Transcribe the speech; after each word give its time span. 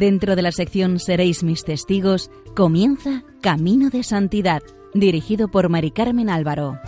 Dentro 0.00 0.34
de 0.34 0.40
la 0.40 0.50
sección 0.50 0.98
Seréis 0.98 1.42
mis 1.42 1.62
testigos, 1.62 2.30
comienza 2.56 3.22
Camino 3.42 3.90
de 3.90 4.02
Santidad, 4.02 4.62
dirigido 4.94 5.48
por 5.48 5.68
Mari 5.68 5.90
Carmen 5.90 6.30
Álvaro. 6.30 6.78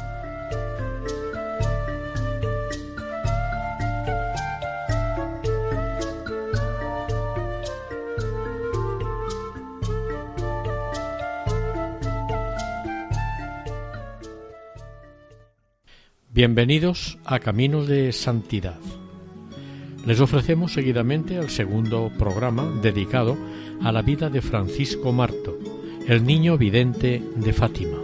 Bienvenidos 16.31 17.19
a 17.27 17.41
Caminos 17.41 17.89
de 17.89 18.11
Santidad. 18.13 18.79
Les 20.05 20.21
ofrecemos 20.21 20.73
seguidamente 20.73 21.37
el 21.37 21.49
segundo 21.49 22.11
programa 22.19 22.65
dedicado 22.83 23.37
a 23.83 23.93
la 23.93 24.03
vida 24.03 24.31
de 24.31 24.43
Francisco 24.43 25.13
Marto, 25.13 25.57
el 26.09 26.25
niño 26.25 26.59
vidente 26.59 27.23
de 27.37 27.53
Fátima. 27.53 27.99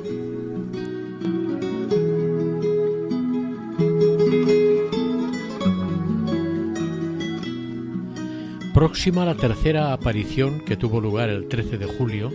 Próxima 8.72 9.22
a 9.22 9.26
la 9.26 9.34
tercera 9.34 9.92
aparición 9.92 10.60
que 10.60 10.76
tuvo 10.76 11.00
lugar 11.00 11.30
el 11.30 11.48
13 11.48 11.78
de 11.78 11.86
julio, 11.86 12.30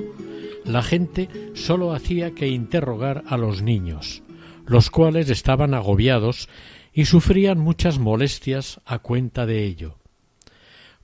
la 0.66 0.84
gente 0.84 1.30
sólo 1.54 1.94
hacía 1.94 2.32
que 2.32 2.50
interrogar 2.50 3.24
a 3.28 3.38
los 3.38 3.62
niños, 3.62 4.24
los 4.66 4.90
cuales 4.90 5.30
estaban 5.30 5.74
agobiados 5.74 6.50
y 6.94 7.06
sufrían 7.06 7.60
muchas 7.60 8.00
molestias 8.00 8.80
a 8.86 9.00
cuenta 9.00 9.46
de 9.46 9.64
ello. 9.64 9.98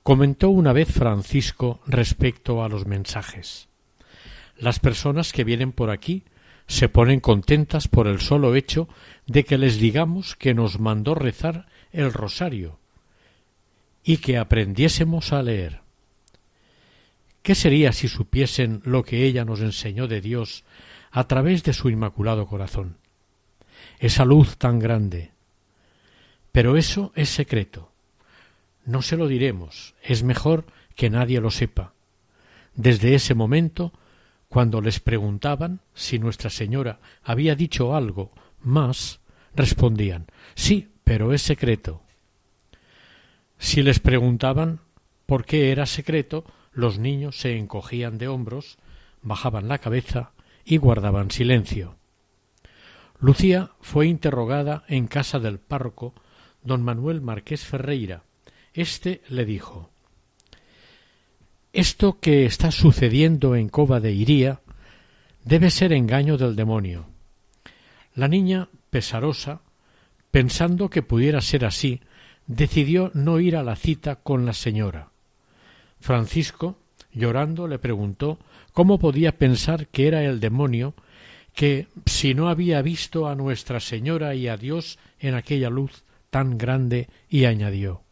Comentó 0.02 0.50
una 0.50 0.72
vez 0.72 0.88
Francisco 0.90 1.80
respecto 1.86 2.62
a 2.64 2.68
los 2.68 2.86
mensajes. 2.86 3.68
Las 4.56 4.78
personas 4.78 5.32
que 5.32 5.44
vienen 5.44 5.72
por 5.72 5.90
aquí 5.90 6.24
se 6.66 6.88
ponen 6.88 7.20
contentas 7.20 7.88
por 7.88 8.06
el 8.06 8.20
solo 8.20 8.54
hecho 8.54 8.88
de 9.26 9.44
que 9.44 9.58
les 9.58 9.78
digamos 9.78 10.36
que 10.36 10.54
nos 10.54 10.78
mandó 10.78 11.14
rezar 11.14 11.66
el 11.92 12.12
rosario 12.12 12.78
y 14.04 14.18
que 14.18 14.38
aprendiésemos 14.38 15.32
a 15.32 15.42
leer. 15.42 15.80
¿Qué 17.42 17.54
sería 17.54 17.92
si 17.92 18.08
supiesen 18.08 18.82
lo 18.84 19.02
que 19.02 19.24
ella 19.24 19.44
nos 19.44 19.60
enseñó 19.60 20.06
de 20.06 20.20
Dios 20.20 20.64
a 21.10 21.24
través 21.24 21.64
de 21.64 21.72
su 21.72 21.90
inmaculado 21.90 22.46
corazón? 22.46 23.00
esa 24.00 24.24
luz 24.24 24.56
tan 24.56 24.78
grande. 24.78 25.32
Pero 26.52 26.76
eso 26.76 27.12
es 27.14 27.28
secreto. 27.28 27.92
No 28.84 29.02
se 29.02 29.16
lo 29.16 29.28
diremos, 29.28 29.94
es 30.02 30.22
mejor 30.22 30.66
que 30.96 31.10
nadie 31.10 31.40
lo 31.40 31.50
sepa. 31.50 31.92
Desde 32.74 33.14
ese 33.14 33.34
momento, 33.34 33.92
cuando 34.48 34.80
les 34.80 35.00
preguntaban 35.00 35.80
si 35.94 36.18
Nuestra 36.18 36.50
Señora 36.50 36.98
había 37.22 37.54
dicho 37.54 37.94
algo 37.94 38.32
más, 38.60 39.20
respondían 39.54 40.26
sí, 40.54 40.88
pero 41.04 41.32
es 41.32 41.42
secreto. 41.42 42.02
Si 43.58 43.82
les 43.82 44.00
preguntaban 44.00 44.80
por 45.26 45.44
qué 45.44 45.70
era 45.70 45.86
secreto, 45.86 46.44
los 46.72 46.98
niños 46.98 47.38
se 47.38 47.56
encogían 47.56 48.18
de 48.18 48.28
hombros, 48.28 48.78
bajaban 49.22 49.68
la 49.68 49.78
cabeza 49.78 50.32
y 50.64 50.78
guardaban 50.78 51.30
silencio. 51.30 51.96
Lucía 53.20 53.72
fue 53.80 54.06
interrogada 54.06 54.84
en 54.88 55.06
casa 55.06 55.38
del 55.38 55.58
párroco 55.58 56.14
don 56.62 56.82
Manuel 56.82 57.20
Marqués 57.20 57.64
Ferreira. 57.64 58.22
Este 58.74 59.22
le 59.28 59.44
dijo 59.44 59.90
Esto 61.72 62.18
que 62.20 62.46
está 62.46 62.70
sucediendo 62.70 63.56
en 63.56 63.68
Cova 63.68 64.00
de 64.00 64.12
Iría 64.12 64.60
debe 65.44 65.70
ser 65.70 65.92
engaño 65.92 66.36
del 66.36 66.56
demonio. 66.56 67.06
La 68.14 68.28
niña, 68.28 68.68
pesarosa, 68.90 69.60
pensando 70.30 70.90
que 70.90 71.02
pudiera 71.02 71.40
ser 71.40 71.64
así, 71.64 72.00
decidió 72.46 73.10
no 73.14 73.40
ir 73.40 73.56
a 73.56 73.62
la 73.62 73.76
cita 73.76 74.16
con 74.16 74.44
la 74.44 74.52
señora. 74.52 75.10
Francisco, 76.00 76.76
llorando, 77.12 77.68
le 77.68 77.78
preguntó 77.78 78.38
cómo 78.72 78.98
podía 78.98 79.38
pensar 79.38 79.86
que 79.88 80.08
era 80.08 80.24
el 80.24 80.40
demonio 80.40 80.94
que 81.54 81.88
si 82.06 82.34
no 82.34 82.48
había 82.48 82.80
visto 82.82 83.28
a 83.28 83.34
Nuestra 83.34 83.80
Señora 83.80 84.34
y 84.34 84.48
a 84.48 84.56
Dios 84.56 84.98
en 85.18 85.34
aquella 85.34 85.68
luz 85.68 86.04
tan 86.30 86.58
grande, 86.58 87.08
y 87.28 87.44
añadió 87.44 88.02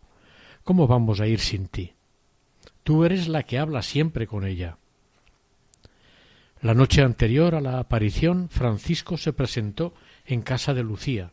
¿Cómo 0.64 0.86
vamos 0.86 1.20
a 1.20 1.26
ir 1.26 1.40
sin 1.40 1.68
ti? 1.68 1.94
Tú 2.84 3.04
eres 3.04 3.28
la 3.28 3.42
que 3.42 3.58
habla 3.58 3.82
siempre 3.82 4.26
con 4.26 4.44
ella. 4.44 4.76
La 6.60 6.74
noche 6.74 7.02
anterior 7.02 7.54
a 7.54 7.60
la 7.60 7.78
aparición, 7.78 8.48
Francisco 8.50 9.16
se 9.16 9.32
presentó 9.32 9.94
en 10.26 10.42
casa 10.42 10.74
de 10.74 10.82
Lucía, 10.82 11.32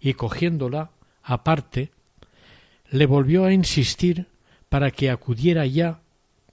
y 0.00 0.14
cogiéndola 0.14 0.90
aparte, 1.22 1.90
le 2.90 3.06
volvió 3.06 3.44
a 3.44 3.52
insistir 3.52 4.28
para 4.68 4.90
que 4.90 5.10
acudiera 5.10 5.66
ya 5.66 6.00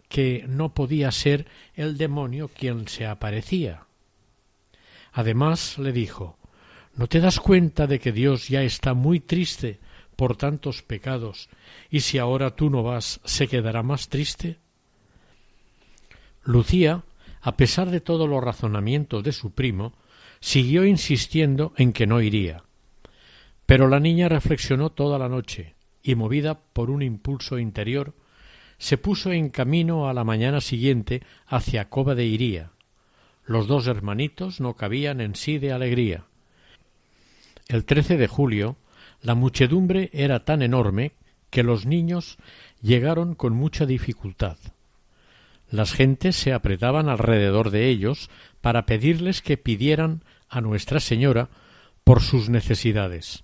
que 0.09 0.45
no 0.47 0.73
podía 0.73 1.11
ser 1.11 1.45
el 1.75 1.97
demonio 1.97 2.49
quien 2.49 2.87
se 2.87 3.05
aparecía. 3.05 3.83
Además 5.13 5.77
le 5.77 5.91
dijo 5.91 6.36
¿No 6.97 7.05
te 7.07 7.19
das 7.19 7.39
cuenta 7.39 7.85
de 7.85 7.99
que 7.99 8.11
Dios 8.11 8.49
ya 8.49 8.63
está 8.63 8.95
muy 8.95 9.19
triste 9.19 9.79
por 10.15 10.35
tantos 10.35 10.81
pecados 10.81 11.47
y 11.91 11.99
si 11.99 12.17
ahora 12.17 12.55
tú 12.55 12.71
no 12.71 12.81
vas 12.81 13.21
se 13.23 13.47
quedará 13.47 13.83
más 13.83 14.09
triste? 14.09 14.57
Lucía, 16.43 17.03
a 17.41 17.55
pesar 17.55 17.91
de 17.91 18.01
todos 18.01 18.27
los 18.27 18.43
razonamientos 18.43 19.23
de 19.23 19.31
su 19.31 19.51
primo, 19.51 19.93
siguió 20.39 20.85
insistiendo 20.85 21.71
en 21.77 21.93
que 21.93 22.07
no 22.07 22.19
iría. 22.19 22.63
Pero 23.67 23.87
la 23.87 23.99
niña 23.99 24.27
reflexionó 24.27 24.89
toda 24.89 25.19
la 25.19 25.29
noche 25.29 25.75
y, 26.01 26.15
movida 26.15 26.59
por 26.73 26.89
un 26.89 27.03
impulso 27.03 27.59
interior, 27.59 28.15
se 28.79 28.97
puso 28.97 29.31
en 29.31 29.49
camino 29.49 30.09
a 30.09 30.13
la 30.13 30.23
mañana 30.23 30.61
siguiente 30.61 31.21
hacia 31.45 31.89
Cova 31.89 32.15
de 32.15 32.25
Iría, 32.25 32.71
los 33.45 33.67
dos 33.67 33.87
hermanitos 33.87 34.59
no 34.59 34.73
cabían 34.75 35.21
en 35.21 35.35
sí 35.35 35.59
de 35.59 35.71
alegría. 35.71 36.25
El 37.67 37.85
trece 37.85 38.17
de 38.17 38.27
julio 38.27 38.77
la 39.21 39.35
muchedumbre 39.35 40.09
era 40.13 40.45
tan 40.45 40.61
enorme 40.61 41.11
que 41.49 41.63
los 41.63 41.85
niños 41.85 42.37
llegaron 42.81 43.35
con 43.35 43.53
mucha 43.53 43.85
dificultad. 43.85 44.57
Las 45.69 45.93
gentes 45.93 46.35
se 46.35 46.53
apretaban 46.53 47.09
alrededor 47.09 47.71
de 47.71 47.89
ellos 47.89 48.29
para 48.61 48.85
pedirles 48.85 49.41
que 49.41 49.57
pidieran 49.57 50.23
a 50.49 50.61
Nuestra 50.61 50.99
Señora 50.99 51.49
por 52.03 52.21
sus 52.21 52.49
necesidades. 52.49 53.43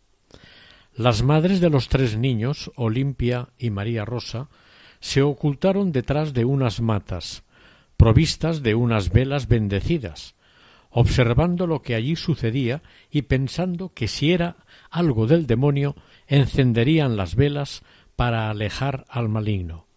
Las 0.95 1.23
madres 1.23 1.59
de 1.59 1.69
los 1.69 1.89
tres 1.89 2.17
niños, 2.17 2.71
Olimpia 2.75 3.49
y 3.57 3.71
María 3.71 4.05
Rosa, 4.05 4.47
se 4.99 5.21
ocultaron 5.21 5.91
detrás 5.91 6.33
de 6.33 6.45
unas 6.45 6.79
matas, 6.79 7.43
provistas 7.97 8.63
de 8.63 8.75
unas 8.75 9.11
velas 9.11 9.47
bendecidas, 9.47 10.35
observando 10.93 11.67
lo 11.67 11.81
que 11.81 11.95
allí 11.95 12.15
sucedía 12.15 12.81
y 13.11 13.23
pensando 13.23 13.91
que 13.93 14.07
si 14.07 14.31
era 14.31 14.55
algo 14.89 15.25
del 15.27 15.47
demonio, 15.47 15.95
encenderían 16.27 17.17
las 17.17 17.35
velas 17.35 17.81
para 18.15 18.49
alejar 18.49 19.05
al 19.09 19.27
maligno. 19.27 19.87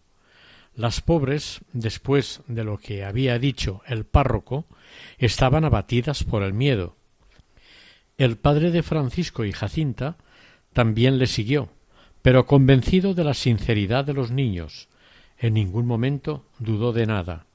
Las 0.75 1.01
pobres, 1.01 1.61
después 1.73 2.43
de 2.49 2.65
lo 2.65 2.79
que 2.79 3.05
había 3.05 3.39
dicho 3.39 3.83
el 3.87 4.05
párroco, 4.05 4.67
estaban 5.19 5.65
abatidas 5.65 6.25
por 6.25 6.43
el 6.43 6.55
miedo. 6.55 6.97
El 8.19 8.37
padre 8.37 8.71
de 8.71 8.83
Francisco 8.83 9.45
y 9.45 9.53
Jacinta 9.53 10.17
también 10.73 11.19
le 11.19 11.27
siguió, 11.27 11.69
pero 12.23 12.47
convencido 12.47 13.15
de 13.15 13.25
la 13.25 13.35
sinceridad 13.35 14.05
de 14.05 14.15
los 14.15 14.31
niños, 14.31 14.89
en 15.39 15.55
ningún 15.55 15.87
momento 15.87 16.47
dudó 16.59 16.93
de 16.93 17.07
nada. 17.07 17.46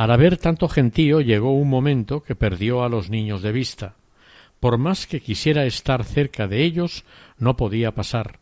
Al 0.00 0.12
haber 0.12 0.38
tanto 0.38 0.66
gentío 0.66 1.20
llegó 1.20 1.52
un 1.52 1.68
momento 1.68 2.22
que 2.22 2.34
perdió 2.34 2.84
a 2.84 2.88
los 2.88 3.10
niños 3.10 3.42
de 3.42 3.52
vista. 3.52 3.96
Por 4.58 4.78
más 4.78 5.06
que 5.06 5.20
quisiera 5.20 5.66
estar 5.66 6.04
cerca 6.04 6.48
de 6.48 6.64
ellos, 6.64 7.04
no 7.36 7.58
podía 7.58 7.92
pasar, 7.92 8.38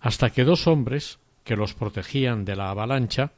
hasta 0.00 0.30
que 0.30 0.42
dos 0.42 0.66
hombres, 0.66 1.20
que 1.44 1.54
los 1.54 1.74
protegían 1.74 2.44
de 2.44 2.56
la 2.56 2.70
avalancha, 2.70 3.30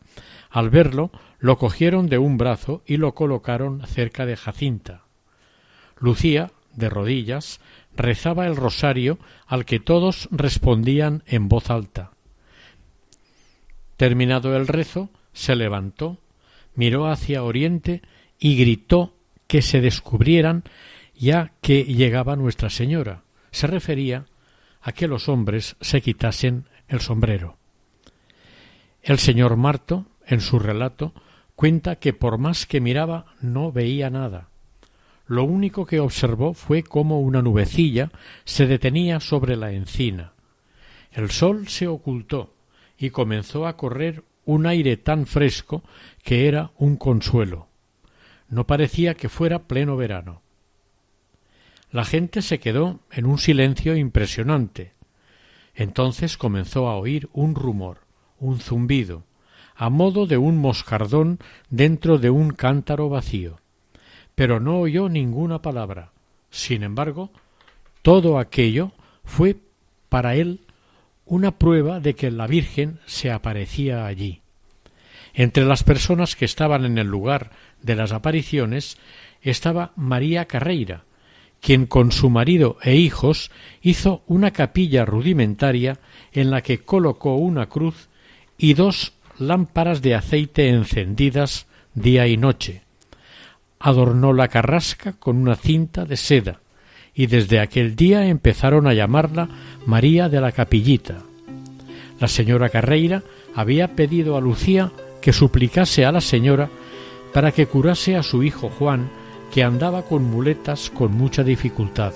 al 0.49 0.71
verlo, 0.71 1.11
lo 1.41 1.59
cogieron 1.59 2.09
de 2.09 2.17
un 2.17 2.39
brazo 2.39 2.83
y 2.87 2.97
lo 2.97 3.13
colocaron 3.13 3.87
cerca 3.87 4.25
de 4.25 4.37
Jacinta. 4.37 5.03
Lucía, 5.99 6.53
de 6.73 6.89
rodillas, 6.89 7.61
rezaba 7.95 8.47
el 8.47 8.57
rosario 8.57 9.19
al 9.47 9.67
que 9.67 9.79
todos 9.79 10.31
respondían 10.31 11.23
en 11.27 11.51
voz 11.51 11.69
alta. 11.69 12.13
Terminado 13.99 14.57
el 14.57 14.67
rezo, 14.67 15.11
se 15.35 15.55
levantó 15.55 16.17
miró 16.79 17.09
hacia 17.09 17.43
oriente 17.43 18.03
y 18.39 18.57
gritó 18.57 19.13
que 19.49 19.63
se 19.63 19.81
descubrieran 19.81 20.63
ya 21.17 21.51
que 21.61 21.83
llegaba 21.85 22.37
Nuestra 22.37 22.71
Señora. 22.71 23.25
Se 23.51 23.67
refería 23.67 24.27
a 24.81 24.93
que 24.93 25.09
los 25.09 25.29
hombres 25.29 25.75
se 25.81 26.01
quitasen 26.01 26.67
el 26.87 27.01
sombrero. 27.01 27.57
El 29.03 29.19
señor 29.19 29.57
Marto, 29.57 30.07
en 30.25 30.41
su 30.41 30.61
relato, 30.61 31.13
cuenta 31.57 31.97
que 31.97 32.13
por 32.13 32.39
más 32.39 32.65
que 32.65 32.81
miraba 32.81 33.27
no 33.41 33.73
veía 33.73 34.09
nada. 34.09 34.49
Lo 35.27 35.43
único 35.43 35.85
que 35.85 35.99
observó 35.99 36.55
fue 36.55 36.85
cómo 36.85 37.21
una 37.21 37.43
nubecilla 37.43 38.13
se 38.45 38.69
detenía 38.69 39.19
sobre 39.19 39.57
la 39.57 39.73
encina. 39.73 40.33
El 41.11 41.31
sol 41.31 41.67
se 41.67 41.89
ocultó 41.89 42.55
y 42.97 43.11
comenzó 43.11 43.67
a 43.67 43.77
correr 43.77 44.23
un 44.49 44.65
aire 44.65 44.97
tan 44.97 45.27
fresco 45.27 45.85
que 46.25 46.49
era 46.49 46.71
un 46.79 46.97
consuelo. 46.97 47.69
No 48.49 48.67
parecía 48.67 49.13
que 49.13 49.29
fuera 49.29 49.65
pleno 49.65 49.95
verano. 49.99 50.41
La 51.91 52.07
gente 52.07 52.41
se 52.41 52.59
quedó 52.59 53.01
en 53.11 53.27
un 53.27 53.37
silencio 53.37 53.95
impresionante. 53.95 54.95
Entonces 55.75 56.39
comenzó 56.39 56.89
a 56.89 56.97
oír 56.97 57.29
un 57.35 57.55
rumor, 57.55 57.99
un 58.41 58.59
zumbido, 58.59 59.25
a 59.77 59.91
modo 59.91 60.25
de 60.25 60.39
un 60.39 60.57
moscardón 60.57 61.41
dentro 61.69 62.17
de 62.17 62.31
un 62.31 62.53
cántaro 62.53 63.11
vacío. 63.11 63.61
Pero 64.35 64.61
no 64.61 64.79
oyó 64.79 65.11
ninguna 65.11 65.61
palabra. 65.61 66.13
Sin 66.49 66.83
embargo, 66.85 67.31
todo 68.01 68.39
aquello 68.39 68.93
fue 69.25 69.59
para 70.09 70.37
él 70.37 70.63
una 71.29 71.53
prueba 71.53 72.01
de 72.01 72.15
que 72.15 72.31
la 72.31 72.47
Virgen 72.47 73.01
se 73.07 73.31
aparecía 73.31 74.07
allí. 74.07 74.41
Entre 75.35 75.65
las 75.65 75.85
personas 75.85 76.35
que 76.35 76.45
estaban 76.45 76.85
en 76.85 76.99
el 76.99 77.07
lugar 77.07 77.51
de 77.83 77.95
las 77.95 78.13
apariciones 78.13 78.99
estaba 79.43 79.93
María 79.95 80.47
Carreira, 80.47 81.05
quien 81.61 81.87
con 81.87 82.13
su 82.13 82.31
marido 82.31 82.79
e 82.83 82.97
hijos 82.97 83.51
hizo 83.83 84.23
una 84.27 84.53
capilla 84.53 85.05
rudimentaria 85.05 85.99
en 86.33 86.51
la 86.51 86.63
que 86.63 86.79
colocó 86.79 87.37
una 87.37 87.69
cruz 87.69 88.09
y 88.57 88.75
dos 88.75 89.13
lámparas 89.39 90.03
de 90.03 90.15
aceite 90.15 90.69
encendidas 90.69 91.67
día 91.95 92.27
y 92.27 92.37
noche. 92.37 92.83
Adornó 93.79 94.33
la 94.33 94.49
carrasca 94.49 95.13
con 95.13 95.37
una 95.37 95.57
cinta 95.57 96.05
de 96.05 96.17
seda, 96.17 96.61
y 97.19 97.27
desde 97.27 97.59
aquel 97.59 97.97
día 97.97 98.27
empezaron 98.27 98.87
a 98.87 98.95
llamarla 98.95 99.49
María 99.85 100.29
de 100.29 100.41
la 100.41 100.53
Capillita. 100.53 101.17
La 102.21 102.29
señora 102.29 102.69
Carreira 102.69 103.25
había 103.57 103.97
pedido 103.97 104.37
a 104.37 104.41
Lucía 104.41 104.93
que 105.21 105.33
suplicase 105.33 106.07
a 106.07 106.13
la 106.13 106.21
señora 106.21 106.71
para 107.35 107.51
que 107.51 107.67
curase 107.67 108.15
a 108.15 108.23
su 108.23 108.45
hijo 108.45 108.71
Juan, 108.71 109.11
que 109.53 109.65
andaba 109.65 110.03
con 110.03 110.23
muletas 110.23 110.91
con 110.91 111.11
mucha 111.11 111.43
dificultad. 111.43 112.13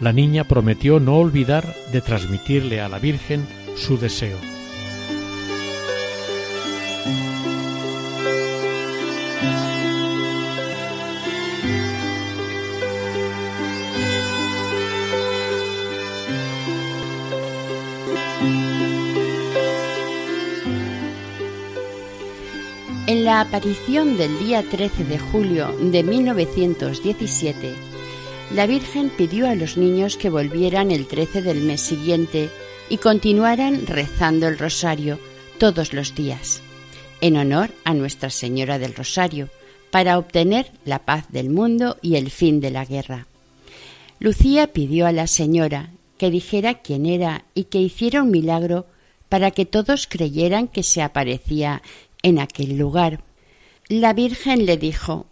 La 0.00 0.12
niña 0.12 0.42
prometió 0.42 0.98
no 0.98 1.16
olvidar 1.16 1.72
de 1.92 2.00
transmitirle 2.00 2.80
a 2.80 2.88
la 2.88 2.98
Virgen 2.98 3.46
su 3.76 3.98
deseo. 3.98 4.57
La 23.28 23.42
aparición 23.42 24.16
del 24.16 24.38
día 24.38 24.62
13 24.62 25.04
de 25.04 25.18
julio 25.18 25.76
de 25.78 26.02
1917, 26.02 27.74
la 28.54 28.66
Virgen 28.66 29.10
pidió 29.10 29.46
a 29.50 29.54
los 29.54 29.76
niños 29.76 30.16
que 30.16 30.30
volvieran 30.30 30.90
el 30.90 31.06
13 31.06 31.42
del 31.42 31.60
mes 31.60 31.82
siguiente 31.82 32.48
y 32.88 32.96
continuaran 32.96 33.86
rezando 33.86 34.48
el 34.48 34.58
rosario 34.58 35.18
todos 35.58 35.92
los 35.92 36.14
días, 36.14 36.62
en 37.20 37.36
honor 37.36 37.68
a 37.84 37.92
Nuestra 37.92 38.30
Señora 38.30 38.78
del 38.78 38.94
Rosario, 38.94 39.50
para 39.90 40.16
obtener 40.16 40.72
la 40.86 41.00
paz 41.00 41.26
del 41.28 41.50
mundo 41.50 41.98
y 42.00 42.16
el 42.16 42.30
fin 42.30 42.60
de 42.60 42.70
la 42.70 42.86
guerra. 42.86 43.26
Lucía 44.20 44.72
pidió 44.72 45.06
a 45.06 45.12
la 45.12 45.26
Señora 45.26 45.90
que 46.16 46.30
dijera 46.30 46.80
quién 46.80 47.04
era 47.04 47.44
y 47.52 47.64
que 47.64 47.78
hiciera 47.78 48.22
un 48.22 48.30
milagro 48.30 48.86
para 49.28 49.50
que 49.50 49.66
todos 49.66 50.06
creyeran 50.06 50.66
que 50.66 50.82
se 50.82 51.02
aparecía 51.02 51.82
en 52.22 52.38
aquel 52.38 52.78
lugar. 52.78 53.22
La 53.88 54.12
Virgen 54.12 54.66
le 54.66 54.76
dijo 54.76 55.26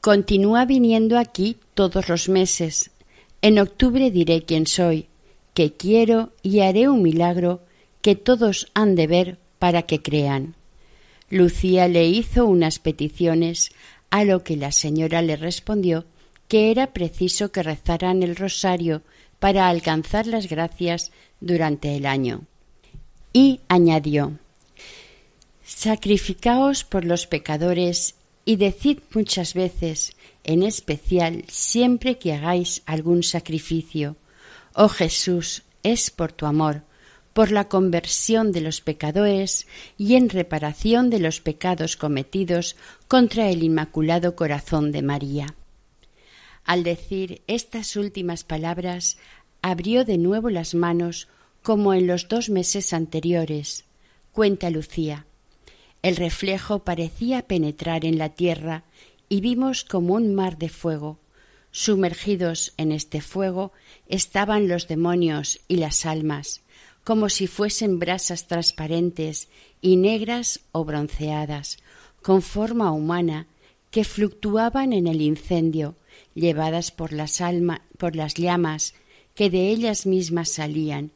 Continúa 0.00 0.64
viniendo 0.64 1.18
aquí 1.18 1.56
todos 1.74 2.08
los 2.08 2.28
meses. 2.28 2.90
En 3.42 3.58
octubre 3.58 4.10
diré 4.10 4.44
quién 4.44 4.66
soy, 4.66 5.08
que 5.54 5.72
quiero 5.72 6.32
y 6.42 6.60
haré 6.60 6.88
un 6.88 7.02
milagro 7.02 7.62
que 8.02 8.14
todos 8.14 8.70
han 8.74 8.94
de 8.94 9.06
ver 9.06 9.38
para 9.58 9.82
que 9.82 10.02
crean. 10.02 10.54
Lucía 11.28 11.88
le 11.88 12.06
hizo 12.06 12.44
unas 12.44 12.78
peticiones, 12.78 13.70
a 14.10 14.24
lo 14.24 14.44
que 14.44 14.56
la 14.56 14.70
señora 14.70 15.22
le 15.22 15.36
respondió 15.36 16.04
que 16.48 16.70
era 16.70 16.92
preciso 16.92 17.50
que 17.50 17.62
rezaran 17.62 18.22
el 18.22 18.36
rosario 18.36 19.02
para 19.38 19.68
alcanzar 19.68 20.26
las 20.26 20.48
gracias 20.48 21.10
durante 21.40 21.96
el 21.96 22.06
año. 22.06 22.42
Y 23.32 23.60
añadió 23.68 24.38
Sacrificaos 25.66 26.84
por 26.84 27.04
los 27.04 27.26
pecadores 27.26 28.14
y 28.44 28.54
decid 28.54 29.00
muchas 29.12 29.52
veces, 29.52 30.16
en 30.44 30.62
especial 30.62 31.44
siempre 31.48 32.18
que 32.18 32.32
hagáis 32.32 32.84
algún 32.86 33.24
sacrificio, 33.24 34.16
Oh 34.74 34.88
Jesús, 34.88 35.64
es 35.82 36.12
por 36.12 36.30
tu 36.30 36.46
amor, 36.46 36.82
por 37.32 37.50
la 37.50 37.68
conversión 37.68 38.52
de 38.52 38.60
los 38.60 38.80
pecadores 38.80 39.66
y 39.98 40.14
en 40.14 40.28
reparación 40.28 41.10
de 41.10 41.18
los 41.18 41.40
pecados 41.40 41.96
cometidos 41.96 42.76
contra 43.08 43.50
el 43.50 43.64
Inmaculado 43.64 44.36
Corazón 44.36 44.92
de 44.92 45.02
María. 45.02 45.56
Al 46.64 46.84
decir 46.84 47.42
estas 47.48 47.96
últimas 47.96 48.44
palabras, 48.44 49.18
abrió 49.62 50.04
de 50.04 50.16
nuevo 50.16 50.48
las 50.48 50.76
manos 50.76 51.26
como 51.64 51.92
en 51.92 52.06
los 52.06 52.28
dos 52.28 52.50
meses 52.50 52.92
anteriores. 52.92 53.84
Cuenta 54.30 54.70
Lucía. 54.70 55.26
El 56.06 56.14
reflejo 56.14 56.84
parecía 56.84 57.48
penetrar 57.48 58.04
en 58.04 58.16
la 58.16 58.28
tierra 58.28 58.84
y 59.28 59.40
vimos 59.40 59.82
como 59.82 60.14
un 60.14 60.36
mar 60.36 60.56
de 60.56 60.68
fuego. 60.68 61.18
Sumergidos 61.72 62.74
en 62.76 62.92
este 62.92 63.20
fuego 63.20 63.72
estaban 64.06 64.68
los 64.68 64.86
demonios 64.86 65.58
y 65.66 65.78
las 65.78 66.06
almas, 66.06 66.60
como 67.02 67.28
si 67.28 67.48
fuesen 67.48 67.98
brasas 67.98 68.46
transparentes 68.46 69.48
y 69.80 69.96
negras 69.96 70.60
o 70.70 70.84
bronceadas, 70.84 71.78
con 72.22 72.40
forma 72.40 72.92
humana, 72.92 73.48
que 73.90 74.04
fluctuaban 74.04 74.92
en 74.92 75.08
el 75.08 75.20
incendio, 75.20 75.96
llevadas 76.34 76.92
por 76.92 77.12
las 77.12 77.40
almas, 77.40 77.80
por 77.98 78.14
las 78.14 78.34
llamas 78.34 78.94
que 79.34 79.50
de 79.50 79.70
ellas 79.70 80.06
mismas 80.06 80.50
salían, 80.50 81.10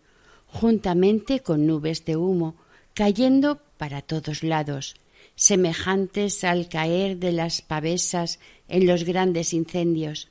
juntamente 0.49 1.39
con 1.39 1.65
nubes 1.69 2.05
de 2.05 2.17
humo, 2.17 2.57
cayendo 2.93 3.61
para 3.81 4.03
todos 4.03 4.43
lados, 4.43 4.95
semejantes 5.37 6.45
al 6.45 6.69
caer 6.69 7.17
de 7.17 7.33
las 7.33 7.63
pavesas 7.63 8.39
en 8.69 8.87
los 8.87 9.05
grandes 9.05 9.55
incendios, 9.55 10.29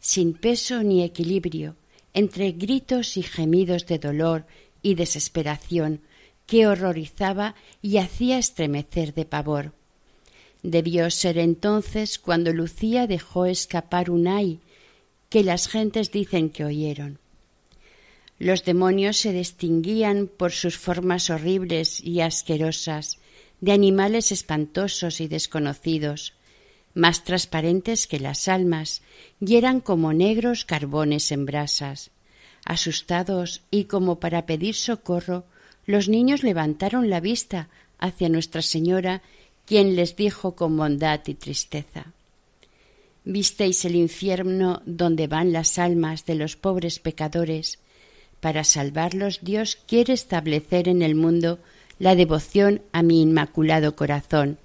sin 0.00 0.32
peso 0.32 0.82
ni 0.82 1.04
equilibrio, 1.04 1.76
entre 2.14 2.52
gritos 2.52 3.18
y 3.18 3.22
gemidos 3.22 3.84
de 3.84 3.98
dolor 3.98 4.46
y 4.80 4.94
desesperación 4.94 6.00
que 6.46 6.66
horrorizaba 6.66 7.54
y 7.82 7.98
hacía 7.98 8.38
estremecer 8.38 9.12
de 9.12 9.26
pavor. 9.26 9.74
Debió 10.62 11.10
ser 11.10 11.36
entonces 11.36 12.18
cuando 12.18 12.50
Lucía 12.54 13.06
dejó 13.06 13.44
escapar 13.44 14.10
un 14.10 14.26
ay 14.26 14.58
que 15.28 15.44
las 15.44 15.68
gentes 15.68 16.12
dicen 16.12 16.48
que 16.48 16.64
oyeron. 16.64 17.19
Los 18.40 18.64
demonios 18.64 19.18
se 19.18 19.34
distinguían 19.34 20.26
por 20.26 20.52
sus 20.52 20.78
formas 20.78 21.28
horribles 21.28 22.00
y 22.00 22.22
asquerosas, 22.22 23.18
de 23.60 23.72
animales 23.72 24.32
espantosos 24.32 25.20
y 25.20 25.28
desconocidos, 25.28 26.32
más 26.94 27.22
transparentes 27.22 28.06
que 28.06 28.18
las 28.18 28.48
almas, 28.48 29.02
y 29.40 29.56
eran 29.56 29.80
como 29.80 30.14
negros 30.14 30.64
carbones 30.64 31.30
en 31.32 31.44
brasas. 31.44 32.12
Asustados 32.64 33.60
y 33.70 33.84
como 33.84 34.20
para 34.20 34.46
pedir 34.46 34.74
socorro, 34.74 35.44
los 35.84 36.08
niños 36.08 36.42
levantaron 36.42 37.10
la 37.10 37.20
vista 37.20 37.68
hacia 37.98 38.30
Nuestra 38.30 38.62
Señora, 38.62 39.20
quien 39.66 39.96
les 39.96 40.16
dijo 40.16 40.56
con 40.56 40.78
bondad 40.78 41.20
y 41.26 41.34
tristeza 41.34 42.06
Visteis 43.24 43.84
el 43.84 43.96
infierno 43.96 44.80
donde 44.86 45.26
van 45.26 45.52
las 45.52 45.78
almas 45.78 46.24
de 46.24 46.36
los 46.36 46.56
pobres 46.56 47.00
pecadores, 47.00 47.78
para 48.40 48.64
salvarlos 48.64 49.40
Dios 49.42 49.78
quiere 49.86 50.12
establecer 50.14 50.88
en 50.88 51.02
el 51.02 51.14
mundo 51.14 51.58
la 51.98 52.14
devoción 52.14 52.82
a 52.92 53.02
mi 53.02 53.22
inmaculado 53.22 53.94
corazón. 53.94 54.58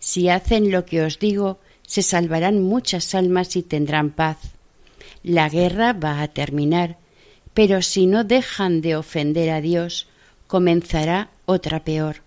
Si 0.00 0.28
hacen 0.28 0.70
lo 0.70 0.84
que 0.84 1.02
os 1.02 1.18
digo, 1.18 1.58
se 1.86 2.02
salvarán 2.02 2.62
muchas 2.62 3.14
almas 3.14 3.54
y 3.56 3.62
tendrán 3.62 4.10
paz. 4.10 4.38
La 5.22 5.48
guerra 5.48 5.92
va 5.92 6.22
a 6.22 6.28
terminar, 6.28 6.96
pero 7.54 7.82
si 7.82 8.06
no 8.06 8.24
dejan 8.24 8.80
de 8.80 8.96
ofender 8.96 9.50
a 9.50 9.60
Dios, 9.60 10.08
comenzará 10.46 11.30
otra 11.44 11.84
peor. 11.84 12.22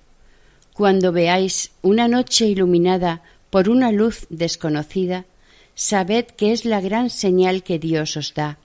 Cuando 0.74 1.12
veáis 1.12 1.72
una 1.82 2.08
noche 2.08 2.46
iluminada 2.46 3.24
por 3.50 3.70
una 3.70 3.92
luz 3.92 4.28
desconocida, 4.30 5.26
sabed 5.74 6.26
que 6.26 6.52
es 6.52 6.66
la 6.66 6.82
gran 6.82 7.10
señal 7.10 7.64
que 7.64 7.80
Dios 7.80 8.18
os 8.18 8.34
da, 8.34 8.60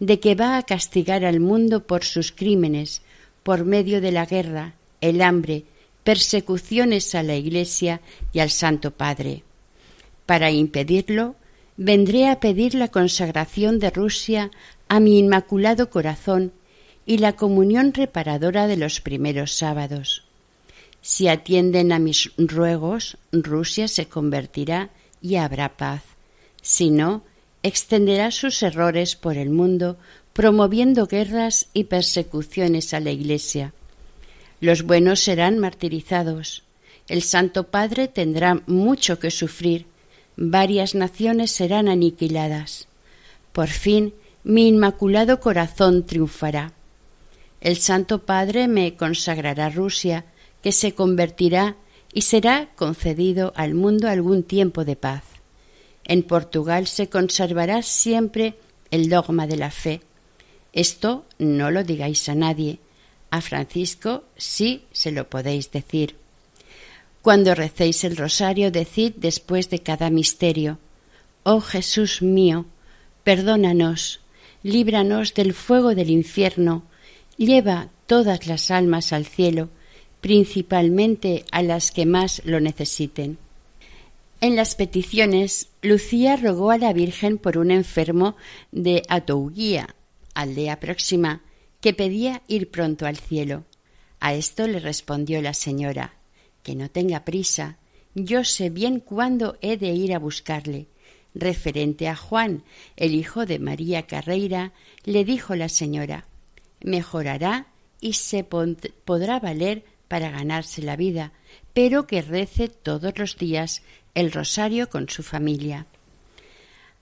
de 0.00 0.20
que 0.20 0.34
va 0.34 0.58
a 0.58 0.62
castigar 0.62 1.24
al 1.24 1.40
mundo 1.40 1.86
por 1.86 2.04
sus 2.04 2.32
crímenes, 2.32 3.02
por 3.42 3.64
medio 3.64 4.00
de 4.00 4.12
la 4.12 4.26
guerra, 4.26 4.74
el 5.00 5.22
hambre, 5.22 5.64
persecuciones 6.04 7.14
a 7.14 7.22
la 7.22 7.36
Iglesia 7.36 8.00
y 8.32 8.40
al 8.40 8.50
Santo 8.50 8.90
Padre. 8.90 9.42
Para 10.26 10.50
impedirlo, 10.50 11.36
vendré 11.76 12.28
a 12.28 12.40
pedir 12.40 12.74
la 12.74 12.88
consagración 12.88 13.78
de 13.78 13.90
Rusia 13.90 14.50
a 14.88 15.00
mi 15.00 15.18
Inmaculado 15.18 15.90
Corazón 15.90 16.52
y 17.06 17.18
la 17.18 17.34
comunión 17.34 17.92
reparadora 17.92 18.66
de 18.66 18.76
los 18.76 19.00
primeros 19.00 19.52
sábados. 19.52 20.24
Si 21.00 21.28
atienden 21.28 21.92
a 21.92 22.00
mis 22.00 22.32
ruegos, 22.36 23.16
Rusia 23.30 23.86
se 23.86 24.08
convertirá 24.08 24.90
y 25.22 25.36
habrá 25.36 25.76
paz. 25.76 26.02
Si 26.62 26.90
no, 26.90 27.22
extenderá 27.66 28.30
sus 28.30 28.62
errores 28.62 29.16
por 29.16 29.36
el 29.36 29.50
mundo, 29.50 29.96
promoviendo 30.32 31.06
guerras 31.06 31.66
y 31.74 31.84
persecuciones 31.84 32.94
a 32.94 33.00
la 33.00 33.10
Iglesia. 33.10 33.72
Los 34.60 34.84
buenos 34.84 35.18
serán 35.18 35.58
martirizados. 35.58 36.62
El 37.08 37.22
Santo 37.22 37.64
Padre 37.64 38.06
tendrá 38.06 38.62
mucho 38.66 39.18
que 39.18 39.32
sufrir. 39.32 39.86
Varias 40.36 40.94
naciones 40.94 41.50
serán 41.50 41.88
aniquiladas. 41.88 42.86
Por 43.52 43.68
fin, 43.68 44.14
mi 44.44 44.68
inmaculado 44.68 45.40
corazón 45.40 46.06
triunfará. 46.06 46.72
El 47.60 47.78
Santo 47.78 48.24
Padre 48.24 48.68
me 48.68 48.94
consagrará 48.94 49.70
Rusia, 49.70 50.24
que 50.62 50.70
se 50.70 50.94
convertirá 50.94 51.74
y 52.12 52.22
será 52.22 52.68
concedido 52.76 53.52
al 53.56 53.74
mundo 53.74 54.08
algún 54.08 54.44
tiempo 54.44 54.84
de 54.84 54.94
paz. 54.94 55.35
En 56.06 56.22
Portugal 56.22 56.86
se 56.86 57.08
conservará 57.08 57.82
siempre 57.82 58.54
el 58.90 59.08
dogma 59.08 59.46
de 59.46 59.56
la 59.56 59.70
fe. 59.70 60.00
Esto 60.72 61.24
no 61.38 61.70
lo 61.70 61.82
digáis 61.84 62.28
a 62.28 62.34
nadie. 62.34 62.78
A 63.30 63.40
Francisco 63.40 64.24
sí 64.36 64.84
se 64.92 65.10
lo 65.10 65.28
podéis 65.28 65.70
decir. 65.72 66.16
Cuando 67.22 67.56
recéis 67.56 68.04
el 68.04 68.16
rosario, 68.16 68.70
decid 68.70 69.14
después 69.16 69.68
de 69.68 69.80
cada 69.80 70.10
misterio, 70.10 70.78
Oh 71.42 71.60
Jesús 71.60 72.22
mío, 72.22 72.66
perdónanos, 73.24 74.20
líbranos 74.62 75.34
del 75.34 75.54
fuego 75.54 75.96
del 75.96 76.10
infierno, 76.10 76.84
lleva 77.36 77.88
todas 78.06 78.46
las 78.46 78.70
almas 78.70 79.12
al 79.12 79.26
cielo, 79.26 79.70
principalmente 80.20 81.44
a 81.50 81.62
las 81.62 81.90
que 81.90 82.06
más 82.06 82.42
lo 82.44 82.60
necesiten. 82.60 83.38
En 84.40 84.56
las 84.56 84.74
peticiones, 84.74 85.68
Lucía 85.82 86.36
rogó 86.36 86.70
a 86.70 86.78
la 86.78 86.92
Virgen 86.92 87.38
por 87.38 87.58
un 87.58 87.70
enfermo 87.70 88.36
de 88.70 89.02
Atouguía, 89.08 89.96
aldea 90.34 90.78
próxima, 90.78 91.42
que 91.80 91.94
pedía 91.94 92.42
ir 92.48 92.70
pronto 92.70 93.06
al 93.06 93.16
cielo. 93.16 93.64
A 94.20 94.34
esto 94.34 94.66
le 94.66 94.80
respondió 94.80 95.40
la 95.42 95.54
señora 95.54 96.14
que 96.62 96.74
no 96.74 96.90
tenga 96.90 97.24
prisa, 97.24 97.78
yo 98.14 98.42
sé 98.42 98.70
bien 98.70 98.98
cuándo 98.98 99.56
he 99.60 99.76
de 99.76 99.90
ir 99.90 100.14
a 100.14 100.18
buscarle. 100.18 100.88
Referente 101.34 102.08
a 102.08 102.16
Juan, 102.16 102.64
el 102.96 103.14
hijo 103.14 103.46
de 103.46 103.58
María 103.58 104.06
Carreira, 104.06 104.72
le 105.04 105.24
dijo 105.24 105.54
la 105.54 105.68
señora 105.68 106.26
mejorará 106.86 107.66
y 108.00 108.14
se 108.14 108.44
podrá 108.44 109.40
valer 109.40 109.84
para 110.08 110.30
ganarse 110.30 110.82
la 110.82 110.96
vida, 110.96 111.32
pero 111.72 112.06
que 112.06 112.22
rece 112.22 112.68
todos 112.68 113.18
los 113.18 113.36
días 113.36 113.82
el 114.16 114.32
rosario 114.32 114.88
con 114.88 115.08
su 115.08 115.22
familia. 115.22 115.86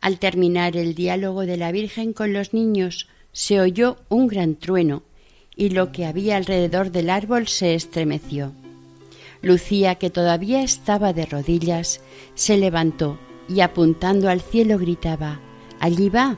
Al 0.00 0.18
terminar 0.18 0.76
el 0.76 0.94
diálogo 0.94 1.46
de 1.46 1.56
la 1.56 1.72
Virgen 1.72 2.12
con 2.12 2.32
los 2.34 2.52
niños, 2.52 3.08
se 3.32 3.60
oyó 3.60 3.96
un 4.08 4.26
gran 4.26 4.56
trueno, 4.56 5.04
y 5.56 5.70
lo 5.70 5.92
que 5.92 6.06
había 6.06 6.36
alrededor 6.36 6.90
del 6.90 7.08
árbol 7.08 7.46
se 7.46 7.74
estremeció. 7.74 8.52
Lucía, 9.42 9.94
que 9.94 10.10
todavía 10.10 10.62
estaba 10.62 11.12
de 11.12 11.24
rodillas, 11.24 12.00
se 12.34 12.56
levantó 12.56 13.18
y 13.48 13.60
apuntando 13.60 14.28
al 14.28 14.40
cielo 14.40 14.78
gritaba 14.78 15.40
Allí 15.78 16.08
va, 16.08 16.36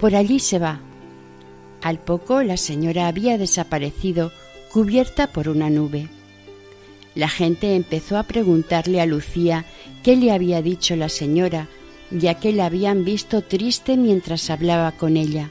por 0.00 0.16
allí 0.16 0.40
se 0.40 0.58
va. 0.58 0.80
Al 1.80 2.00
poco 2.00 2.42
la 2.42 2.56
señora 2.56 3.06
había 3.06 3.38
desaparecido 3.38 4.32
cubierta 4.72 5.28
por 5.28 5.48
una 5.48 5.70
nube. 5.70 6.08
La 7.14 7.28
gente 7.28 7.74
empezó 7.74 8.16
a 8.16 8.22
preguntarle 8.22 9.00
a 9.00 9.06
Lucía 9.06 9.64
qué 10.02 10.16
le 10.16 10.32
había 10.32 10.62
dicho 10.62 10.96
la 10.96 11.08
señora, 11.08 11.68
ya 12.10 12.34
que 12.34 12.52
la 12.52 12.66
habían 12.66 13.04
visto 13.04 13.42
triste 13.42 13.96
mientras 13.96 14.50
hablaba 14.50 14.92
con 14.92 15.16
ella. 15.16 15.50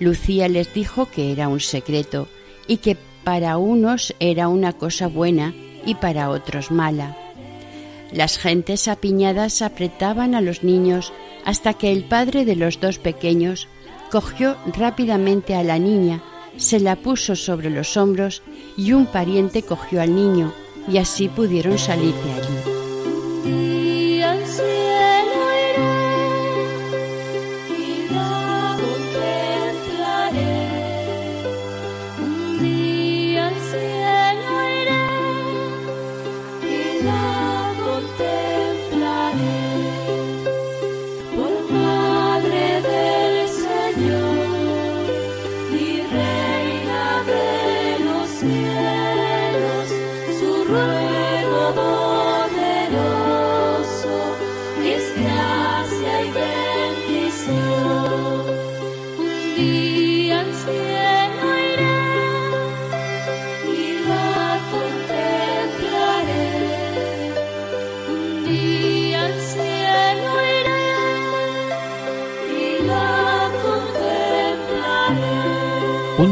Lucía 0.00 0.48
les 0.48 0.72
dijo 0.74 1.10
que 1.10 1.32
era 1.32 1.48
un 1.48 1.60
secreto 1.60 2.28
y 2.66 2.78
que 2.78 2.96
para 3.24 3.56
unos 3.58 4.14
era 4.20 4.48
una 4.48 4.72
cosa 4.72 5.08
buena 5.08 5.54
y 5.86 5.94
para 5.94 6.30
otros 6.30 6.70
mala. 6.70 7.16
Las 8.12 8.38
gentes 8.38 8.86
apiñadas 8.86 9.62
apretaban 9.62 10.34
a 10.34 10.40
los 10.40 10.62
niños 10.62 11.12
hasta 11.44 11.74
que 11.74 11.92
el 11.92 12.04
padre 12.04 12.44
de 12.44 12.56
los 12.56 12.80
dos 12.80 12.98
pequeños 12.98 13.68
cogió 14.10 14.56
rápidamente 14.66 15.54
a 15.54 15.64
la 15.64 15.78
niña, 15.78 16.22
se 16.56 16.78
la 16.78 16.96
puso 16.96 17.34
sobre 17.34 17.70
los 17.70 17.96
hombros 17.96 18.42
y 18.76 18.92
un 18.92 19.06
pariente 19.06 19.62
cogió 19.62 20.00
al 20.00 20.14
niño 20.14 20.54
y 20.88 20.98
así 20.98 21.28
pudieron 21.28 21.78
salir 21.78 22.14
de 22.14 22.32
allí. 22.32 22.73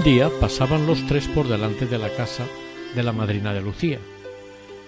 Día 0.05 0.33
pasaban 0.41 0.89
los 0.89 1.07
tres 1.07 1.29
por 1.29 1.47
delante 1.47 1.87
de 1.87 1.97
la 1.97 2.09
casa 2.09 2.45
de 2.97 3.05
la 3.05 3.13
madrina 3.13 3.55
de 3.55 3.63
Lucía, 3.63 4.01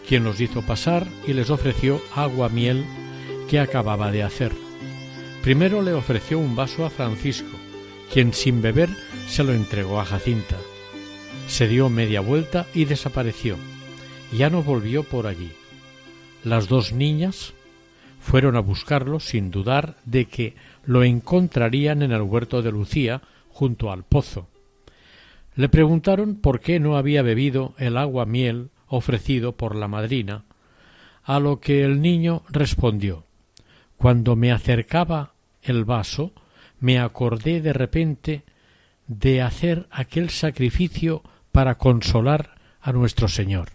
quien 0.09 0.25
los 0.25 0.41
hizo 0.41 0.61
pasar 0.63 1.07
y 1.25 1.35
les 1.35 1.51
ofreció 1.51 2.01
agua 2.17 2.49
miel 2.49 2.85
que 3.49 3.61
acababa 3.61 4.11
de 4.11 4.25
hacer. 4.25 4.51
Primero 5.41 5.83
le 5.83 5.93
ofreció 5.93 6.41
un 6.41 6.57
vaso 6.57 6.85
a 6.85 6.91
Francisco, 6.91 7.57
quien 8.13 8.33
sin 8.33 8.61
beber 8.61 8.89
se 9.29 9.45
lo 9.45 9.53
entregó 9.53 10.01
a 10.01 10.05
Jacinta. 10.05 10.57
Se 11.47 11.69
dio 11.69 11.89
media 11.89 12.21
vuelta 12.21 12.67
y 12.75 12.85
desapareció. 12.85 13.57
Ya 14.37 14.51
no 14.51 14.65
volvió 14.65 15.05
por 15.05 15.29
allí. 15.29 15.53
Las 16.43 16.67
dos 16.67 16.93
niñas 16.93 17.55
fueron 18.19 18.57
a 18.57 18.61
buscarlo 18.61 19.21
sin 19.21 19.53
dudar 19.53 19.95
de 20.07 20.25
que 20.25 20.57
lo 20.85 21.05
encontrarían 21.05 22.03
en 22.03 22.11
el 22.11 22.23
huerto 22.23 22.63
de 22.63 22.73
Lucía 22.73 23.23
junto 23.53 23.93
al 23.93 24.03
pozo 24.03 24.49
le 25.55 25.69
preguntaron 25.69 26.37
por 26.37 26.61
qué 26.61 26.81
no 26.81 26.97
había 26.97 27.23
bebido 27.23 27.75
el 27.79 27.97
agua 27.97 28.27
miel 28.27 28.71
ofrecido 28.87 29.57
por 29.57 29.77
la 29.77 29.89
madrina, 29.89 30.45
a 31.23 31.41
lo 31.41 31.61
que 31.61 31.85
el 31.85 32.03
niño 32.03 32.43
respondió 32.51 33.25
Cuando 33.97 34.37
me 34.37 34.53
acercaba 34.53 35.35
el 35.63 35.85
vaso, 35.85 36.33
me 36.81 36.99
acordé 36.99 37.61
de 37.61 37.73
repente 37.73 38.43
de 39.07 39.43
hacer 39.43 39.87
aquel 39.91 40.31
sacrificio 40.31 41.23
para 41.53 41.77
consolar 41.77 42.55
a 42.81 42.93
nuestro 42.93 43.29
Señor. 43.29 43.71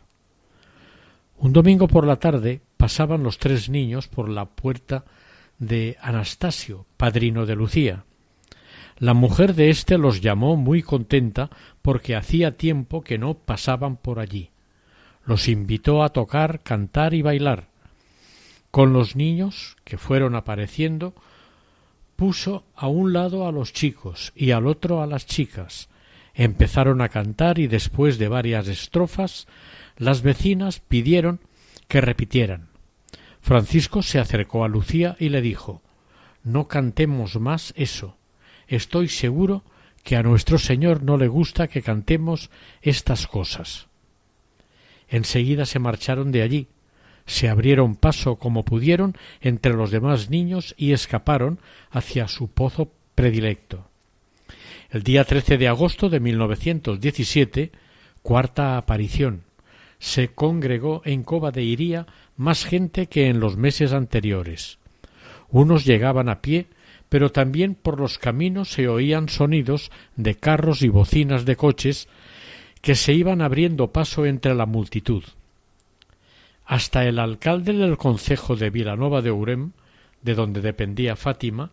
Un 1.38 1.54
domingo 1.54 1.88
por 1.88 2.06
la 2.06 2.18
tarde 2.18 2.62
pasaban 2.78 3.24
los 3.24 3.38
tres 3.38 3.70
niños 3.70 4.08
por 4.08 4.30
la 4.30 4.46
puerta 4.46 5.06
de 5.58 5.98
Anastasio, 6.02 6.86
padrino 6.98 7.46
de 7.46 7.56
Lucía. 7.56 8.04
La 9.00 9.14
mujer 9.14 9.56
de 9.56 9.70
éste 9.70 9.98
los 9.98 10.20
llamó 10.20 10.58
muy 10.58 10.84
contenta 10.84 11.50
porque 11.82 12.18
hacía 12.18 12.58
tiempo 12.58 13.02
que 13.02 13.18
no 13.18 13.34
pasaban 13.34 13.96
por 13.96 14.20
allí. 14.20 14.52
los 15.26 15.48
invitó 15.48 16.04
a 16.04 16.10
tocar, 16.10 16.62
cantar 16.62 17.14
y 17.14 17.22
bailar. 17.22 17.68
Con 18.72 18.94
los 18.94 19.16
niños 19.16 19.78
que 19.84 19.98
fueron 19.98 20.36
apareciendo, 20.36 21.14
puso 22.16 22.66
a 22.76 22.88
un 22.88 23.14
lado 23.14 23.48
a 23.48 23.52
los 23.52 23.72
chicos 23.72 24.34
y 24.36 24.52
al 24.52 24.68
otro 24.68 25.02
a 25.02 25.08
las 25.08 25.26
chicas. 25.26 25.88
Empezaron 26.34 27.02
a 27.02 27.10
cantar 27.10 27.58
y 27.60 27.68
después 27.68 28.18
de 28.18 28.28
varias 28.28 28.68
estrofas 28.68 29.48
las 29.98 30.24
vecinas 30.24 30.80
pidieron 30.82 31.40
que 31.88 32.02
repitieran. 32.02 32.70
Francisco 33.40 34.02
se 34.02 34.20
acercó 34.20 34.66
a 34.66 34.68
Lucía 34.68 35.16
y 35.20 35.30
le 35.30 35.42
dijo 35.42 35.82
No 36.44 36.68
cantemos 36.68 37.40
más 37.40 37.74
eso. 37.78 38.19
Estoy 38.70 39.10
seguro 39.10 39.64
que 40.04 40.16
a 40.16 40.24
nuestro 40.24 40.60
Señor 40.60 41.04
no 41.04 41.18
le 41.18 41.28
gusta 41.28 41.68
que 41.68 41.82
cantemos 41.82 42.52
estas 42.82 43.28
cosas. 43.28 43.88
Enseguida 45.10 45.66
se 45.66 45.80
marcharon 45.80 46.32
de 46.32 46.44
allí, 46.44 46.68
se 47.26 47.50
abrieron 47.50 47.96
paso 47.96 48.38
como 48.38 48.64
pudieron 48.64 49.18
entre 49.42 49.74
los 49.74 49.90
demás 49.90 50.30
niños 50.30 50.76
y 50.78 50.94
escaparon 50.94 51.60
hacia 51.90 52.28
su 52.28 52.48
pozo 52.48 52.92
predilecto. 53.16 53.90
El 54.92 55.04
día 55.04 55.24
13 55.24 55.58
de 55.58 55.68
agosto 55.68 56.10
de 56.10 56.20
1917, 56.20 57.72
cuarta 58.22 58.78
aparición, 58.78 59.44
se 59.98 60.30
congregó 60.30 61.02
en 61.06 61.24
Cova 61.24 61.52
de 61.52 61.64
Iría 61.64 62.06
más 62.38 62.66
gente 62.66 63.08
que 63.08 63.28
en 63.28 63.40
los 63.40 63.58
meses 63.58 63.94
anteriores. 63.94 64.78
Unos 65.50 65.86
llegaban 65.86 66.30
a 66.30 66.42
pie, 66.42 66.68
pero 67.10 67.32
también 67.32 67.76
por 67.76 68.00
los 68.00 68.20
caminos 68.20 68.70
se 68.70 68.88
oían 68.88 69.30
sonidos 69.30 69.92
de 70.16 70.36
carros 70.36 70.84
y 70.84 70.90
bocinas 70.90 71.46
de 71.46 71.56
coches 71.56 72.08
que 72.82 72.96
se 72.96 73.14
iban 73.14 73.42
abriendo 73.42 73.92
paso 73.92 74.26
entre 74.26 74.56
la 74.56 74.66
multitud. 74.66 75.24
Hasta 76.66 77.06
el 77.06 77.20
alcalde 77.20 77.74
del 77.74 77.98
concejo 77.98 78.56
de 78.56 78.70
Vilanova 78.70 79.22
de 79.22 79.32
Urem, 79.32 79.72
de 80.22 80.36
donde 80.36 80.62
dependía 80.62 81.16
Fátima, 81.16 81.72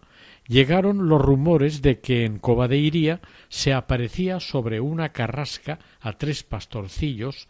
llegaron 0.49 1.09
los 1.09 1.21
rumores 1.21 1.83
de 1.83 2.01
que 2.01 2.25
en 2.25 2.39
Cova 2.39 2.67
de 2.67 2.79
Iría 2.79 3.21
se 3.49 3.75
aparecía 3.75 4.41
sobre 4.41 4.81
una 4.81 5.11
carrasca 5.11 5.79
a 6.01 6.13
tres 6.15 6.43
pastorcillos 6.43 7.49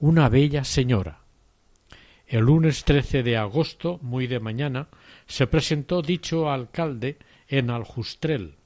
una 0.00 0.28
bella 0.28 0.64
señora. 0.64 1.20
El 2.26 2.46
lunes 2.46 2.84
13 2.84 3.22
de 3.22 3.36
agosto, 3.36 3.98
muy 4.02 4.26
de 4.26 4.40
mañana, 4.40 4.88
se 5.30 5.46
presentó 5.46 6.02
dicho 6.02 6.50
alcalde 6.50 7.16
en 7.46 7.70
Aljustrel, 7.70 8.56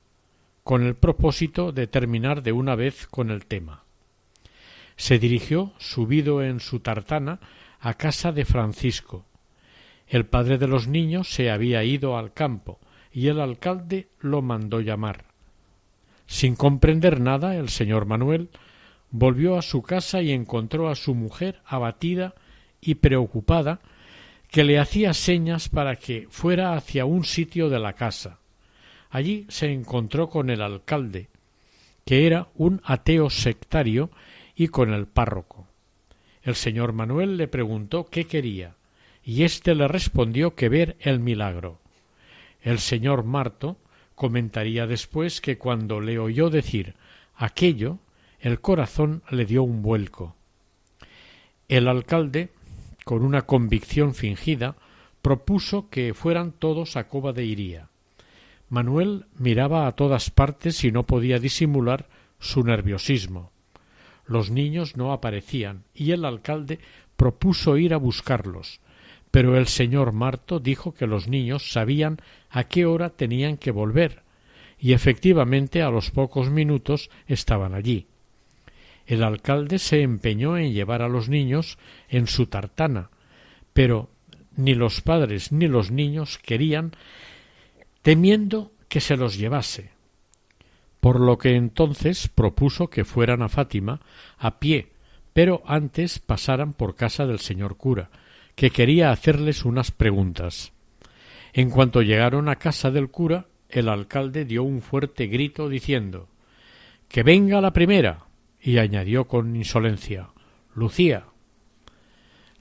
con 0.63 0.83
el 0.83 0.95
propósito 0.95 1.73
de 1.73 1.87
terminar 1.87 2.43
de 2.43 2.53
una 2.53 2.75
vez 2.75 3.07
con 3.07 3.31
el 3.31 3.45
tema. 3.45 3.85
Se 4.97 5.19
dirigió, 5.19 5.75
subido 5.77 6.43
en 6.43 6.61
su 6.61 6.81
tartana, 6.81 7.39
a 7.81 7.95
casa 7.95 8.33
de 8.33 8.47
Francisco. 8.47 9.27
El 10.09 10.25
padre 10.25 10.57
de 10.57 10.67
los 10.67 10.89
niños 10.89 11.29
se 11.29 11.51
había 11.51 11.85
ido 11.85 12.17
al 12.17 12.33
campo, 12.33 12.79
y 13.13 13.29
el 13.29 13.41
alcalde 13.41 14.09
lo 14.21 14.41
mandó 14.41 14.81
llamar. 14.81 15.27
Sin 16.27 16.57
comprender 16.57 17.21
nada, 17.21 17.57
el 17.57 17.69
señor 17.69 18.07
Manuel 18.07 18.49
volvió 19.11 19.59
a 19.59 19.63
su 19.63 19.83
casa 19.83 20.23
y 20.23 20.33
encontró 20.33 20.89
a 20.89 20.95
su 20.95 21.15
mujer 21.15 21.61
abatida 21.67 22.35
y 22.81 22.95
preocupada, 22.95 23.81
que 24.55 24.63
le 24.63 24.79
hacía 24.79 25.15
señas 25.15 25.69
para 25.69 25.97
que 25.97 26.29
fuera 26.31 26.75
hacia 26.75 27.07
un 27.07 27.25
sitio 27.25 27.69
de 27.69 27.81
la 27.81 27.95
casa. 27.95 28.39
Allí 29.11 29.47
se 29.49 29.73
encontró 29.73 30.29
con 30.29 30.49
el 30.49 30.63
alcalde, 30.63 31.29
que 32.05 32.29
era 32.29 32.47
un 32.55 32.81
ateo 32.85 33.31
sectario, 33.31 34.11
y 34.55 34.69
con 34.69 34.95
el 34.95 35.09
párroco. 35.09 35.67
El 36.45 36.55
señor 36.55 36.93
Manuel 36.93 37.37
le 37.37 37.49
preguntó 37.49 38.05
qué 38.05 38.29
quería, 38.29 38.77
y 39.25 39.43
éste 39.43 39.75
le 39.75 39.89
respondió 39.89 40.55
que 40.55 40.69
ver 40.69 40.97
el 41.01 41.19
milagro. 41.19 41.81
El 42.63 42.79
señor 42.79 43.25
Marto 43.25 43.77
comentaría 44.15 44.87
después 44.87 45.41
que 45.41 45.59
cuando 45.59 46.01
le 46.01 46.21
oyó 46.21 46.49
decir 46.49 46.95
aquello, 47.35 47.99
el 48.39 48.61
corazón 48.61 49.25
le 49.33 49.47
dio 49.47 49.65
un 49.65 49.83
vuelco. 49.83 50.37
El 51.67 51.89
alcalde, 51.89 52.51
con 53.05 53.25
una 53.25 53.43
convicción 53.43 54.15
fingida, 54.15 54.77
propuso 55.23 55.89
que 55.89 56.15
fueran 56.15 56.53
todos 56.53 56.97
a 56.97 57.09
Cova 57.09 57.33
de 57.33 57.45
Iría. 57.45 57.89
Manuel 58.69 59.27
miraba 59.39 59.87
a 59.87 59.93
todas 59.93 60.31
partes 60.31 60.85
y 60.85 60.93
no 60.93 61.05
podía 61.05 61.39
disimular 61.39 62.09
su 62.39 62.65
nerviosismo. 62.65 63.53
Los 64.27 64.51
niños 64.51 64.97
no 64.97 65.13
aparecían 65.13 65.85
y 65.95 66.13
el 66.13 66.25
alcalde 66.25 66.79
propuso 67.17 67.77
ir 67.77 67.95
a 67.95 67.99
buscarlos, 67.99 68.81
pero 69.31 69.57
el 69.57 69.67
señor 69.67 70.13
Marto 70.13 70.61
dijo 70.61 70.95
que 70.95 71.07
los 71.07 71.29
niños 71.29 71.73
sabían 71.73 72.19
a 72.51 72.65
qué 72.65 72.87
hora 72.87 73.11
tenían 73.11 73.57
que 73.57 73.71
volver, 73.71 74.23
y 74.79 74.93
efectivamente 74.93 75.83
a 75.83 75.91
los 75.91 76.11
pocos 76.11 76.51
minutos 76.51 77.11
estaban 77.27 77.75
allí. 77.75 78.07
El 79.07 79.23
alcalde 79.23 79.79
se 79.79 80.03
empeñó 80.03 80.57
en 80.57 80.73
llevar 80.73 81.03
a 81.03 81.09
los 81.09 81.29
niños 81.29 81.79
en 82.09 82.27
su 82.27 82.47
tartana, 82.47 83.11
pero 83.73 84.09
ni 84.57 84.75
los 84.75 85.01
padres 85.01 85.53
ni 85.53 85.69
los 85.69 85.91
niños 85.91 86.39
querían, 86.39 86.93
temiendo 88.03 88.73
que 88.89 89.01
se 89.01 89.17
los 89.17 89.37
llevase. 89.37 89.91
Por 91.01 91.21
lo 91.21 91.37
que 91.37 91.55
entonces 91.57 92.29
propuso 92.29 92.89
que 92.89 93.05
fueran 93.05 93.43
a 93.43 93.49
Fátima 93.49 94.01
a 94.39 94.59
pie, 94.59 94.89
pero 95.33 95.63
antes 95.67 96.19
pasaran 96.19 96.73
por 96.73 96.95
casa 96.95 97.27
del 97.27 97.41
señor 97.41 97.77
cura, 97.77 98.11
que 98.55 98.71
quería 98.71 99.11
hacerles 99.11 99.65
unas 99.65 99.91
preguntas. 99.91 100.73
En 101.53 101.71
cuanto 101.71 102.03
llegaron 102.03 102.49
a 102.49 102.57
casa 102.57 102.91
del 102.91 103.11
cura, 103.11 103.47
el 103.69 103.89
alcalde 103.89 104.45
dio 104.45 104.63
un 104.63 104.81
fuerte 104.81 105.27
grito 105.27 105.69
diciendo 105.69 106.29
Que 107.09 107.23
venga 107.23 107.61
la 107.61 107.73
primera. 107.73 108.24
Y 108.65 108.79
añadió 108.79 109.27
con 109.27 109.55
insolencia 109.55 110.31
Lucía. 110.75 111.27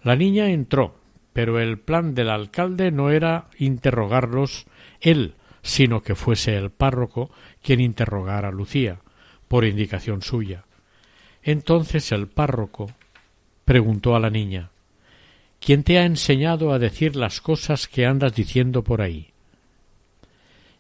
La 0.04 0.18
niña 0.18 0.50
entró, 0.50 1.00
pero 1.32 1.62
el 1.62 1.80
plan 1.80 2.14
del 2.14 2.30
alcalde 2.30 2.92
no 2.92 3.10
era 3.10 3.48
interrogarlos 3.58 4.66
él, 5.00 5.36
sino 5.62 6.04
que 6.04 6.14
fuese 6.14 6.58
el 6.58 6.72
párroco 6.72 7.32
quien 7.64 7.80
interrogara 7.80 8.50
a 8.50 8.52
Lucía, 8.52 9.00
por 9.48 9.64
indicación 9.64 10.22
suya. 10.22 10.66
Entonces 11.42 12.12
el 12.12 12.28
párroco 12.28 12.92
preguntó 13.64 14.16
a 14.16 14.20
la 14.20 14.30
niña 14.30 14.72
¿Quién 15.62 15.84
te 15.84 16.00
ha 16.00 16.06
enseñado 16.06 16.74
a 16.74 16.80
decir 16.80 17.16
las 17.16 17.40
cosas 17.40 17.88
que 17.88 18.06
andas 18.06 18.36
diciendo 18.36 18.84
por 18.84 19.02
ahí? 19.02 19.32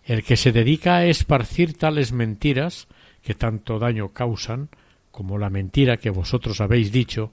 El 0.03 0.25
que 0.25 0.35
se 0.35 0.51
dedica 0.51 0.97
a 0.97 1.05
esparcir 1.05 1.77
tales 1.77 2.11
mentiras 2.11 2.89
que 3.21 3.35
tanto 3.35 3.79
daño 3.79 4.09
causan, 4.09 4.67
como 5.13 5.37
la 5.37 5.51
mentira 5.51 5.97
que 5.97 6.09
vosotros 6.09 6.59
habéis 6.59 6.91
dicho, 6.91 7.31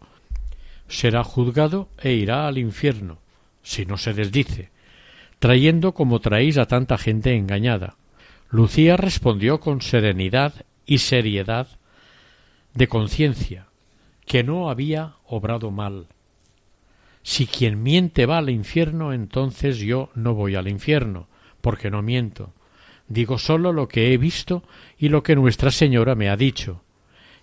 será 0.86 1.24
juzgado 1.24 1.88
e 1.98 2.12
irá 2.12 2.46
al 2.46 2.58
infierno, 2.58 3.18
si 3.62 3.86
no 3.86 3.96
se 3.96 4.12
desdice, 4.12 4.68
trayendo 5.38 5.94
como 5.94 6.20
traéis 6.20 6.58
a 6.58 6.66
tanta 6.66 6.98
gente 6.98 7.34
engañada. 7.34 7.96
Lucía 8.50 8.98
respondió 8.98 9.60
con 9.60 9.80
serenidad 9.80 10.66
y 10.84 10.98
seriedad 10.98 11.68
de 12.74 12.86
conciencia 12.86 13.66
que 14.26 14.44
no 14.44 14.68
había 14.68 15.14
obrado 15.24 15.70
mal, 15.70 16.06
si 17.22 17.46
quien 17.46 17.82
miente 17.82 18.26
va 18.26 18.38
al 18.38 18.50
infierno, 18.50 19.12
entonces 19.12 19.78
yo 19.78 20.10
no 20.14 20.34
voy 20.34 20.54
al 20.54 20.68
infierno, 20.68 21.28
porque 21.60 21.90
no 21.90 22.02
miento. 22.02 22.52
Digo 23.08 23.38
solo 23.38 23.72
lo 23.72 23.88
que 23.88 24.12
he 24.12 24.18
visto 24.18 24.62
y 24.98 25.08
lo 25.08 25.22
que 25.22 25.34
Nuestra 25.34 25.70
Señora 25.70 26.14
me 26.14 26.28
ha 26.30 26.36
dicho. 26.36 26.82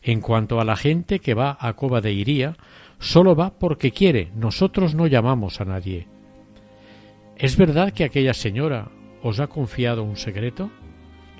En 0.07 0.21
cuanto 0.21 0.61
a 0.61 0.63
la 0.63 0.77
gente 0.77 1.19
que 1.19 1.33
va 1.33 1.57
a 1.59 1.73
Cova 1.73 1.99
de 1.99 2.13
Iría, 2.13 2.55
solo 2.97 3.35
va 3.35 3.59
porque 3.59 3.91
quiere, 3.91 4.31
nosotros 4.37 4.95
no 4.95 5.05
llamamos 5.05 5.59
a 5.59 5.65
nadie. 5.65 6.07
¿Es 7.35 7.57
verdad 7.57 7.91
que 7.91 8.05
aquella 8.05 8.33
señora 8.33 8.87
os 9.21 9.41
ha 9.41 9.47
confiado 9.47 10.03
un 10.03 10.15
secreto? 10.15 10.69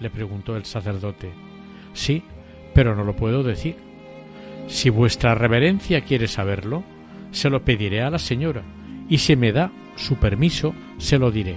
le 0.01 0.09
preguntó 0.09 0.57
el 0.57 0.65
sacerdote. 0.65 1.31
Sí, 1.93 2.23
pero 2.73 2.93
no 2.93 3.05
lo 3.05 3.15
puedo 3.15 3.41
decir. 3.41 3.77
Si 4.67 4.89
vuestra 4.89 5.33
reverencia 5.33 6.01
quiere 6.01 6.27
saberlo, 6.27 6.83
se 7.31 7.49
lo 7.49 7.63
pediré 7.63 8.01
a 8.01 8.09
la 8.09 8.19
señora 8.19 8.63
y 9.07 9.19
si 9.19 9.37
me 9.37 9.53
da 9.53 9.71
su 9.95 10.17
permiso 10.17 10.75
se 10.97 11.17
lo 11.17 11.31
diré. 11.31 11.55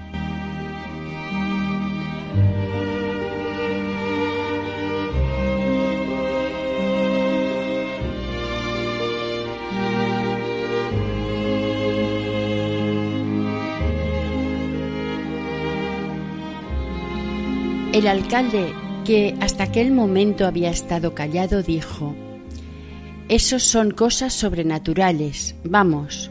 El 17.93 18.07
alcalde, 18.07 18.73
que 19.05 19.35
hasta 19.41 19.65
aquel 19.65 19.91
momento 19.91 20.47
había 20.47 20.71
estado 20.71 21.13
callado, 21.13 21.61
dijo 21.61 22.15
Esos 23.29 23.65
son 23.65 23.91
cosas 23.91 24.33
sobrenaturales. 24.33 25.57
Vamos. 25.65 26.31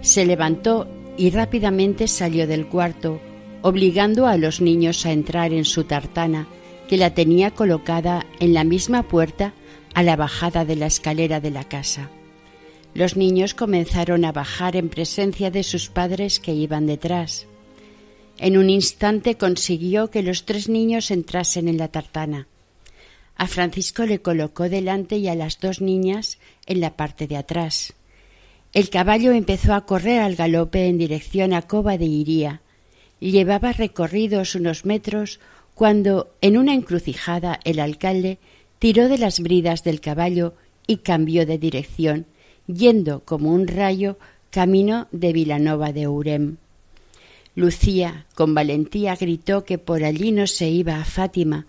Se 0.00 0.24
levantó 0.24 0.88
y 1.18 1.28
rápidamente 1.28 2.08
salió 2.08 2.46
del 2.46 2.66
cuarto, 2.66 3.20
obligando 3.60 4.26
a 4.26 4.38
los 4.38 4.62
niños 4.62 5.04
a 5.04 5.12
entrar 5.12 5.52
en 5.52 5.66
su 5.66 5.84
tartana, 5.84 6.48
que 6.88 6.96
la 6.96 7.12
tenía 7.12 7.50
colocada 7.50 8.24
en 8.40 8.54
la 8.54 8.64
misma 8.64 9.02
puerta 9.02 9.52
a 9.92 10.02
la 10.02 10.16
bajada 10.16 10.64
de 10.64 10.76
la 10.76 10.86
escalera 10.86 11.40
de 11.40 11.50
la 11.50 11.64
casa. 11.64 12.08
Los 12.94 13.18
niños 13.18 13.52
comenzaron 13.52 14.24
a 14.24 14.32
bajar 14.32 14.76
en 14.76 14.88
presencia 14.88 15.50
de 15.50 15.62
sus 15.62 15.90
padres 15.90 16.40
que 16.40 16.54
iban 16.54 16.86
detrás. 16.86 17.46
En 18.38 18.58
un 18.58 18.68
instante 18.68 19.36
consiguió 19.36 20.10
que 20.10 20.22
los 20.22 20.44
tres 20.44 20.68
niños 20.68 21.10
entrasen 21.10 21.68
en 21.68 21.78
la 21.78 21.88
tartana. 21.88 22.46
A 23.36 23.46
Francisco 23.46 24.04
le 24.04 24.20
colocó 24.20 24.68
delante 24.68 25.16
y 25.16 25.28
a 25.28 25.34
las 25.34 25.58
dos 25.60 25.80
niñas 25.80 26.38
en 26.66 26.80
la 26.80 26.96
parte 26.96 27.26
de 27.26 27.36
atrás. 27.36 27.94
El 28.72 28.90
caballo 28.90 29.32
empezó 29.32 29.74
a 29.74 29.86
correr 29.86 30.20
al 30.20 30.36
galope 30.36 30.86
en 30.86 30.98
dirección 30.98 31.54
a 31.54 31.62
Cova 31.62 31.96
de 31.96 32.06
Iría. 32.06 32.60
Llevaba 33.20 33.72
recorridos 33.72 34.54
unos 34.54 34.84
metros 34.84 35.40
cuando, 35.74 36.34
en 36.42 36.58
una 36.58 36.74
encrucijada, 36.74 37.60
el 37.64 37.80
alcalde 37.80 38.38
tiró 38.78 39.08
de 39.08 39.18
las 39.18 39.40
bridas 39.40 39.82
del 39.82 40.00
caballo 40.00 40.54
y 40.86 40.98
cambió 40.98 41.46
de 41.46 41.58
dirección, 41.58 42.26
yendo 42.66 43.20
como 43.24 43.50
un 43.50 43.66
rayo 43.66 44.18
camino 44.50 45.08
de 45.10 45.32
Vilanova 45.32 45.92
de 45.92 46.08
Urem. 46.08 46.56
Lucía, 47.56 48.26
con 48.34 48.54
valentía, 48.54 49.16
gritó 49.16 49.64
que 49.64 49.78
por 49.78 50.04
allí 50.04 50.30
no 50.30 50.46
se 50.46 50.68
iba 50.68 51.00
a 51.00 51.04
Fátima. 51.04 51.66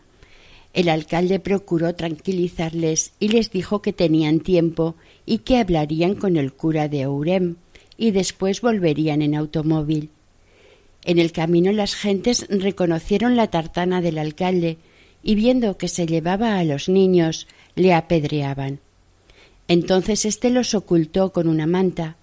El 0.73 0.89
alcalde 0.89 1.39
procuró 1.39 1.95
tranquilizarles 1.95 3.13
y 3.21 3.29
les 3.29 3.49
dijo 3.49 3.81
que 3.81 3.93
tenían 3.93 4.41
tiempo 4.41 4.95
y 5.25 5.39
que 5.39 5.57
hablarían 5.57 6.15
con 6.15 6.35
el 6.35 6.51
cura 6.51 6.89
de 6.89 7.07
Ourem 7.07 7.55
y 7.97 8.11
después 8.11 8.59
volverían 8.59 9.21
en 9.21 9.33
automóvil. 9.33 10.09
En 11.05 11.19
el 11.19 11.31
camino 11.31 11.71
las 11.71 11.95
gentes 11.95 12.45
reconocieron 12.49 13.37
la 13.37 13.47
tartana 13.47 14.01
del 14.01 14.17
alcalde 14.17 14.77
y 15.23 15.35
viendo 15.35 15.77
que 15.77 15.87
se 15.87 16.05
llevaba 16.05 16.59
a 16.59 16.65
los 16.65 16.89
niños 16.89 17.47
le 17.75 17.93
apedreaban. 17.93 18.81
Entonces 19.69 20.25
éste 20.25 20.49
los 20.49 20.73
ocultó 20.73 21.31
con 21.31 21.47
una 21.47 21.65
manta. 21.65 22.17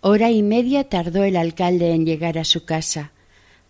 Hora 0.00 0.30
y 0.30 0.42
media 0.42 0.84
tardó 0.84 1.24
el 1.24 1.36
alcalde 1.36 1.92
en 1.92 2.06
llegar 2.06 2.38
a 2.38 2.44
su 2.44 2.64
casa. 2.64 3.12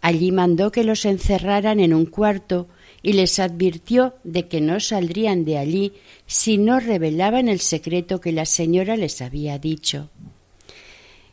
Allí 0.00 0.30
mandó 0.30 0.70
que 0.70 0.84
los 0.84 1.04
encerraran 1.04 1.80
en 1.80 1.94
un 1.94 2.04
cuarto 2.04 2.68
y 3.02 3.14
les 3.14 3.38
advirtió 3.38 4.14
de 4.24 4.46
que 4.46 4.60
no 4.60 4.78
saldrían 4.80 5.44
de 5.44 5.58
allí 5.58 5.92
si 6.26 6.58
no 6.58 6.80
revelaban 6.80 7.48
el 7.48 7.60
secreto 7.60 8.20
que 8.20 8.32
la 8.32 8.44
señora 8.44 8.96
les 8.96 9.22
había 9.22 9.58
dicho. 9.58 10.10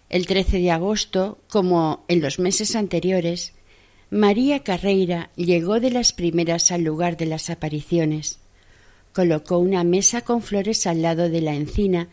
El 0.10 0.28
13 0.28 0.60
de 0.60 0.72
agosto, 0.72 1.40
como 1.50 2.06
en 2.08 2.22
los 2.22 2.40
meses 2.40 2.76
anteriores, 2.76 3.54
María 4.10 4.64
Carreira 4.64 5.30
llegó 5.36 5.80
de 5.80 5.92
las 5.92 6.14
primeras 6.14 6.72
al 6.72 6.84
lugar 6.84 7.18
de 7.18 7.26
las 7.26 7.50
apariciones. 7.50 8.40
Colocó 9.14 9.58
una 9.58 9.84
mesa 9.84 10.22
con 10.22 10.42
flores 10.42 10.88
al 10.88 11.02
lado 11.02 11.30
de 11.30 11.42
la 11.42 11.56
encina 11.56 12.10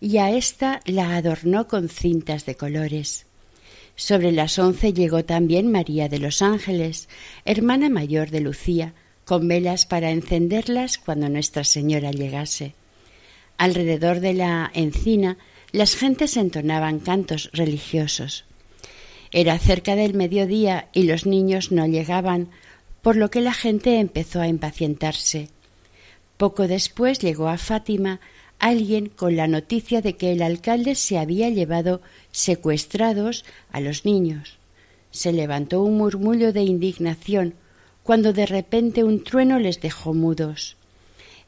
y 0.00 0.16
a 0.18 0.30
ésta 0.30 0.80
la 0.86 1.16
adornó 1.16 1.68
con 1.68 1.88
cintas 1.88 2.46
de 2.46 2.56
colores. 2.56 3.26
Sobre 3.96 4.32
las 4.32 4.58
once 4.58 4.94
llegó 4.94 5.24
también 5.24 5.70
María 5.70 6.08
de 6.08 6.18
los 6.18 6.40
Ángeles, 6.40 7.08
hermana 7.44 7.90
mayor 7.90 8.30
de 8.30 8.40
Lucía, 8.40 8.94
con 9.26 9.46
velas 9.46 9.84
para 9.84 10.10
encenderlas 10.10 10.98
cuando 10.98 11.28
Nuestra 11.28 11.64
Señora 11.64 12.10
llegase. 12.10 12.74
Alrededor 13.58 14.20
de 14.20 14.32
la 14.32 14.70
encina 14.74 15.36
las 15.72 15.94
gentes 15.94 16.36
entonaban 16.36 16.98
cantos 16.98 17.50
religiosos. 17.52 18.44
Era 19.30 19.58
cerca 19.58 19.94
del 19.94 20.14
mediodía 20.14 20.88
y 20.92 21.04
los 21.04 21.26
niños 21.26 21.70
no 21.70 21.86
llegaban, 21.86 22.48
por 23.02 23.16
lo 23.16 23.30
que 23.30 23.40
la 23.40 23.54
gente 23.54 24.00
empezó 24.00 24.40
a 24.40 24.48
impacientarse. 24.48 25.48
Poco 26.36 26.66
después 26.66 27.20
llegó 27.20 27.48
a 27.48 27.58
Fátima 27.58 28.20
alguien 28.60 29.08
con 29.08 29.36
la 29.36 29.48
noticia 29.48 30.02
de 30.02 30.16
que 30.16 30.32
el 30.32 30.42
alcalde 30.42 30.94
se 30.94 31.18
había 31.18 31.48
llevado 31.48 32.00
secuestrados 32.30 33.44
a 33.72 33.80
los 33.80 34.04
niños. 34.04 34.58
Se 35.10 35.32
levantó 35.32 35.82
un 35.82 35.96
murmullo 35.96 36.52
de 36.52 36.62
indignación 36.62 37.54
cuando 38.02 38.32
de 38.32 38.46
repente 38.46 39.02
un 39.02 39.24
trueno 39.24 39.58
les 39.58 39.80
dejó 39.80 40.14
mudos. 40.14 40.76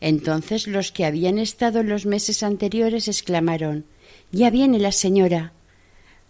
Entonces 0.00 0.66
los 0.66 0.90
que 0.90 1.04
habían 1.04 1.38
estado 1.38 1.82
los 1.82 2.06
meses 2.06 2.42
anteriores 2.42 3.06
exclamaron 3.06 3.84
Ya 4.32 4.50
viene 4.50 4.78
la 4.78 4.90
señora. 4.90 5.52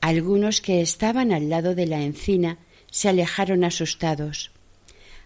Algunos 0.01 0.61
que 0.61 0.83
estaban 0.83 1.33
al 1.33 1.49
lado 1.49 1.75
de 1.75 1.87
la 1.87 2.03
encina 2.03 2.59
se 2.91 3.09
alejaron 3.09 3.65
asustados. 3.65 4.51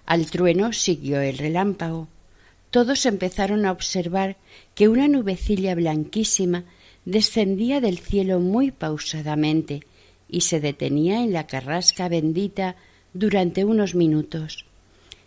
Al 0.05 0.27
trueno 0.27 0.73
siguió 0.73 1.21
el 1.21 1.38
relámpago 1.38 2.09
todos 2.77 3.07
empezaron 3.07 3.65
a 3.65 3.73
observar 3.73 4.37
que 4.75 4.87
una 4.87 5.09
nubecilla 5.09 5.75
blanquísima 5.75 6.65
descendía 7.07 7.81
del 7.81 7.99
cielo 7.99 8.39
muy 8.39 8.71
pausadamente 8.71 9.81
y 10.29 10.43
se 10.43 10.61
detenía 10.61 11.25
en 11.25 11.33
la 11.33 11.47
carrasca 11.47 12.11
bendita 12.11 12.77
durante 13.15 13.65
unos 13.65 13.95
minutos. 13.95 14.67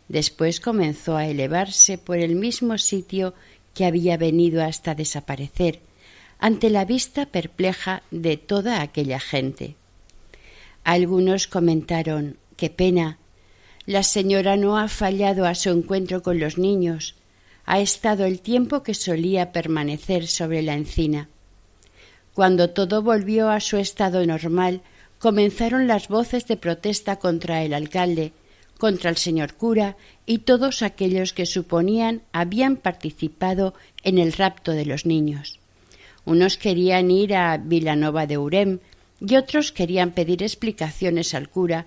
Después 0.09 0.59
comenzó 0.59 1.17
a 1.17 1.25
elevarse 1.25 1.97
por 1.97 2.19
el 2.19 2.35
mismo 2.35 2.77
sitio 2.77 3.33
que 3.73 3.85
había 3.85 4.15
venido 4.15 4.63
hasta 4.63 4.93
desaparecer, 4.93 5.79
ante 6.37 6.69
la 6.69 6.85
vista 6.85 7.25
perpleja 7.25 8.03
de 8.11 8.37
toda 8.37 8.79
aquella 8.83 9.19
gente. 9.19 9.75
Algunos 10.83 11.47
comentaron 11.47 12.37
Qué 12.57 12.69
pena. 12.69 13.17
La 13.87 14.03
señora 14.03 14.55
no 14.55 14.77
ha 14.77 14.87
fallado 14.87 15.47
a 15.47 15.55
su 15.55 15.71
encuentro 15.71 16.21
con 16.21 16.39
los 16.39 16.59
niños 16.59 17.15
ha 17.69 17.79
estado 17.81 18.25
el 18.25 18.41
tiempo 18.41 18.81
que 18.81 18.95
solía 18.95 19.51
permanecer 19.51 20.25
sobre 20.25 20.63
la 20.63 20.73
encina. 20.73 21.29
Cuando 22.33 22.71
todo 22.71 23.03
volvió 23.03 23.51
a 23.51 23.59
su 23.59 23.77
estado 23.77 24.25
normal, 24.25 24.81
comenzaron 25.19 25.85
las 25.85 26.07
voces 26.07 26.47
de 26.47 26.57
protesta 26.57 27.17
contra 27.17 27.61
el 27.61 27.75
alcalde, 27.75 28.33
contra 28.79 29.11
el 29.11 29.17
señor 29.17 29.53
cura 29.53 29.97
y 30.25 30.39
todos 30.39 30.81
aquellos 30.81 31.31
que 31.31 31.45
suponían 31.45 32.23
habían 32.31 32.75
participado 32.75 33.75
en 34.01 34.17
el 34.17 34.33
rapto 34.33 34.71
de 34.71 34.87
los 34.87 35.05
niños. 35.05 35.59
Unos 36.25 36.57
querían 36.57 37.11
ir 37.11 37.35
a 37.35 37.55
Vilanova 37.57 38.25
de 38.25 38.39
Urem 38.39 38.79
y 39.19 39.35
otros 39.35 39.71
querían 39.71 40.09
pedir 40.13 40.41
explicaciones 40.41 41.35
al 41.35 41.49
cura, 41.49 41.85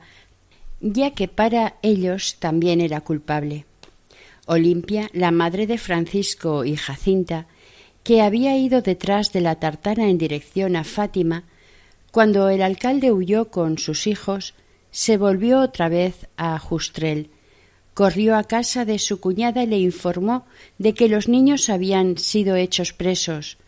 ya 0.81 1.11
que 1.11 1.27
para 1.27 1.75
ellos 1.83 2.37
también 2.39 2.81
era 2.81 3.01
culpable. 3.01 3.67
Olimpia, 4.47 5.09
la 5.13 5.31
madre 5.31 5.69
de 5.69 5.79
Francisco 5.79 6.65
y 6.65 6.75
Jacinta, 6.77 7.47
que 8.03 8.23
había 8.23 8.57
ido 8.57 8.83
detrás 8.83 9.33
de 9.33 9.41
la 9.41 9.57
tartana 9.57 10.09
en 10.09 10.19
dirección 10.19 10.75
a 10.75 10.83
Fátima, 10.83 11.45
cuando 12.11 12.49
el 12.49 12.61
alcalde 12.63 13.13
huyó 13.13 13.51
con 13.51 13.79
sus 13.79 14.07
hijos, 14.07 14.55
se 14.91 15.17
volvió 15.17 15.61
otra 15.61 15.89
vez 15.89 16.27
a 16.37 16.59
Justrel, 16.59 17.31
corrió 17.95 18.37
a 18.37 18.45
casa 18.45 18.85
de 18.85 18.99
su 18.99 19.21
cuñada 19.21 19.63
y 19.63 19.67
le 19.69 19.79
informó 19.79 20.45
de 20.77 20.93
que 20.93 21.09
los 21.09 21.29
niños 21.29 21.71
habían 21.71 22.19
sido 22.19 22.57
hechos 22.57 22.93
presos. 22.93 23.59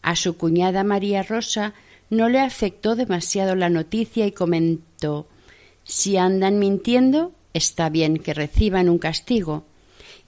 A 0.00 0.14
su 0.14 0.36
cuñada 0.36 0.84
María 0.84 1.22
Rosa 1.24 1.74
no 2.08 2.28
le 2.28 2.38
afectó 2.38 2.94
demasiado 2.94 3.56
la 3.56 3.68
noticia 3.68 4.26
y 4.26 4.32
comentó 4.32 5.26
Si 5.82 6.16
andan 6.16 6.58
mintiendo, 6.58 7.32
está 7.52 7.88
bien 7.88 8.18
que 8.18 8.32
reciban 8.32 8.88
un 8.88 8.98
castigo 8.98 9.64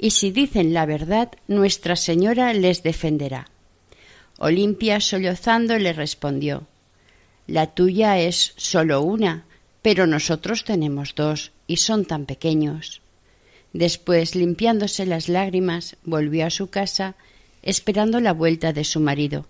y 0.02 0.10
si 0.10 0.32
dicen 0.32 0.74
la 0.74 0.84
verdad, 0.84 1.30
Nuestra 1.46 1.94
Señora 1.94 2.52
les 2.54 2.82
defenderá. 2.82 3.48
Olimpia, 4.36 4.98
sollozando, 4.98 5.78
le 5.78 5.92
respondió 5.92 6.66
La 7.46 7.68
tuya 7.68 8.18
es 8.18 8.52
sólo 8.56 9.02
una, 9.02 9.44
pero 9.80 10.08
nosotros 10.08 10.64
tenemos 10.64 11.14
dos, 11.14 11.52
y 11.68 11.76
son 11.76 12.04
tan 12.04 12.26
pequeños. 12.26 13.00
Después, 13.72 14.34
limpiándose 14.34 15.06
las 15.06 15.28
lágrimas, 15.28 15.96
volvió 16.02 16.46
a 16.46 16.50
su 16.50 16.68
casa, 16.68 17.14
esperando 17.62 18.18
la 18.18 18.32
vuelta 18.32 18.72
de 18.72 18.82
su 18.82 18.98
marido. 18.98 19.46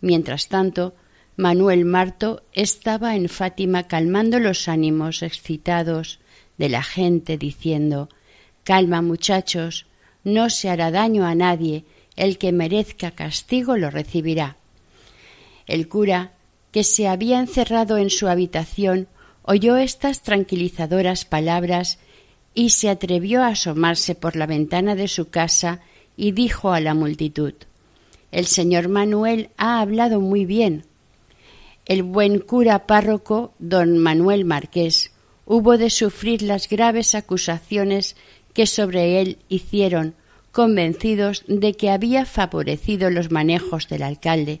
Mientras 0.00 0.48
tanto, 0.48 0.96
Manuel 1.36 1.84
Marto 1.84 2.42
estaba 2.52 3.14
en 3.14 3.28
Fátima 3.28 3.84
calmando 3.84 4.40
los 4.40 4.66
ánimos 4.66 5.22
excitados 5.22 6.18
de 6.58 6.68
la 6.68 6.82
gente, 6.82 7.38
diciendo 7.38 8.08
Calma, 8.64 9.02
muchachos, 9.02 9.86
no 10.24 10.48
se 10.48 10.70
hará 10.70 10.90
daño 10.90 11.26
a 11.26 11.34
nadie, 11.34 11.84
el 12.16 12.38
que 12.38 12.50
merezca 12.50 13.10
castigo 13.10 13.76
lo 13.76 13.90
recibirá. 13.90 14.56
El 15.66 15.88
cura, 15.88 16.32
que 16.72 16.82
se 16.82 17.06
había 17.06 17.38
encerrado 17.38 17.98
en 17.98 18.10
su 18.10 18.26
habitación, 18.26 19.06
oyó 19.42 19.76
estas 19.76 20.22
tranquilizadoras 20.22 21.26
palabras 21.26 21.98
y 22.54 22.70
se 22.70 22.88
atrevió 22.88 23.42
a 23.42 23.48
asomarse 23.48 24.14
por 24.14 24.34
la 24.34 24.46
ventana 24.46 24.94
de 24.94 25.08
su 25.08 25.28
casa 25.28 25.80
y 26.16 26.32
dijo 26.32 26.72
a 26.72 26.80
la 26.80 26.94
multitud 26.94 27.54
El 28.32 28.46
señor 28.46 28.88
Manuel 28.88 29.50
ha 29.56 29.80
hablado 29.80 30.20
muy 30.20 30.46
bien. 30.46 30.86
El 31.84 32.02
buen 32.02 32.38
cura 32.38 32.86
párroco, 32.86 33.52
don 33.58 33.98
Manuel 33.98 34.46
Marqués, 34.46 35.12
hubo 35.44 35.76
de 35.76 35.90
sufrir 35.90 36.40
las 36.40 36.68
graves 36.68 37.14
acusaciones 37.14 38.16
que 38.54 38.66
sobre 38.66 39.20
él 39.20 39.38
hicieron, 39.48 40.14
convencidos 40.52 41.44
de 41.48 41.74
que 41.74 41.90
había 41.90 42.24
favorecido 42.24 43.10
los 43.10 43.30
manejos 43.30 43.88
del 43.88 44.04
alcalde, 44.04 44.60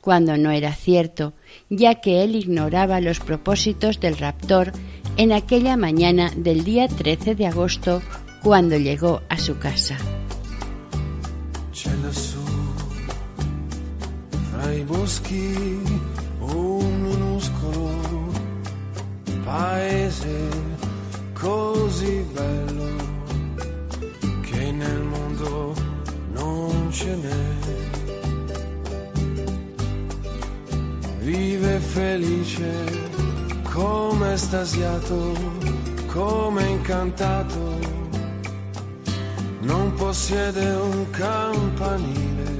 cuando 0.00 0.36
no 0.36 0.50
era 0.50 0.72
cierto, 0.74 1.32
ya 1.68 1.96
que 1.96 2.24
él 2.24 2.36
ignoraba 2.36 3.00
los 3.00 3.20
propósitos 3.20 4.00
del 4.00 4.16
raptor 4.16 4.72
en 5.16 5.32
aquella 5.32 5.76
mañana 5.76 6.32
del 6.36 6.64
día 6.64 6.88
13 6.88 7.34
de 7.34 7.46
agosto 7.46 8.02
cuando 8.42 8.76
llegó 8.76 9.22
a 9.28 9.38
su 9.38 9.58
casa. 9.58 9.98
N'è. 27.04 27.80
Vive 31.18 31.78
felice 31.78 32.70
come 33.72 34.32
estasiato, 34.32 35.32
come 36.06 36.68
incantato, 36.68 37.78
non 39.60 39.92
possiede 39.94 40.64
un 40.70 41.10
campanile 41.10 42.50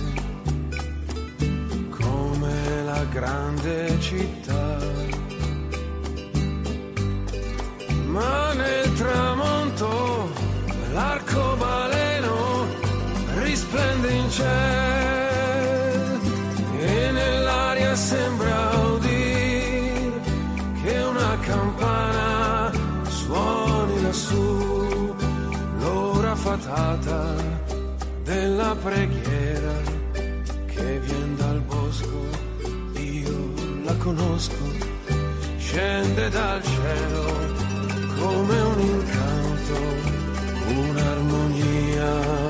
come 1.90 2.82
la 2.84 3.04
grande 3.10 3.98
città 4.00 4.78
ma 8.12 8.52
nel 8.52 8.92
tramonto 8.92 10.30
l'arcobaleno 10.92 11.91
risplende 13.72 14.12
in 14.12 14.30
cielo 14.30 16.20
e 16.78 17.10
nell'aria 17.10 17.94
sembra 17.94 18.70
udire 18.92 20.20
che 20.82 21.02
una 21.02 21.38
campana 21.40 22.70
suoni 23.08 24.02
lassù 24.02 25.14
l'ora 25.78 26.34
fatata 26.34 27.34
della 28.24 28.76
preghiera 28.82 29.80
che 30.66 31.00
viene 31.00 31.34
dal 31.36 31.60
bosco 31.60 32.26
io 32.94 33.52
la 33.84 33.94
conosco 33.96 34.64
scende 35.56 36.28
dal 36.28 36.62
cielo 36.62 37.70
come 38.18 38.60
un 38.60 38.80
incanto, 38.80 39.74
un'armonia. 40.68 42.41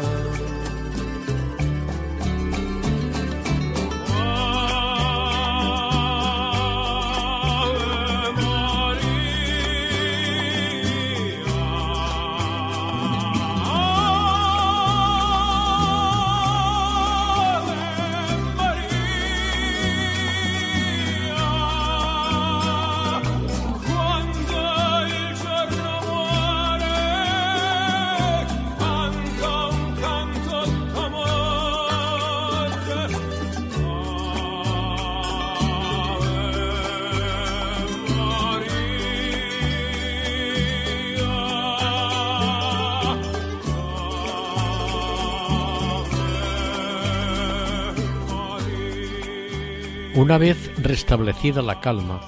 Una 50.23 50.39
vez 50.39 50.71
restablecida 50.81 51.63
la 51.63 51.81
calma, 51.81 52.21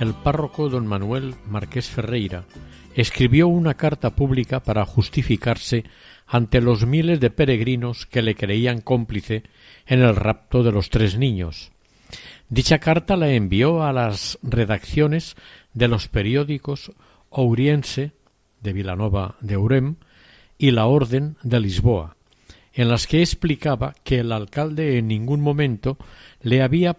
el 0.00 0.14
párroco 0.14 0.70
don 0.70 0.86
Manuel 0.86 1.34
Marqués 1.46 1.90
Ferreira 1.90 2.46
escribió 2.94 3.46
una 3.46 3.74
carta 3.74 4.16
pública 4.16 4.60
para 4.60 4.86
justificarse 4.86 5.84
ante 6.26 6.62
los 6.62 6.86
miles 6.86 7.20
de 7.20 7.28
peregrinos 7.28 8.06
que 8.06 8.22
le 8.22 8.36
creían 8.36 8.80
cómplice 8.80 9.42
en 9.86 10.00
el 10.00 10.16
rapto 10.16 10.62
de 10.62 10.72
los 10.72 10.88
tres 10.88 11.18
niños. 11.18 11.72
Dicha 12.48 12.78
carta 12.78 13.18
la 13.18 13.30
envió 13.30 13.82
a 13.82 13.92
las 13.92 14.38
redacciones 14.42 15.36
de 15.74 15.88
los 15.88 16.08
periódicos 16.08 16.90
Ouriense 17.28 18.12
de 18.62 18.72
Vilanova 18.72 19.36
de 19.42 19.58
Urem 19.58 19.96
y 20.56 20.70
La 20.70 20.86
Orden 20.86 21.36
de 21.42 21.60
Lisboa, 21.60 22.16
en 22.72 22.88
las 22.88 23.06
que 23.06 23.20
explicaba 23.20 23.94
que 24.04 24.20
el 24.20 24.32
alcalde 24.32 24.96
en 24.96 25.08
ningún 25.08 25.42
momento 25.42 25.98
le 26.40 26.62
había 26.62 26.96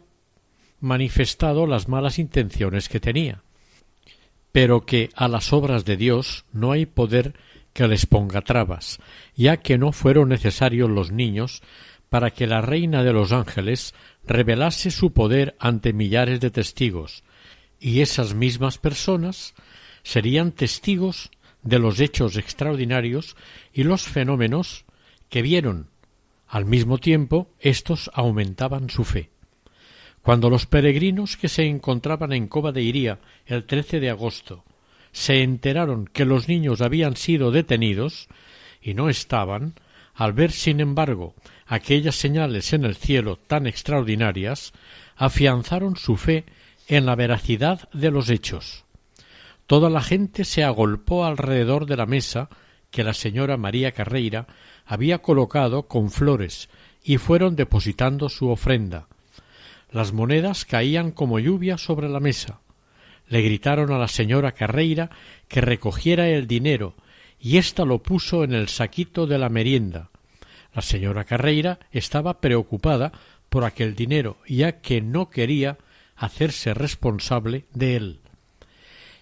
manifestado 0.80 1.68
las 1.68 1.88
malas 1.88 2.20
intenciones 2.20 2.90
que 2.90 3.00
tenía, 3.00 3.42
pero 4.52 4.86
que 4.86 5.10
a 5.16 5.28
las 5.28 5.54
obras 5.54 5.86
de 5.86 5.98
Dios 5.98 6.46
no 6.52 6.72
hay 6.72 6.86
poder 6.86 7.34
que 7.74 7.88
les 7.88 8.06
ponga 8.06 8.42
trabas, 8.42 9.00
ya 9.36 9.58
que 9.58 9.78
no 9.78 9.92
fueron 9.92 10.30
necesarios 10.30 10.90
los 10.90 11.12
niños 11.12 11.62
para 12.10 12.32
que 12.32 12.48
la 12.48 12.62
reina 12.62 13.04
de 13.04 13.14
los 13.14 13.32
ángeles 13.32 13.94
revelase 14.26 14.92
su 14.92 15.12
poder 15.12 15.56
ante 15.60 15.94
millares 15.94 16.40
de 16.40 16.50
testigos, 16.50 17.24
y 17.80 18.02
esas 18.02 18.34
mismas 18.34 18.78
personas 18.78 19.54
serían 20.04 20.52
testigos 20.52 21.30
de 21.64 21.80
los 21.80 22.00
hechos 22.00 22.38
extraordinarios 22.38 23.36
y 23.74 23.84
los 23.84 24.04
fenómenos 24.04 24.86
que 25.30 25.42
vieron. 25.42 25.90
Al 26.48 26.66
mismo 26.66 26.98
tiempo, 26.98 27.52
éstos 27.60 28.10
aumentaban 28.14 28.90
su 28.90 29.04
fe. 29.04 29.30
Cuando 30.28 30.50
los 30.50 30.66
peregrinos 30.66 31.38
que 31.38 31.48
se 31.48 31.64
encontraban 31.68 32.34
en 32.34 32.50
Cova 32.50 32.74
de 32.74 32.82
Iría 32.82 33.20
el 33.46 33.64
13 33.64 34.02
de 34.02 34.10
agosto 34.10 34.66
se 35.14 35.42
enteraron 35.42 36.06
que 36.06 36.26
los 36.26 36.50
niños 36.50 36.82
habían 36.82 37.16
sido 37.16 37.50
detenidos 37.50 38.28
y 38.82 38.94
no 38.94 39.08
estaban, 39.08 39.76
al 40.14 40.34
ver, 40.34 40.52
sin 40.52 40.82
embargo, 40.82 41.34
aquellas 41.66 42.16
señales 42.16 42.74
en 42.74 42.84
el 42.84 42.98
cielo 42.98 43.38
tan 43.38 43.68
extraordinarias, 43.68 44.74
afianzaron 45.16 45.96
su 45.96 46.18
fe 46.18 46.44
en 46.90 47.06
la 47.06 47.16
veracidad 47.16 47.88
de 47.94 48.12
los 48.12 48.30
hechos. 48.30 48.84
Toda 49.66 49.90
la 49.90 50.02
gente 50.02 50.44
se 50.44 50.66
agolpó 50.66 51.24
alrededor 51.24 51.86
de 51.86 51.96
la 51.96 52.06
mesa 52.06 52.50
que 52.92 53.06
la 53.06 53.14
señora 53.14 53.56
María 53.56 53.94
Carreira 53.94 54.46
había 54.86 55.20
colocado 55.20 55.84
con 55.84 56.12
flores 56.12 56.68
y 57.02 57.16
fueron 57.16 57.56
depositando 57.56 58.28
su 58.28 58.50
ofrenda, 58.50 59.08
las 59.92 60.14
monedas 60.14 60.66
caían 60.66 61.12
como 61.12 61.40
lluvia 61.40 61.78
sobre 61.78 62.10
la 62.10 62.20
mesa. 62.20 62.60
Le 63.28 63.42
gritaron 63.42 63.92
a 63.92 63.98
la 63.98 64.08
señora 64.08 64.54
Carreira 64.54 65.10
que 65.48 65.62
recogiera 65.62 66.30
el 66.30 66.48
dinero, 66.48 66.96
y 67.40 67.58
ésta 67.58 67.86
lo 67.86 68.02
puso 68.02 68.44
en 68.44 68.54
el 68.54 68.68
saquito 68.68 69.28
de 69.28 69.38
la 69.38 69.50
merienda. 69.50 70.10
La 70.74 70.82
señora 70.82 71.24
Carreira 71.24 71.80
estaba 71.92 72.40
preocupada 72.40 73.12
por 73.50 73.64
aquel 73.64 73.96
dinero, 73.96 74.38
ya 74.48 74.82
que 74.82 75.02
no 75.02 75.30
quería 75.30 75.78
hacerse 76.16 76.74
responsable 76.74 77.66
de 77.74 77.96
él. 77.96 78.20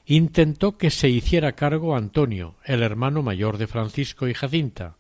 Intentó 0.06 0.78
que 0.78 0.92
se 0.92 1.10
hiciera 1.10 1.54
cargo 1.54 1.96
Antonio, 1.96 2.56
el 2.64 2.84
hermano 2.84 3.24
mayor 3.24 3.58
de 3.58 3.68
Francisco 3.68 4.28
y 4.28 4.34
Jacinta, 4.34 4.96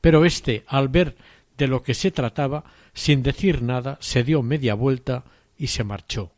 pero 0.00 0.24
éste, 0.24 0.64
al 0.66 0.88
ver 0.88 1.16
de 1.56 1.66
lo 1.66 1.82
que 1.82 1.94
se 1.94 2.10
trataba, 2.10 2.64
sin 2.92 3.22
decir 3.22 3.62
nada, 3.62 3.98
se 4.00 4.24
dio 4.24 4.42
media 4.42 4.74
vuelta 4.74 5.24
y 5.56 5.68
se 5.68 5.84
marchó. 5.84 6.32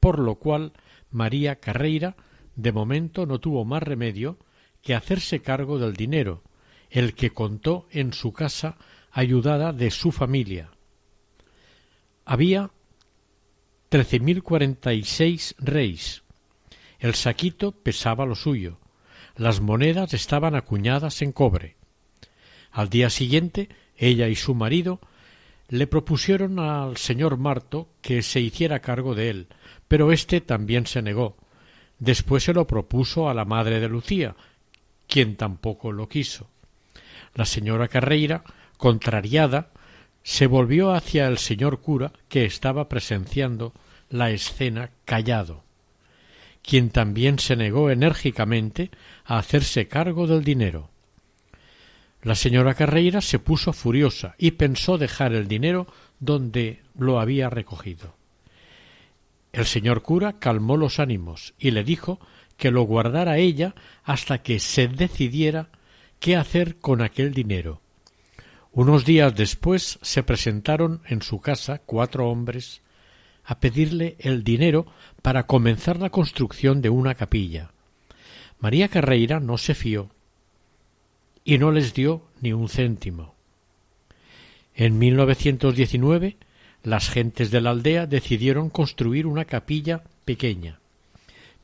Por 0.00 0.18
lo 0.18 0.36
cual 0.36 0.72
María 1.10 1.56
Carreira 1.56 2.16
de 2.54 2.72
momento 2.72 3.26
no 3.26 3.40
tuvo 3.40 3.64
más 3.64 3.82
remedio 3.82 4.38
que 4.82 4.94
hacerse 4.94 5.40
cargo 5.40 5.78
del 5.78 5.94
dinero, 5.94 6.42
el 6.90 7.14
que 7.14 7.30
contó 7.30 7.86
en 7.90 8.12
su 8.12 8.32
casa 8.32 8.76
ayudada 9.10 9.72
de 9.72 9.90
su 9.90 10.12
familia. 10.12 10.70
Había 12.24 12.70
trece 13.88 14.20
mil 14.20 14.42
cuarenta 14.42 14.92
y 14.92 15.02
seis 15.02 15.54
reis. 15.58 16.22
El 16.98 17.14
saquito 17.14 17.72
pesaba 17.72 18.26
lo 18.26 18.34
suyo. 18.34 18.78
Las 19.36 19.60
monedas 19.60 20.14
estaban 20.14 20.54
acuñadas 20.54 21.22
en 21.22 21.32
cobre. 21.32 21.76
Al 22.70 22.90
día 22.90 23.08
siguiente 23.08 23.68
ella 23.98 24.28
y 24.28 24.34
su 24.34 24.54
marido 24.54 25.00
Le 25.68 25.86
propusieron 25.86 26.58
al 26.58 26.96
señor 26.96 27.36
Marto 27.36 27.88
que 28.00 28.22
se 28.22 28.40
hiciera 28.40 28.80
cargo 28.80 29.14
de 29.14 29.28
él, 29.28 29.46
pero 29.86 30.12
éste 30.12 30.40
también 30.40 30.86
se 30.86 31.02
negó. 31.02 31.36
Después 31.98 32.44
se 32.44 32.54
lo 32.54 32.66
propuso 32.66 33.28
a 33.28 33.34
la 33.34 33.44
madre 33.44 33.80
de 33.80 33.88
Lucía, 33.88 34.34
quien 35.06 35.36
tampoco 35.36 35.92
lo 35.92 36.08
quiso. 36.08 36.48
La 37.34 37.44
señora 37.44 37.88
Carreira, 37.88 38.44
contrariada, 38.78 39.70
se 40.22 40.46
volvió 40.46 40.92
hacia 40.92 41.26
el 41.26 41.38
señor 41.38 41.80
cura, 41.80 42.12
que 42.28 42.44
estaba 42.44 42.88
presenciando 42.88 43.72
la 44.10 44.30
escena 44.30 44.90
callado, 45.04 45.64
quien 46.62 46.90
también 46.90 47.38
se 47.38 47.56
negó 47.56 47.90
enérgicamente 47.90 48.90
a 49.24 49.38
hacerse 49.38 49.88
cargo 49.88 50.26
del 50.26 50.44
dinero. 50.44 50.90
La 52.28 52.34
señora 52.34 52.74
Carreira 52.74 53.22
se 53.22 53.38
puso 53.38 53.72
furiosa 53.72 54.34
y 54.36 54.50
pensó 54.50 54.98
dejar 54.98 55.32
el 55.32 55.48
dinero 55.48 55.86
donde 56.20 56.82
lo 56.94 57.20
había 57.20 57.48
recogido. 57.48 58.16
El 59.50 59.64
señor 59.64 60.02
cura 60.02 60.38
calmó 60.38 60.76
los 60.76 60.98
ánimos 60.98 61.54
y 61.58 61.70
le 61.70 61.84
dijo 61.84 62.20
que 62.58 62.70
lo 62.70 62.82
guardara 62.82 63.38
ella 63.38 63.74
hasta 64.04 64.42
que 64.42 64.60
se 64.60 64.88
decidiera 64.88 65.70
qué 66.20 66.36
hacer 66.36 66.76
con 66.76 67.00
aquel 67.00 67.32
dinero. 67.32 67.80
Unos 68.72 69.06
días 69.06 69.34
después 69.34 69.98
se 70.02 70.22
presentaron 70.22 71.00
en 71.06 71.22
su 71.22 71.40
casa 71.40 71.78
cuatro 71.78 72.28
hombres 72.28 72.82
a 73.42 73.58
pedirle 73.58 74.16
el 74.18 74.44
dinero 74.44 74.84
para 75.22 75.46
comenzar 75.46 75.98
la 75.98 76.10
construcción 76.10 76.82
de 76.82 76.90
una 76.90 77.14
capilla. 77.14 77.70
María 78.58 78.88
Carreira 78.88 79.40
no 79.40 79.56
se 79.56 79.74
fió 79.74 80.10
y 81.48 81.56
no 81.56 81.72
les 81.72 81.94
dio 81.94 82.20
ni 82.42 82.52
un 82.52 82.68
céntimo. 82.68 83.34
En 84.74 84.98
1919 84.98 86.36
las 86.82 87.08
gentes 87.08 87.50
de 87.50 87.62
la 87.62 87.70
aldea 87.70 88.06
decidieron 88.06 88.68
construir 88.68 89.26
una 89.26 89.46
capilla 89.46 90.02
pequeña. 90.26 90.78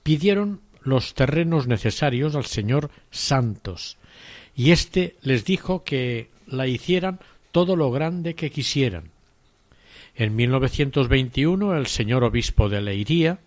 Pidieron 0.02 0.62
los 0.80 1.12
terrenos 1.12 1.66
necesarios 1.66 2.34
al 2.34 2.46
señor 2.46 2.90
Santos, 3.10 3.98
y 4.56 4.70
éste 4.70 5.16
les 5.20 5.44
dijo 5.44 5.84
que 5.84 6.30
la 6.46 6.66
hicieran 6.66 7.20
todo 7.52 7.76
lo 7.76 7.90
grande 7.90 8.34
que 8.34 8.50
quisieran. 8.50 9.10
En 10.14 10.34
1921 10.34 11.76
el 11.76 11.88
señor 11.88 12.24
obispo 12.24 12.70
de 12.70 12.80
Leiría 12.80 13.38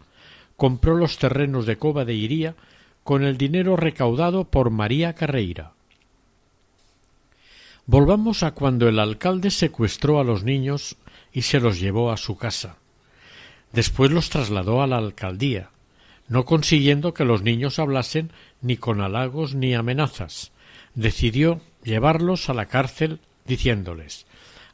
compró 0.56 0.98
los 0.98 1.18
terrenos 1.18 1.66
de 1.66 1.78
Cova 1.78 2.06
de 2.06 2.14
Iría 2.14 2.54
con 3.04 3.24
el 3.24 3.40
dinero 3.40 3.76
recaudado 3.76 4.44
por 4.44 4.70
María 4.70 5.14
Carreira. 5.14 5.74
Volvamos 7.90 8.44
a 8.44 8.52
cuando 8.52 8.90
el 8.90 9.00
alcalde 9.00 9.50
secuestró 9.50 10.20
a 10.20 10.26
los 10.26 10.44
niños 10.44 10.98
y 11.32 11.44
se 11.44 11.62
los 11.62 11.80
llevó 11.80 12.12
a 12.12 12.18
su 12.18 12.38
casa. 12.38 12.76
Después 13.72 14.12
los 14.12 14.30
trasladó 14.30 14.82
a 14.82 14.88
la 14.88 14.98
alcaldía, 14.98 15.70
no 16.28 16.44
consiguiendo 16.44 17.14
que 17.14 17.24
los 17.24 17.44
niños 17.44 17.80
hablasen 17.80 18.32
ni 18.62 18.76
con 18.76 19.00
halagos 19.00 19.56
ni 19.56 19.74
amenazas. 19.74 20.52
Decidió 20.96 21.62
llevarlos 21.82 22.50
a 22.50 22.54
la 22.54 22.66
cárcel 22.66 23.22
diciéndoles 23.46 24.26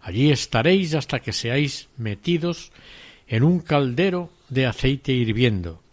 Allí 0.01 0.31
estaréis 0.31 0.95
hasta 0.95 1.19
que 1.19 1.33
seáis 1.33 1.89
metidos 1.97 2.71
en 3.27 3.43
un 3.43 3.59
caldero 3.59 4.31
de 4.49 4.65
aceite 4.65 5.13
hirviendo. 5.13 5.83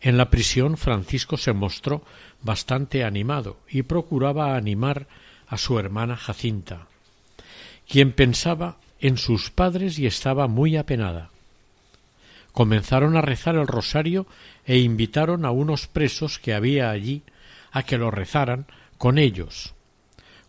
En 0.00 0.16
la 0.16 0.28
prisión 0.28 0.76
Francisco 0.76 1.36
se 1.36 1.52
mostró 1.52 2.02
bastante 2.42 3.04
animado 3.04 3.60
y 3.68 3.82
procuraba 3.82 4.56
animar 4.56 5.06
a 5.48 5.56
su 5.56 5.78
hermana 5.78 6.16
Jacinta, 6.16 6.86
quien 7.88 8.12
pensaba 8.12 8.76
en 9.00 9.16
sus 9.16 9.50
padres 9.50 9.98
y 9.98 10.06
estaba 10.06 10.46
muy 10.46 10.76
apenada. 10.76 11.30
Comenzaron 12.52 13.16
a 13.16 13.20
rezar 13.20 13.56
el 13.56 13.66
rosario 13.66 14.26
e 14.64 14.78
invitaron 14.78 15.44
a 15.44 15.50
unos 15.50 15.86
presos 15.86 16.38
que 16.38 16.54
había 16.54 16.90
allí 16.90 17.22
a 17.70 17.82
que 17.82 17.98
lo 17.98 18.10
rezaran 18.10 18.66
con 18.96 19.18
ellos. 19.18 19.74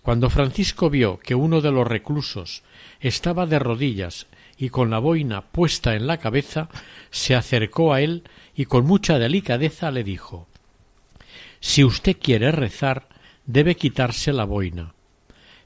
Cuando 0.01 0.29
Francisco 0.29 0.89
vio 0.89 1.19
que 1.19 1.35
uno 1.35 1.61
de 1.61 1.71
los 1.71 1.87
reclusos 1.87 2.63
estaba 2.99 3.45
de 3.45 3.59
rodillas 3.59 4.27
y 4.57 4.69
con 4.69 4.89
la 4.89 4.99
boina 4.99 5.41
puesta 5.41 5.95
en 5.95 6.07
la 6.07 6.17
cabeza, 6.17 6.69
se 7.11 7.35
acercó 7.35 7.93
a 7.93 8.01
él 8.01 8.23
y 8.55 8.65
con 8.65 8.85
mucha 8.85 9.19
delicadeza 9.19 9.91
le 9.91 10.03
dijo 10.03 10.47
Si 11.59 11.83
usted 11.83 12.17
quiere 12.19 12.51
rezar, 12.51 13.08
debe 13.49 13.73
quitarse 13.73 14.31
la 14.31 14.45
boina. 14.45 14.93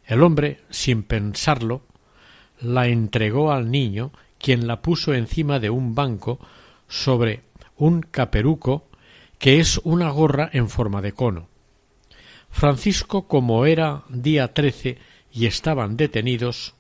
El 0.05 0.23
hombre, 0.23 0.61
sin 0.69 1.03
pensarlo, 1.03 1.81
la 2.61 2.87
entregó 2.87 3.51
al 3.51 3.71
niño, 3.71 4.13
quien 4.39 4.67
la 4.67 4.81
puso 4.81 5.13
encima 5.13 5.59
de 5.59 5.69
un 5.69 5.93
banco 5.93 6.39
sobre 6.87 7.41
un 7.75 8.01
caperuco 8.01 8.87
que 9.37 9.59
es 9.59 9.81
una 9.83 10.09
gorra 10.11 10.49
en 10.53 10.69
forma 10.69 11.01
de 11.01 11.11
cono. 11.11 11.49
Francisco, 12.49 13.27
como 13.27 13.65
era 13.65 14.03
día 14.07 14.53
trece 14.53 14.97
y 15.33 15.45
estaban 15.45 15.97
detenidos, 15.97 16.75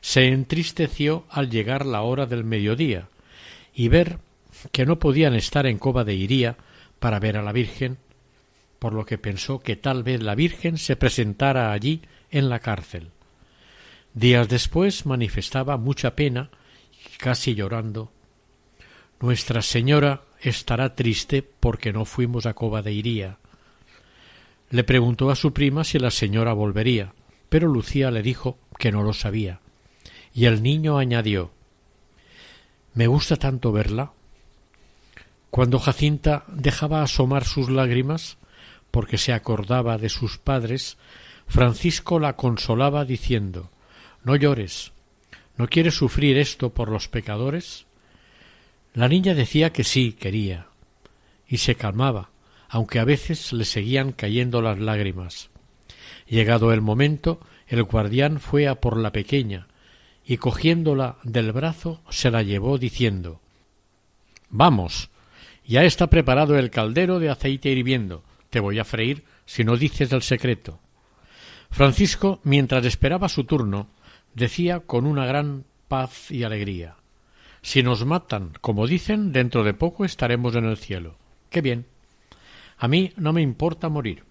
se 0.00 0.28
entristeció 0.28 1.26
al 1.28 1.50
llegar 1.50 1.84
la 1.84 2.00
hora 2.00 2.24
del 2.24 2.44
mediodía 2.44 3.10
y 3.74 3.88
ver 3.88 4.18
que 4.70 4.86
no 4.86 4.98
podían 4.98 5.34
estar 5.34 5.66
en 5.66 5.76
Cova 5.76 6.04
de 6.04 6.14
Iría 6.14 6.56
para 7.00 7.18
ver 7.20 7.36
a 7.36 7.42
la 7.42 7.52
Virgen 7.52 7.98
por 8.82 8.94
lo 8.94 9.06
que 9.06 9.16
pensó 9.16 9.60
que 9.60 9.76
tal 9.76 10.02
vez 10.02 10.20
la 10.20 10.34
Virgen 10.34 10.76
se 10.76 10.96
presentara 10.96 11.70
allí 11.70 12.02
en 12.32 12.48
la 12.48 12.58
cárcel. 12.58 13.10
Días 14.12 14.48
después 14.48 15.06
manifestaba 15.06 15.76
mucha 15.76 16.16
pena 16.16 16.50
y 16.90 17.16
casi 17.16 17.54
llorando 17.54 18.10
Nuestra 19.20 19.62
Señora 19.62 20.22
estará 20.40 20.96
triste 20.96 21.48
porque 21.60 21.92
no 21.92 22.04
fuimos 22.04 22.44
a 22.44 22.54
Cova 22.54 22.82
de. 22.82 23.36
Le 24.70 24.82
preguntó 24.82 25.30
a 25.30 25.36
su 25.36 25.52
prima 25.52 25.84
si 25.84 26.00
la 26.00 26.10
señora 26.10 26.52
volvería, 26.52 27.14
pero 27.48 27.68
Lucía 27.68 28.10
le 28.10 28.20
dijo 28.20 28.58
que 28.80 28.90
no 28.90 29.04
lo 29.04 29.12
sabía. 29.12 29.60
Y 30.34 30.46
el 30.46 30.60
niño 30.60 30.98
añadió 30.98 31.52
Me 32.94 33.06
gusta 33.06 33.36
tanto 33.36 33.70
verla. 33.70 34.10
Cuando 35.50 35.78
Jacinta 35.78 36.42
dejaba 36.48 37.04
asomar 37.04 37.44
sus 37.44 37.70
lágrimas, 37.70 38.38
porque 38.92 39.18
se 39.18 39.32
acordaba 39.32 39.98
de 39.98 40.08
sus 40.08 40.38
padres, 40.38 40.96
Francisco 41.48 42.20
la 42.20 42.36
consolaba 42.36 43.04
diciendo 43.04 43.70
No 44.22 44.36
llores. 44.36 44.92
¿No 45.56 45.66
quieres 45.66 45.94
sufrir 45.94 46.38
esto 46.38 46.70
por 46.70 46.88
los 46.88 47.08
pecadores? 47.08 47.86
La 48.94 49.08
niña 49.08 49.34
decía 49.34 49.72
que 49.72 49.84
sí 49.84 50.12
quería, 50.12 50.66
y 51.48 51.56
se 51.58 51.74
calmaba, 51.74 52.30
aunque 52.68 53.00
a 53.00 53.04
veces 53.04 53.52
le 53.52 53.64
seguían 53.64 54.12
cayendo 54.12 54.62
las 54.62 54.78
lágrimas. 54.78 55.50
Llegado 56.26 56.72
el 56.72 56.80
momento, 56.80 57.40
el 57.66 57.82
guardián 57.82 58.38
fue 58.38 58.68
a 58.68 58.76
por 58.76 58.96
la 58.96 59.12
pequeña, 59.12 59.66
y 60.24 60.36
cogiéndola 60.36 61.16
del 61.22 61.52
brazo 61.52 62.00
se 62.10 62.30
la 62.30 62.42
llevó 62.42 62.78
diciendo 62.78 63.40
Vamos. 64.48 65.10
Ya 65.66 65.84
está 65.84 66.08
preparado 66.08 66.58
el 66.58 66.70
caldero 66.70 67.18
de 67.18 67.30
aceite 67.30 67.70
hirviendo. 67.70 68.22
Te 68.52 68.60
voy 68.60 68.78
a 68.78 68.84
freír 68.84 69.24
si 69.46 69.64
no 69.64 69.78
dices 69.78 70.12
el 70.12 70.20
secreto. 70.20 70.78
Francisco, 71.70 72.38
mientras 72.44 72.84
esperaba 72.84 73.30
su 73.30 73.44
turno, 73.44 73.88
decía 74.34 74.80
con 74.80 75.06
una 75.06 75.24
gran 75.24 75.64
paz 75.88 76.30
y 76.30 76.42
alegría 76.42 76.96
Si 77.62 77.82
nos 77.82 78.04
matan, 78.04 78.52
como 78.60 78.86
dicen, 78.86 79.32
dentro 79.32 79.64
de 79.64 79.72
poco 79.72 80.04
estaremos 80.04 80.54
en 80.54 80.66
el 80.66 80.76
cielo. 80.76 81.16
Qué 81.48 81.62
bien. 81.62 81.86
A 82.76 82.88
mí 82.88 83.14
no 83.16 83.32
me 83.32 83.40
importa 83.40 83.88
morir. 83.88 84.24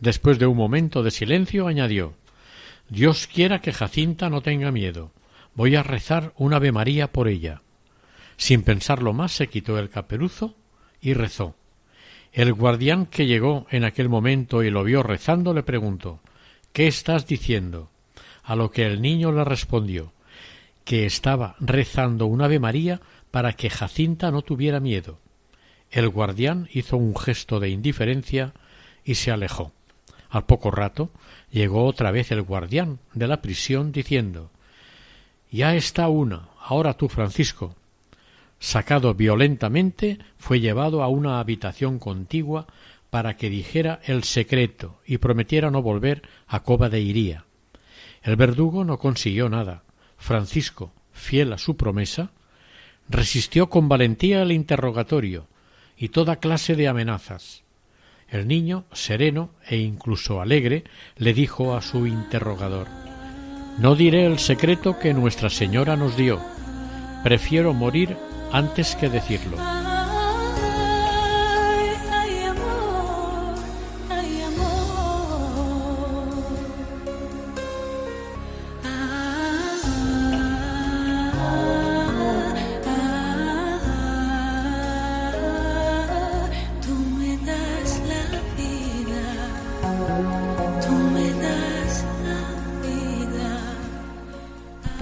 Después 0.00 0.40
de 0.40 0.46
un 0.48 0.56
momento 0.56 1.04
de 1.04 1.12
silencio 1.12 1.68
añadió 1.68 2.16
Dios 2.88 3.28
quiera 3.28 3.60
que 3.60 3.72
Jacinta 3.72 4.30
no 4.30 4.40
tenga 4.40 4.72
miedo. 4.72 5.12
Voy 5.54 5.76
a 5.76 5.84
rezar 5.84 6.32
un 6.38 6.54
Ave 6.54 6.72
María 6.72 7.12
por 7.12 7.28
ella. 7.28 7.62
Sin 8.36 8.64
pensarlo 8.64 9.12
más 9.12 9.30
se 9.30 9.46
quitó 9.46 9.78
el 9.78 9.90
caperuzo 9.90 10.56
y 11.00 11.14
rezó. 11.14 11.54
El 12.34 12.52
guardián 12.52 13.06
que 13.06 13.26
llegó 13.26 13.64
en 13.70 13.84
aquel 13.84 14.08
momento 14.08 14.64
y 14.64 14.70
lo 14.70 14.82
vio 14.82 15.04
rezando 15.04 15.54
le 15.54 15.62
preguntó 15.62 16.18
¿Qué 16.72 16.88
estás 16.88 17.28
diciendo? 17.28 17.90
A 18.42 18.56
lo 18.56 18.72
que 18.72 18.84
el 18.86 19.00
niño 19.00 19.30
le 19.30 19.44
respondió 19.44 20.12
que 20.84 21.06
estaba 21.06 21.54
rezando 21.60 22.26
un 22.26 22.42
Ave 22.42 22.58
María 22.58 23.00
para 23.30 23.52
que 23.52 23.70
Jacinta 23.70 24.32
no 24.32 24.42
tuviera 24.42 24.80
miedo. 24.80 25.20
El 25.92 26.08
guardián 26.08 26.68
hizo 26.72 26.96
un 26.96 27.16
gesto 27.16 27.60
de 27.60 27.68
indiferencia 27.68 28.52
y 29.04 29.14
se 29.14 29.30
alejó. 29.30 29.70
Al 30.28 30.44
poco 30.44 30.72
rato 30.72 31.10
llegó 31.52 31.84
otra 31.86 32.10
vez 32.10 32.32
el 32.32 32.42
guardián 32.42 32.98
de 33.12 33.28
la 33.28 33.42
prisión 33.42 33.92
diciendo 33.92 34.50
Ya 35.52 35.76
está 35.76 36.08
una. 36.08 36.48
Ahora 36.60 36.94
tú, 36.94 37.08
Francisco, 37.08 37.76
Sacado 38.64 39.12
violentamente, 39.12 40.18
fue 40.38 40.58
llevado 40.58 41.02
a 41.02 41.08
una 41.08 41.38
habitación 41.38 41.98
contigua 41.98 42.66
para 43.10 43.36
que 43.36 43.50
dijera 43.50 44.00
el 44.04 44.24
secreto 44.24 45.02
y 45.04 45.18
prometiera 45.18 45.70
no 45.70 45.82
volver 45.82 46.22
a 46.46 46.62
Cova 46.62 46.88
de 46.88 47.02
Iría. 47.02 47.44
El 48.22 48.36
verdugo 48.36 48.82
no 48.82 48.98
consiguió 48.98 49.50
nada, 49.50 49.82
Francisco, 50.16 50.94
fiel 51.12 51.52
a 51.52 51.58
su 51.58 51.76
promesa, 51.76 52.30
resistió 53.06 53.68
con 53.68 53.86
valentía 53.86 54.40
el 54.40 54.50
interrogatorio 54.50 55.46
y 55.94 56.08
toda 56.08 56.36
clase 56.36 56.74
de 56.74 56.88
amenazas. 56.88 57.64
El 58.28 58.48
niño, 58.48 58.86
sereno 58.92 59.50
e 59.68 59.76
incluso 59.76 60.40
alegre, 60.40 60.84
le 61.18 61.34
dijo 61.34 61.76
a 61.76 61.82
su 61.82 62.06
interrogador 62.06 62.86
No 63.78 63.94
diré 63.94 64.24
el 64.24 64.38
secreto 64.38 64.98
que 64.98 65.12
Nuestra 65.12 65.50
Señora 65.50 65.96
nos 65.96 66.16
dio. 66.16 66.40
Prefiero 67.22 67.74
morir 67.74 68.16
antes 68.52 68.94
que 68.96 69.08
decirlo. 69.08 69.56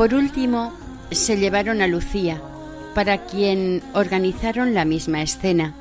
Por 0.02 0.14
último, 0.14 0.72
se 1.12 1.36
llevaron 1.36 1.80
a 1.80 1.86
Lucía, 1.86 2.42
para 2.94 3.24
quien 3.26 3.82
organizaron 3.94 4.74
la 4.74 4.84
misma 4.84 5.22
escena. 5.22 5.74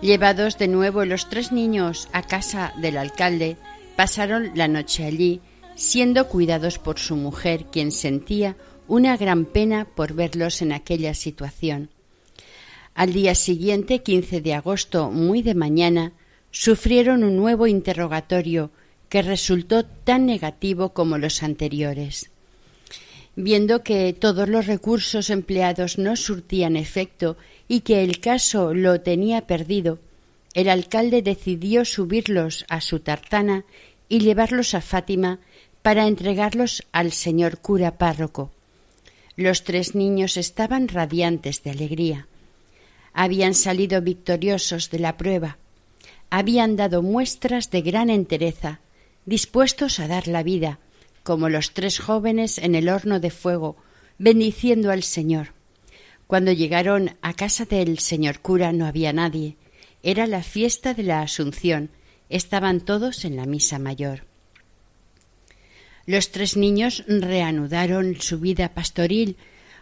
Llevados 0.00 0.58
de 0.58 0.68
nuevo 0.68 1.04
los 1.04 1.28
tres 1.28 1.52
niños 1.52 2.08
a 2.12 2.22
casa 2.22 2.72
del 2.80 2.96
alcalde, 2.96 3.56
pasaron 3.96 4.52
la 4.54 4.68
noche 4.68 5.04
allí, 5.04 5.40
siendo 5.74 6.28
cuidados 6.28 6.78
por 6.78 6.98
su 6.98 7.16
mujer, 7.16 7.66
quien 7.70 7.92
sentía 7.92 8.56
una 8.88 9.16
gran 9.16 9.44
pena 9.44 9.86
por 9.86 10.14
verlos 10.14 10.62
en 10.62 10.72
aquella 10.72 11.14
situación. 11.14 11.90
Al 12.94 13.12
día 13.12 13.34
siguiente, 13.34 14.02
15 14.02 14.40
de 14.40 14.54
agosto, 14.54 15.10
muy 15.10 15.42
de 15.42 15.54
mañana, 15.54 16.12
sufrieron 16.50 17.24
un 17.24 17.36
nuevo 17.36 17.66
interrogatorio 17.66 18.70
que 19.08 19.22
resultó 19.22 19.84
tan 19.84 20.26
negativo 20.26 20.92
como 20.92 21.18
los 21.18 21.42
anteriores. 21.42 22.30
Viendo 23.42 23.82
que 23.82 24.12
todos 24.12 24.50
los 24.50 24.66
recursos 24.66 25.30
empleados 25.30 25.96
no 25.96 26.14
surtían 26.16 26.76
efecto 26.76 27.38
y 27.68 27.80
que 27.80 28.04
el 28.04 28.20
caso 28.20 28.74
lo 28.74 29.00
tenía 29.00 29.46
perdido, 29.46 29.98
el 30.52 30.68
alcalde 30.68 31.22
decidió 31.22 31.86
subirlos 31.86 32.66
a 32.68 32.82
su 32.82 33.00
tartana 33.00 33.64
y 34.10 34.18
llevarlos 34.18 34.74
a 34.74 34.82
Fátima 34.82 35.38
para 35.80 36.06
entregarlos 36.06 36.82
al 36.92 37.12
señor 37.12 37.60
cura 37.60 37.96
párroco. 37.96 38.50
Los 39.36 39.64
tres 39.64 39.94
niños 39.94 40.36
estaban 40.36 40.86
radiantes 40.88 41.62
de 41.62 41.70
alegría. 41.70 42.26
Habían 43.14 43.54
salido 43.54 44.02
victoriosos 44.02 44.90
de 44.90 44.98
la 44.98 45.16
prueba. 45.16 45.56
Habían 46.28 46.76
dado 46.76 47.00
muestras 47.00 47.70
de 47.70 47.80
gran 47.80 48.10
entereza, 48.10 48.80
dispuestos 49.24 49.98
a 49.98 50.08
dar 50.08 50.28
la 50.28 50.42
vida, 50.42 50.78
como 51.22 51.48
los 51.48 51.72
tres 51.72 51.98
jóvenes 51.98 52.58
en 52.58 52.74
el 52.74 52.88
horno 52.88 53.20
de 53.20 53.30
fuego, 53.30 53.76
bendiciendo 54.18 54.90
al 54.90 55.02
Señor. 55.02 55.54
Cuando 56.30 56.52
llegaron 56.52 57.16
a 57.22 57.34
casa 57.34 57.64
del 57.64 57.98
señor 57.98 58.38
cura 58.38 58.72
no 58.72 58.86
había 58.86 59.12
nadie. 59.12 59.56
Era 60.04 60.28
la 60.28 60.44
fiesta 60.44 60.94
de 60.94 61.02
la 61.02 61.22
Asunción. 61.22 61.90
Estaban 62.28 62.80
todos 62.80 63.24
en 63.24 63.34
la 63.34 63.46
misa 63.46 63.80
mayor. 63.80 64.22
Los 66.06 66.30
tres 66.30 66.56
niños 66.56 67.02
reanudaron 67.08 68.14
su 68.20 68.38
vida 68.38 68.74
pastoril. 68.74 69.38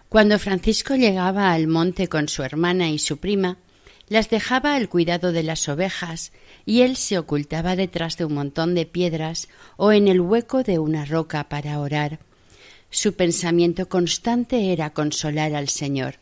Cuando 0.09 0.39
Francisco 0.39 0.97
llegaba 0.97 1.53
al 1.53 1.66
monte 1.66 2.09
con 2.09 2.28
su 2.28 2.43
hermana 2.43 2.89
y 2.89 2.99
su 2.99 3.18
prima, 3.18 3.59
las 4.09 4.30
dejaba 4.30 4.74
al 4.74 4.89
cuidado 4.89 5.32
de 5.32 5.43
las 5.43 5.68
ovejas 5.68 6.32
y 6.68 6.82
él 6.82 6.96
se 6.96 7.16
ocultaba 7.16 7.76
detrás 7.76 8.18
de 8.18 8.26
un 8.26 8.34
montón 8.34 8.74
de 8.74 8.84
piedras 8.84 9.48
o 9.78 9.90
en 9.90 10.06
el 10.06 10.20
hueco 10.20 10.62
de 10.62 10.78
una 10.78 11.06
roca 11.06 11.48
para 11.48 11.80
orar. 11.80 12.18
Su 12.90 13.14
pensamiento 13.14 13.88
constante 13.88 14.70
era 14.70 14.90
consolar 14.90 15.54
al 15.54 15.70
Señor. 15.70 16.16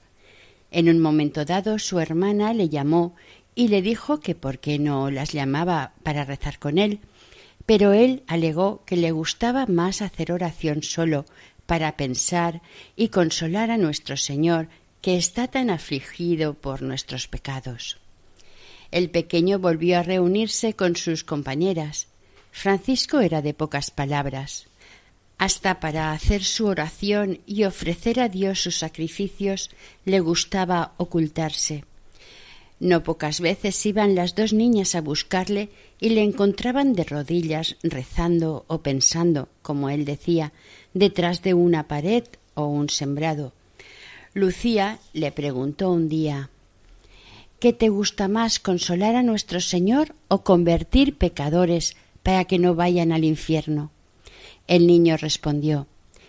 En 0.70 0.88
un 0.88 1.00
momento 1.00 1.44
dado 1.44 1.80
su 1.80 1.98
hermana 1.98 2.54
le 2.54 2.68
llamó 2.68 3.16
y 3.56 3.66
le 3.66 3.82
dijo 3.82 4.20
que 4.20 4.36
por 4.36 4.60
qué 4.60 4.78
no 4.78 5.10
las 5.10 5.32
llamaba 5.32 5.94
para 6.04 6.24
rezar 6.24 6.60
con 6.60 6.78
él, 6.78 7.00
pero 7.66 7.92
él 7.92 8.22
alegó 8.28 8.84
que 8.86 8.96
le 8.96 9.10
gustaba 9.10 9.66
más 9.66 10.00
hacer 10.00 10.30
oración 10.30 10.84
solo 10.84 11.24
para 11.66 11.96
pensar 11.96 12.62
y 12.94 13.08
consolar 13.08 13.72
a 13.72 13.78
nuestro 13.78 14.16
Señor 14.16 14.68
que 15.00 15.16
está 15.16 15.48
tan 15.48 15.70
afligido 15.70 16.54
por 16.54 16.82
nuestros 16.82 17.26
pecados. 17.26 17.98
El 18.90 19.10
pequeño 19.10 19.58
volvió 19.58 19.98
a 19.98 20.02
reunirse 20.02 20.74
con 20.74 20.96
sus 20.96 21.24
compañeras. 21.24 22.08
Francisco 22.50 23.20
era 23.20 23.42
de 23.42 23.54
pocas 23.54 23.90
palabras. 23.90 24.66
Hasta 25.38 25.80
para 25.80 26.12
hacer 26.12 26.42
su 26.42 26.66
oración 26.66 27.40
y 27.46 27.64
ofrecer 27.64 28.20
a 28.20 28.28
Dios 28.28 28.60
sus 28.62 28.78
sacrificios 28.78 29.70
le 30.04 30.20
gustaba 30.20 30.94
ocultarse. 30.96 31.84
No 32.78 33.02
pocas 33.02 33.40
veces 33.40 33.84
iban 33.86 34.14
las 34.14 34.34
dos 34.34 34.52
niñas 34.52 34.94
a 34.94 35.00
buscarle 35.00 35.70
y 35.98 36.10
le 36.10 36.22
encontraban 36.22 36.92
de 36.92 37.04
rodillas 37.04 37.76
rezando 37.82 38.64
o 38.68 38.82
pensando, 38.82 39.48
como 39.62 39.88
él 39.88 40.04
decía, 40.04 40.52
detrás 40.92 41.42
de 41.42 41.54
una 41.54 41.88
pared 41.88 42.24
o 42.54 42.66
un 42.66 42.90
sembrado. 42.90 43.52
Lucía 44.34 44.98
le 45.14 45.32
preguntó 45.32 45.90
un 45.90 46.10
día 46.10 46.50
¿Qué 47.58 47.72
te 47.72 47.88
gusta 47.88 48.28
más, 48.28 48.60
consolar 48.60 49.16
a 49.16 49.22
nuestro 49.22 49.60
Señor 49.60 50.14
o 50.28 50.44
convertir 50.44 51.16
pecadores 51.16 51.96
para 52.22 52.44
que 52.44 52.58
no 52.58 52.74
vayan 52.74 53.12
al 53.12 53.24
infierno? 53.24 53.90
El 54.66 54.86
niño 54.86 55.16
respondió 55.16 55.86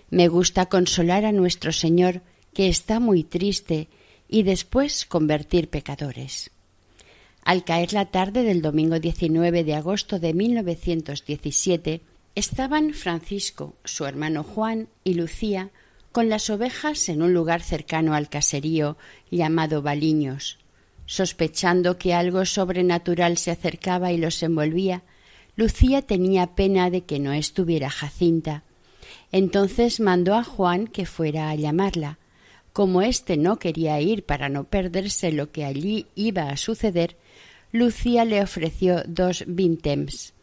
Me 0.10 0.30
gusta 0.30 0.68
consolar 0.68 1.26
a 1.26 1.34
nuestro 1.34 1.74
Señor, 1.74 2.22
que 2.54 2.70
está 2.70 3.02
muy 3.02 3.26
triste, 3.26 3.90
y 4.30 4.44
después 4.44 5.06
convertir 5.06 5.70
pecadores. 5.70 6.50
Al 7.44 7.66
caer 7.66 7.92
la 7.92 8.06
tarde 8.06 8.44
del 8.44 8.62
domingo 8.62 9.00
19 9.00 9.66
de 9.66 9.76
agosto 9.76 10.20
de 10.20 10.34
1917, 10.34 12.02
estaban 12.36 12.94
Francisco, 12.94 13.76
su 13.84 14.06
hermano 14.06 14.44
Juan 14.44 14.88
y 15.04 15.16
Lucía 15.16 15.72
con 16.14 16.30
las 16.30 16.50
ovejas 16.50 17.10
en 17.10 17.22
un 17.22 17.34
lugar 17.34 17.62
cercano 17.62 18.16
al 18.16 18.30
caserío 18.30 18.98
llamado 19.30 19.82
Baliños. 19.82 20.58
Sospechando 21.08 21.97
que 21.97 22.14
algo 22.14 22.45
sobrenatural 22.45 23.38
se 23.38 23.49
acercaba 23.49 24.12
y 24.12 24.18
los 24.18 24.43
envolvía, 24.43 25.03
Lucía 25.55 26.01
tenía 26.03 26.53
pena 26.53 26.91
de 26.91 27.05
que 27.05 27.18
no 27.18 27.32
estuviera 27.34 27.89
Jacinta. 27.89 28.64
Entonces 29.32 29.99
mandó 29.99 30.36
a 30.36 30.43
Juan 30.43 30.86
que 30.86 31.05
fuera 31.05 31.49
a 31.49 31.55
llamarla. 31.55 32.20
Como 32.74 33.01
éste 33.01 33.38
no 33.38 33.58
quería 33.58 33.99
ir 34.01 34.26
para 34.26 34.49
no 34.49 34.66
perderse 34.66 35.32
lo 35.32 35.51
que 35.51 35.66
allí 35.66 36.08
iba 36.14 36.49
a 36.49 36.58
suceder, 36.58 37.18
Lucía 37.72 38.26
le 38.26 38.43
ofreció 38.43 39.01
dos 39.08 39.45
vintems. 39.47 40.34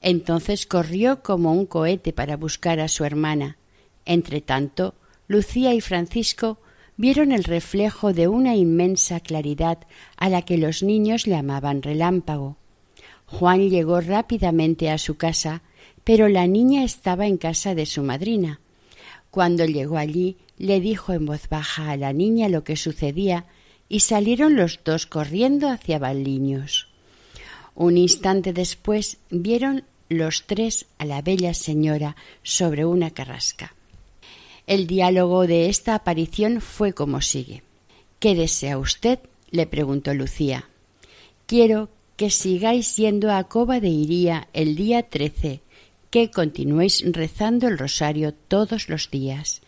Entonces 0.00 0.66
corrió 0.66 1.22
como 1.22 1.52
un 1.52 1.66
cohete 1.66 2.12
para 2.12 2.36
buscar 2.36 2.78
a 2.78 2.88
su 2.88 3.04
hermana. 3.04 3.58
Entretanto, 4.04 4.94
Lucía 5.26 5.74
y 5.74 5.80
Francisco 5.80 6.58
vieron 6.96 7.32
el 7.32 7.44
reflejo 7.44 8.12
de 8.12 8.28
una 8.28 8.54
inmensa 8.54 9.20
claridad 9.20 9.78
a 10.16 10.28
la 10.28 10.42
que 10.42 10.58
los 10.58 10.82
niños 10.82 11.24
llamaban 11.24 11.82
relámpago. 11.82 12.56
Juan 13.26 13.68
llegó 13.68 14.00
rápidamente 14.00 14.90
a 14.90 14.98
su 14.98 15.16
casa, 15.16 15.62
pero 16.04 16.28
la 16.28 16.46
niña 16.46 16.84
estaba 16.84 17.26
en 17.26 17.36
casa 17.36 17.74
de 17.74 17.86
su 17.86 18.02
madrina. 18.02 18.60
Cuando 19.30 19.64
llegó 19.64 19.96
allí, 19.96 20.36
le 20.58 20.80
dijo 20.80 21.12
en 21.12 21.26
voz 21.26 21.48
baja 21.48 21.90
a 21.90 21.96
la 21.96 22.12
niña 22.12 22.48
lo 22.48 22.62
que 22.62 22.76
sucedía 22.76 23.46
y 23.88 24.00
salieron 24.00 24.56
los 24.56 24.80
dos 24.84 25.06
corriendo 25.06 25.68
hacia 25.68 25.98
Baliños. 25.98 26.88
Un 27.74 27.96
instante 27.96 28.52
después 28.52 29.18
vieron 29.30 29.84
los 30.08 30.46
tres 30.46 30.86
a 30.98 31.04
la 31.04 31.22
bella 31.22 31.54
señora 31.54 32.14
sobre 32.42 32.84
una 32.84 33.10
carrasca. 33.10 33.74
El 34.66 34.86
diálogo 34.86 35.46
de 35.46 35.68
esta 35.68 35.94
aparición 35.94 36.60
fue 36.60 36.94
como 36.94 37.20
sigue. 37.20 37.62
¿Qué 38.18 38.34
desea 38.34 38.78
usted? 38.78 39.18
le 39.50 39.66
preguntó 39.66 40.14
Lucía. 40.14 40.68
Quiero 41.46 41.90
que 42.16 42.30
sigáis 42.30 42.96
yendo 42.96 43.30
a 43.30 43.44
Coba 43.44 43.80
de 43.80 43.88
Iría 43.88 44.48
el 44.52 44.74
día 44.74 45.02
trece, 45.02 45.60
que 46.10 46.30
continuéis 46.30 47.04
rezando 47.04 47.68
el 47.68 47.76
rosario 47.76 48.32
todos 48.32 48.88
los 48.88 49.10
días. 49.10 49.60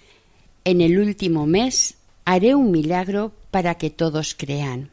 En 0.65 0.81
el 0.81 0.99
último 0.99 1.47
mes 1.47 1.97
haré 2.25 2.55
un 2.55 2.71
milagro 2.71 3.33
para 3.51 3.75
que 3.77 3.91
todos 3.91 4.35
crean. 4.35 4.91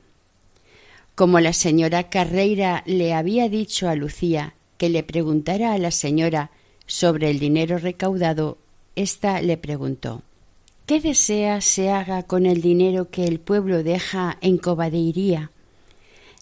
Como 1.16 1.39
la 1.39 1.54
señora 1.54 2.10
Carreira 2.10 2.84
le 2.86 3.14
había 3.14 3.47
dicho 3.49 3.88
a 3.88 3.95
Lucía 3.95 4.56
que 4.78 4.89
le 4.89 5.04
preguntara 5.04 5.74
a 5.74 5.78
la 5.78 5.91
señora 5.91 6.51
sobre 6.88 7.30
el 7.30 7.39
dinero 7.39 7.78
recaudado 7.78 8.58
ésta 8.96 9.41
le 9.41 9.58
preguntó 9.58 10.22
¿Qué 10.86 11.00
desea 11.00 11.62
se 11.62 11.89
haga 11.89 12.24
con 12.24 12.46
el 12.46 12.62
dinero 12.62 13.10
que 13.10 13.26
el 13.26 13.39
pueblo 13.39 13.84
deja 13.84 14.38
en 14.41 14.58
cobadeiría? 14.58 15.52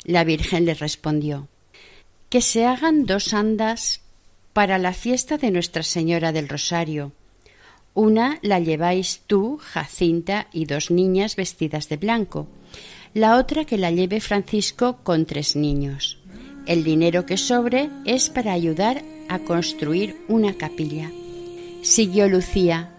La 0.04 0.24
Virgen 0.24 0.66
le 0.66 0.74
respondió 0.74 1.47
Que 2.30 2.41
se 2.41 2.66
hagan 2.66 3.06
dos 3.06 3.34
andas 3.34 4.02
para 4.54 4.78
la 4.78 4.93
fiesta 4.93 5.38
de 5.38 5.52
Nuestra 5.52 5.84
Señora 5.84 6.32
del 6.32 6.49
Rosario. 6.49 7.14
Una 7.93 8.39
la 8.41 8.60
lleváis 8.60 9.22
tú, 9.28 9.60
Jacinta, 9.62 10.47
y 10.52 10.66
dos 10.66 10.91
niñas 10.91 11.36
vestidas 11.36 11.88
de 11.89 11.97
blanco. 11.97 12.47
La 13.14 13.38
otra 13.38 13.66
que 13.66 13.78
la 13.78 13.91
lleve 13.91 14.22
Francisco 14.22 14.99
con 15.04 15.26
tres 15.26 15.56
niños. 15.56 16.18
El 16.66 16.84
dinero 16.84 17.26
que 17.26 17.38
sobre 17.38 17.89
es 18.06 18.30
para 18.30 18.54
ayudar 18.54 19.04
a 19.28 19.39
construir 19.39 20.18
una 20.28 20.54
capilla. 20.54 21.12
Siguió 21.82 22.30
Lucía. 22.30 22.92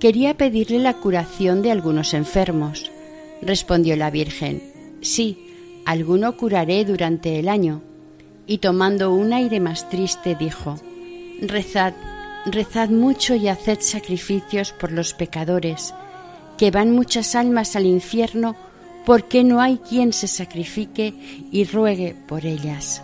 Quería 0.00 0.36
pedirle 0.36 0.80
la 0.80 0.94
curación 0.94 1.62
de 1.62 1.70
algunos 1.70 2.12
enfermos. 2.12 2.90
Respondió 3.40 3.96
la 3.96 4.10
Virgen. 4.10 4.62
Sí, 5.00 5.82
alguno 5.84 6.36
curaré 6.36 6.84
durante 6.84 7.38
el 7.38 7.48
año. 7.48 7.82
Y 8.46 8.58
tomando 8.58 9.14
un 9.14 9.32
aire 9.32 9.60
más 9.60 9.88
triste 9.88 10.34
dijo, 10.34 10.76
Rezad, 11.40 11.94
rezad 12.46 12.88
mucho 12.88 13.34
y 13.36 13.48
haced 13.48 13.78
sacrificios 13.80 14.72
por 14.72 14.90
los 14.90 15.14
pecadores, 15.14 15.94
que 16.58 16.70
van 16.70 16.92
muchas 16.92 17.34
almas 17.34 17.76
al 17.76 17.86
infierno 17.86 18.56
porque 19.04 19.44
no 19.44 19.60
hay 19.60 19.78
quien 19.78 20.12
se 20.12 20.26
sacrifique 20.26 21.14
y 21.52 21.64
ruegue 21.64 22.16
por 22.26 22.44
ellas. 22.44 23.02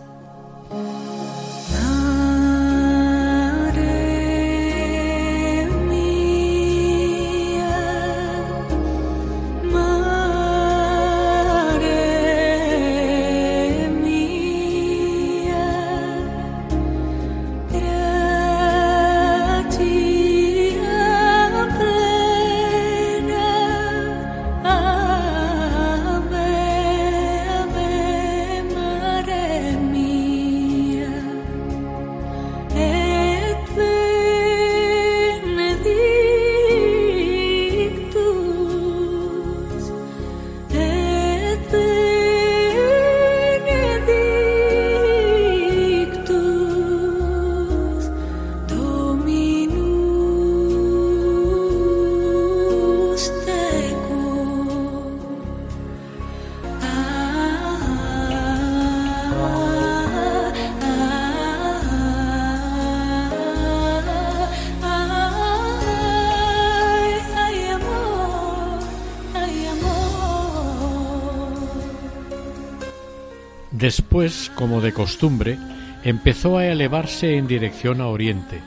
Después, 73.82 74.52
como 74.54 74.80
de 74.80 74.92
costumbre, 74.92 75.58
empezó 76.04 76.56
a 76.56 76.66
elevarse 76.66 77.36
en 77.36 77.48
dirección 77.48 78.00
a 78.00 78.06
oriente. 78.06 78.60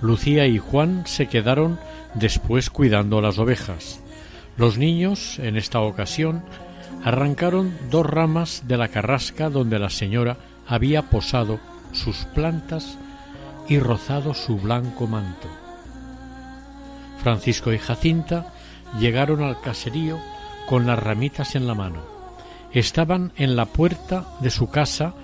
Lucía 0.00 0.46
y 0.46 0.58
Juan 0.58 1.02
se 1.04 1.26
quedaron 1.26 1.80
después 2.14 2.70
cuidando 2.70 3.20
las 3.20 3.40
ovejas. 3.40 4.00
Los 4.56 4.78
niños, 4.78 5.40
en 5.40 5.56
esta 5.56 5.80
ocasión, 5.80 6.44
arrancaron 7.02 7.76
dos 7.90 8.06
ramas 8.06 8.62
de 8.68 8.76
la 8.76 8.86
carrasca 8.86 9.50
donde 9.50 9.80
la 9.80 9.90
señora 9.90 10.36
había 10.68 11.02
posado 11.10 11.58
sus 11.90 12.18
plantas 12.26 12.98
y 13.68 13.80
rozado 13.80 14.32
su 14.32 14.58
blanco 14.58 15.08
manto. 15.08 15.48
Francisco 17.20 17.72
y 17.72 17.78
Jacinta 17.78 18.54
llegaron 19.00 19.42
al 19.42 19.60
caserío 19.60 20.20
con 20.68 20.86
las 20.86 21.00
ramitas 21.00 21.56
en 21.56 21.66
la 21.66 21.74
mano 21.74 22.15
estaban 22.72 23.32
en 23.36 23.56
la 23.56 23.66
puerta 23.66 24.28
de 24.40 24.50
su 24.50 24.70
casa 24.70 25.14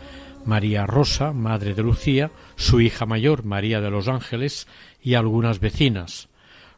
María 0.45 0.87
Rosa, 0.87 1.33
madre 1.33 1.75
de 1.75 1.83
Lucía, 1.83 2.31
su 2.57 2.81
hija 2.81 3.07
mayor 3.07 3.45
María 3.45 3.81
de 3.81 3.91
los 3.91 4.09
Ángeles 4.09 4.67
y 5.01 5.15
algunas 5.15 5.61
vecinas. 5.61 6.29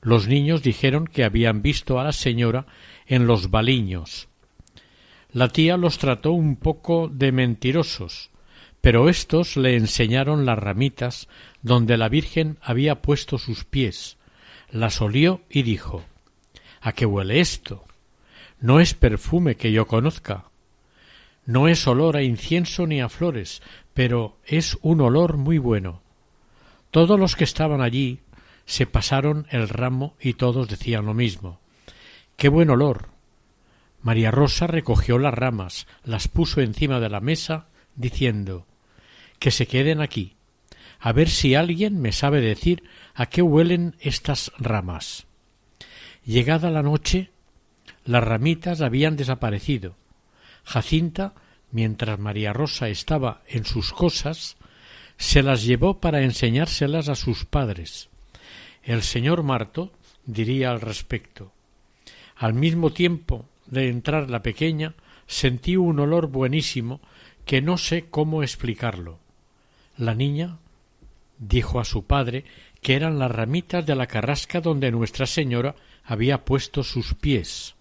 Los 0.02 0.28
niños 0.28 0.62
dijeron 0.62 1.06
que 1.06 1.24
habían 1.24 1.62
visto 1.62 1.98
a 1.98 2.04
la 2.04 2.12
señora 2.12 2.66
en 3.06 3.26
los 3.26 3.50
baliños. 3.50 4.28
La 5.32 5.48
tía 5.48 5.76
los 5.76 5.98
trató 5.98 6.32
un 6.32 6.56
poco 6.56 7.08
de 7.08 7.32
mentirosos, 7.32 8.30
pero 8.80 9.08
éstos 9.08 9.56
le 9.56 9.76
enseñaron 9.76 10.44
las 10.44 10.58
ramitas 10.58 11.28
donde 11.62 11.96
la 11.96 12.08
Virgen 12.08 12.58
había 12.60 13.00
puesto 13.00 13.38
sus 13.38 13.64
pies, 13.64 14.18
las 14.70 15.00
olió 15.00 15.40
y 15.48 15.62
dijo 15.62 16.04
¿A 16.80 16.92
qué 16.92 17.06
huele 17.06 17.40
esto? 17.40 17.84
No 18.60 18.78
es 18.78 18.92
perfume 18.92 19.56
que 19.56 19.72
yo 19.72 19.86
conozca. 19.86 20.44
No 21.46 21.68
es 21.68 21.86
olor 21.86 22.16
a 22.16 22.22
incienso 22.22 22.86
ni 22.86 23.00
a 23.00 23.08
flores, 23.08 23.62
pero 23.92 24.38
es 24.44 24.78
un 24.82 25.00
olor 25.00 25.36
muy 25.36 25.58
bueno. 25.58 26.02
Todos 26.90 27.18
los 27.18 27.36
que 27.36 27.44
estaban 27.44 27.80
allí 27.80 28.20
se 28.66 28.86
pasaron 28.86 29.46
el 29.50 29.68
ramo 29.68 30.14
y 30.20 30.34
todos 30.34 30.68
decían 30.68 31.06
lo 31.06 31.14
mismo. 31.14 31.60
¡Qué 32.36 32.48
buen 32.48 32.70
olor! 32.70 33.08
María 34.00 34.30
Rosa 34.30 34.66
recogió 34.66 35.18
las 35.18 35.34
ramas, 35.34 35.86
las 36.02 36.28
puso 36.28 36.60
encima 36.60 37.00
de 37.00 37.08
la 37.08 37.20
mesa, 37.20 37.68
diciendo 37.96 38.66
que 39.38 39.50
se 39.50 39.66
queden 39.66 40.00
aquí, 40.00 40.36
a 40.98 41.12
ver 41.12 41.28
si 41.28 41.54
alguien 41.54 42.00
me 42.00 42.12
sabe 42.12 42.40
decir 42.40 42.82
a 43.14 43.26
qué 43.26 43.42
huelen 43.42 43.96
estas 44.00 44.52
ramas. 44.58 45.26
Llegada 46.24 46.70
la 46.70 46.82
noche, 46.82 47.30
las 48.04 48.24
ramitas 48.24 48.80
habían 48.80 49.16
desaparecido, 49.16 49.96
Jacinta, 50.64 51.34
mientras 51.70 52.18
María 52.18 52.52
Rosa 52.52 52.88
estaba 52.88 53.42
en 53.46 53.64
sus 53.64 53.92
cosas, 53.92 54.56
se 55.16 55.42
las 55.42 55.64
llevó 55.64 56.00
para 56.00 56.22
enseñárselas 56.22 57.08
a 57.08 57.14
sus 57.14 57.44
padres. 57.44 58.08
El 58.82 59.02
señor 59.02 59.42
Marto 59.42 59.92
diría 60.26 60.70
al 60.70 60.80
respecto 60.80 61.52
Al 62.36 62.54
mismo 62.54 62.90
tiempo 62.90 63.46
de 63.66 63.88
entrar 63.88 64.30
la 64.30 64.42
pequeña, 64.42 64.94
sentí 65.26 65.76
un 65.76 65.98
olor 66.00 66.28
buenísimo 66.28 67.00
que 67.44 67.62
no 67.62 67.78
sé 67.78 68.06
cómo 68.10 68.42
explicarlo. 68.42 69.18
La 69.96 70.14
niña 70.14 70.58
dijo 71.38 71.80
a 71.80 71.84
su 71.84 72.04
padre 72.04 72.44
que 72.80 72.94
eran 72.94 73.18
las 73.18 73.30
ramitas 73.30 73.86
de 73.86 73.94
la 73.94 74.06
carrasca 74.06 74.60
donde 74.60 74.90
Nuestra 74.90 75.26
Señora 75.26 75.74
había 76.04 76.44
puesto 76.44 76.82
sus 76.82 77.14
pies. 77.14 77.73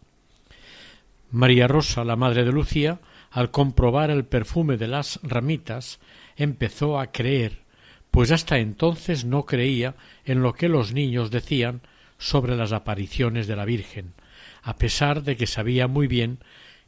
María 1.33 1.67
Rosa, 1.67 2.03
la 2.03 2.15
madre 2.15 2.45
de 2.45 2.51
Lucía, 2.51 2.99
al 3.31 3.49
comprobar 3.49 4.11
el 4.11 4.23
perfume 4.23 4.77
de 4.77 4.87
las 4.87 5.19
ramitas, 5.23 5.99
empezó 6.35 6.99
a 6.99 7.11
creer, 7.11 7.63
pues 8.11 8.29
hasta 8.31 8.59
entonces 8.59 9.25
no 9.25 9.47
creía 9.47 9.95
en 10.25 10.43
lo 10.43 10.53
que 10.53 10.69
los 10.69 10.93
niños 10.93 11.31
decían 11.31 11.81
sobre 12.19 12.55
las 12.55 12.71
apariciones 12.71 13.47
de 13.47 13.55
la 13.55 13.65
Virgen, 13.65 14.13
a 14.61 14.75
pesar 14.75 15.23
de 15.23 15.35
que 15.35 15.47
sabía 15.47 15.87
muy 15.87 16.05
bien 16.05 16.37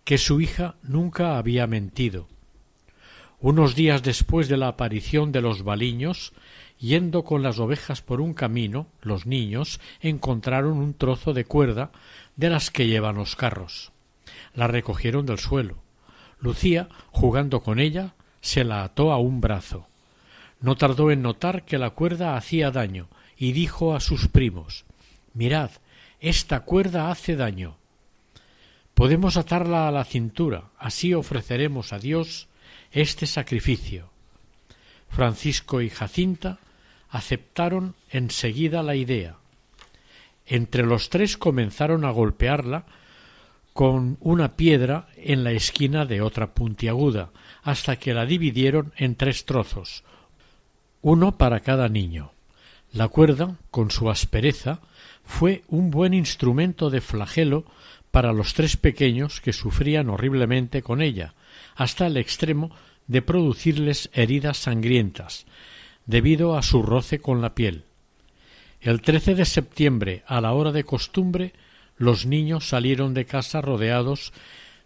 que 0.03 0.19
su 0.19 0.39
hija 0.39 0.75
nunca 0.83 1.39
había 1.39 1.65
mentido. 1.65 2.27
Unos 3.39 3.73
días 3.73 4.03
después 4.03 4.47
de 4.47 4.57
la 4.57 4.67
aparición 4.67 5.31
de 5.31 5.41
los 5.41 5.63
baliños, 5.63 6.33
yendo 6.77 7.23
con 7.23 7.41
las 7.41 7.57
ovejas 7.57 8.03
por 8.03 8.21
un 8.21 8.35
camino, 8.35 8.85
los 9.01 9.25
niños 9.25 9.79
encontraron 10.01 10.77
un 10.77 10.93
trozo 10.93 11.33
de 11.33 11.45
cuerda 11.45 11.91
de 12.35 12.51
las 12.51 12.69
que 12.69 12.85
llevan 12.85 13.15
los 13.15 13.35
carros 13.35 13.91
la 14.53 14.67
recogieron 14.67 15.25
del 15.25 15.39
suelo. 15.39 15.77
Lucía, 16.39 16.89
jugando 17.11 17.61
con 17.61 17.79
ella, 17.79 18.13
se 18.41 18.63
la 18.63 18.83
ató 18.83 19.11
a 19.11 19.17
un 19.17 19.41
brazo. 19.41 19.88
No 20.61 20.75
tardó 20.75 21.11
en 21.11 21.21
notar 21.21 21.65
que 21.65 21.77
la 21.77 21.91
cuerda 21.91 22.38
hacía 22.38 22.71
daño 22.71 23.07
y 23.38 23.51
dijo 23.51 23.95
a 23.95 23.99
sus 23.99 24.27
primos 24.27 24.86
Mirad, 25.33 25.71
esta 26.19 26.61
cuerda 26.61 27.11
hace 27.11 27.36
daño. 27.36 27.77
Podemos 28.93 29.36
atarla 29.36 29.88
a 29.88 29.91
la 29.91 30.05
cintura, 30.05 30.69
así 30.77 31.13
ofreceremos 31.13 31.91
a 31.91 31.99
Dios 31.99 32.47
este 32.91 33.25
sacrificio. 33.25 34.09
Francisco 35.09 35.81
y 35.81 35.89
Jacinta 35.89 36.59
aceptaron 37.09 37.95
enseguida 38.09 38.83
la 38.83 38.95
idea. 38.95 39.36
Entre 40.45 40.86
los 40.86 41.09
tres 41.09 41.38
comenzaron 41.38 42.05
a 42.05 42.11
golpearla 42.11 42.86
con 43.76 44.17
una 44.21 44.55
piedra 44.55 45.09
en 45.17 45.43
la 45.43 45.51
esquina 45.51 46.05
de 46.05 46.21
otra 46.21 46.53
puntiaguda, 46.53 47.32
hasta 47.61 47.97
que 47.97 48.13
la 48.13 48.26
dividieron 48.26 48.93
en 48.95 49.15
tres 49.15 49.43
trozos, 49.43 50.05
uno 51.01 51.38
para 51.38 51.59
cada 51.59 51.89
niño. 51.89 52.32
La 52.93 53.09
cuerda, 53.09 53.57
con 53.71 53.91
su 53.91 54.09
aspereza, 54.09 54.80
fue 55.26 55.63
un 55.67 55.91
buen 55.91 56.13
instrumento 56.13 56.89
de 56.89 57.01
flagelo 57.01 57.65
para 58.11 58.32
los 58.32 58.53
tres 58.53 58.78
pequeños 58.78 59.41
que 59.41 59.51
sufrían 59.51 60.09
horriblemente 60.09 60.82
con 60.82 61.01
ella, 61.01 61.34
hasta 61.76 62.07
el 62.07 62.15
extremo 62.15 62.71
de 63.07 63.21
producirles 63.21 64.09
heridas 64.13 64.55
sangrientas, 64.55 65.47
debido 66.05 66.57
a 66.57 66.61
su 66.61 66.82
roce 66.82 67.19
con 67.19 67.41
la 67.41 67.53
piel. 67.53 67.84
El 68.80 69.01
13 69.01 69.36
de 69.36 69.43
septiembre, 69.43 70.23
a 70.28 70.39
la 70.39 70.53
hora 70.53 70.71
de 70.71 70.86
costumbre, 70.86 71.51
los 71.97 72.25
niños 72.25 72.67
salieron 72.67 73.13
de 73.13 73.25
casa 73.25 73.61
rodeados 73.61 74.33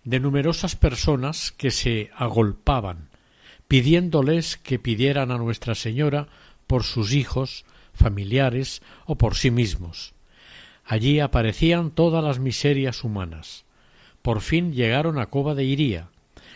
de 0.03 0.19
numerosas 0.19 0.75
personas 0.75 1.51
que 1.51 1.71
se 1.71 2.11
agolpaban, 2.15 3.09
pidiéndoles 3.67 4.57
que 4.57 4.79
pidieran 4.79 5.31
a 5.31 5.37
Nuestra 5.37 5.75
Señora 5.75 6.27
por 6.67 6.83
sus 6.83 7.13
hijos, 7.13 7.65
familiares 7.93 8.81
o 9.05 9.15
por 9.15 9.35
sí 9.35 9.51
mismos. 9.51 10.13
Allí 10.85 11.19
aparecían 11.19 11.91
todas 11.91 12.23
las 12.23 12.39
miserias 12.39 13.03
humanas. 13.03 13.65
Por 14.21 14.41
fin 14.41 14.73
llegaron 14.73 15.19
a 15.19 15.27
Cova 15.27 15.53
de 15.53 15.63
Iría. 15.63 16.09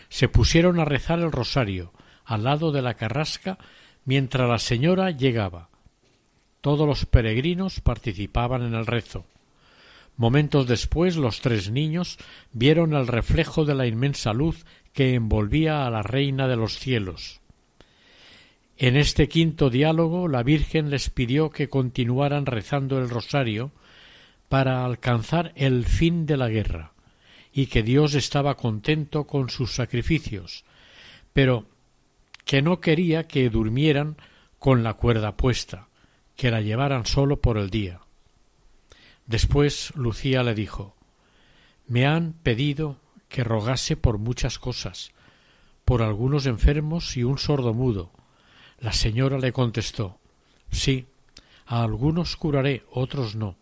Se 0.08 0.28
pusieron 0.28 0.80
a 0.80 0.84
rezar 0.84 1.20
el 1.20 1.32
rosario 1.32 1.92
al 2.24 2.44
lado 2.44 2.72
de 2.72 2.82
la 2.82 2.94
carrasca 2.94 3.58
mientras 4.04 4.48
la 4.48 4.58
señora 4.58 5.10
llegaba. 5.10 5.68
Todos 6.60 6.86
los 6.86 7.06
peregrinos 7.06 7.80
participaban 7.80 8.62
en 8.62 8.74
el 8.74 8.86
rezo. 8.86 9.24
Momentos 10.16 10.66
después 10.66 11.16
los 11.16 11.40
tres 11.40 11.70
niños 11.70 12.18
vieron 12.52 12.94
el 12.94 13.06
reflejo 13.06 13.64
de 13.64 13.74
la 13.74 13.86
inmensa 13.86 14.32
luz 14.32 14.64
que 14.92 15.14
envolvía 15.14 15.86
a 15.86 15.90
la 15.90 16.02
reina 16.02 16.46
de 16.46 16.56
los 16.56 16.78
cielos. 16.78 17.40
En 18.76 18.96
este 18.96 19.28
quinto 19.28 19.70
diálogo 19.70 20.28
la 20.28 20.42
Virgen 20.42 20.90
les 20.90 21.10
pidió 21.10 21.50
que 21.50 21.68
continuaran 21.68 22.46
rezando 22.46 22.98
el 22.98 23.08
rosario 23.08 23.72
para 24.48 24.84
alcanzar 24.84 25.52
el 25.56 25.84
fin 25.84 26.26
de 26.26 26.36
la 26.36 26.48
guerra, 26.48 26.92
y 27.52 27.66
que 27.66 27.82
Dios 27.82 28.14
estaba 28.14 28.56
contento 28.56 29.26
con 29.26 29.48
sus 29.48 29.74
sacrificios, 29.74 30.64
pero 31.32 31.66
que 32.44 32.62
no 32.62 32.80
quería 32.80 33.26
que 33.26 33.48
durmieran 33.48 34.16
con 34.58 34.82
la 34.82 34.94
cuerda 34.94 35.36
puesta, 35.36 35.88
que 36.36 36.50
la 36.50 36.60
llevaran 36.60 37.06
solo 37.06 37.40
por 37.40 37.58
el 37.58 37.70
día. 37.70 38.03
Después 39.26 39.92
Lucía 39.96 40.42
le 40.42 40.54
dijo 40.54 40.94
Me 41.86 42.06
han 42.06 42.32
pedido 42.32 42.98
que 43.28 43.44
rogase 43.44 43.96
por 43.96 44.18
muchas 44.18 44.58
cosas, 44.58 45.12
por 45.84 46.02
algunos 46.02 46.46
enfermos 46.46 47.16
y 47.16 47.24
un 47.24 47.38
sordo 47.38 47.74
mudo. 47.74 48.12
La 48.78 48.92
señora 48.92 49.38
le 49.38 49.52
contestó 49.52 50.18
Sí, 50.70 51.06
a 51.66 51.82
algunos 51.82 52.36
curaré, 52.36 52.84
otros 52.90 53.36
no. 53.36 53.56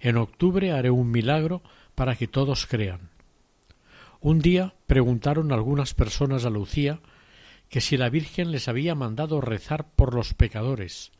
En 0.00 0.16
octubre 0.16 0.72
haré 0.72 0.90
un 0.90 1.10
milagro 1.10 1.62
para 1.94 2.16
que 2.16 2.28
todos 2.28 2.66
crean. 2.66 3.10
Un 4.20 4.40
día 4.40 4.74
preguntaron 4.86 5.52
algunas 5.52 5.94
personas 5.94 6.44
a 6.44 6.50
Lucía 6.50 7.00
que 7.68 7.80
si 7.80 7.96
la 7.96 8.08
Virgen 8.08 8.50
les 8.50 8.68
había 8.68 8.94
mandado 8.94 9.40
rezar 9.40 9.88
por 9.90 10.14
los 10.14 10.34
pecadores. 10.34 11.12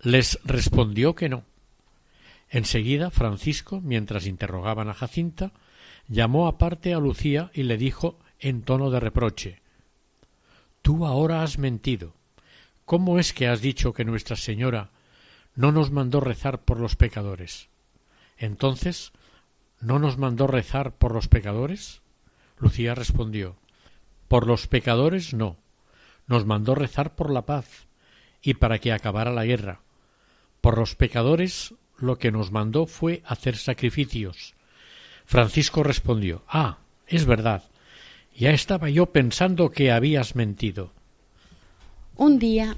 Les 0.00 0.38
respondió 0.44 1.14
que 1.14 1.28
no. 1.28 1.44
Enseguida 2.52 3.10
Francisco, 3.10 3.80
mientras 3.80 4.26
interrogaban 4.26 4.90
a 4.90 4.94
Jacinta, 4.94 5.52
llamó 6.06 6.46
aparte 6.46 6.92
a 6.92 6.98
Lucía 6.98 7.50
y 7.54 7.62
le 7.62 7.78
dijo 7.78 8.18
en 8.38 8.60
tono 8.60 8.90
de 8.90 9.00
reproche 9.00 9.62
Tú 10.82 11.06
ahora 11.06 11.42
has 11.42 11.56
mentido. 11.56 12.12
¿Cómo 12.84 13.18
es 13.18 13.32
que 13.32 13.48
has 13.48 13.62
dicho 13.62 13.94
que 13.94 14.04
Nuestra 14.04 14.36
Señora 14.36 14.90
no 15.54 15.72
nos 15.72 15.90
mandó 15.90 16.20
rezar 16.20 16.60
por 16.60 16.78
los 16.78 16.94
pecadores? 16.94 17.70
Entonces, 18.36 19.12
¿no 19.80 19.98
nos 19.98 20.18
mandó 20.18 20.46
rezar 20.46 20.92
por 20.92 21.14
los 21.14 21.28
pecadores? 21.28 22.02
Lucía 22.58 22.94
respondió 22.94 23.56
Por 24.28 24.46
los 24.46 24.66
pecadores 24.66 25.32
no. 25.32 25.56
Nos 26.26 26.44
mandó 26.44 26.74
rezar 26.74 27.14
por 27.14 27.30
la 27.30 27.46
paz 27.46 27.86
y 28.42 28.54
para 28.54 28.78
que 28.78 28.92
acabara 28.92 29.32
la 29.32 29.46
guerra. 29.46 29.80
Por 30.60 30.76
los 30.76 30.96
pecadores 30.96 31.74
lo 32.02 32.18
que 32.18 32.30
nos 32.30 32.52
mandó 32.52 32.86
fue 32.86 33.22
hacer 33.24 33.56
sacrificios. 33.56 34.54
Francisco 35.24 35.82
respondió 35.82 36.42
Ah, 36.48 36.78
es 37.06 37.24
verdad. 37.24 37.64
Ya 38.36 38.50
estaba 38.50 38.90
yo 38.90 39.06
pensando 39.06 39.70
que 39.70 39.92
habías 39.92 40.34
mentido. 40.34 40.92
Un 42.16 42.38
día 42.38 42.76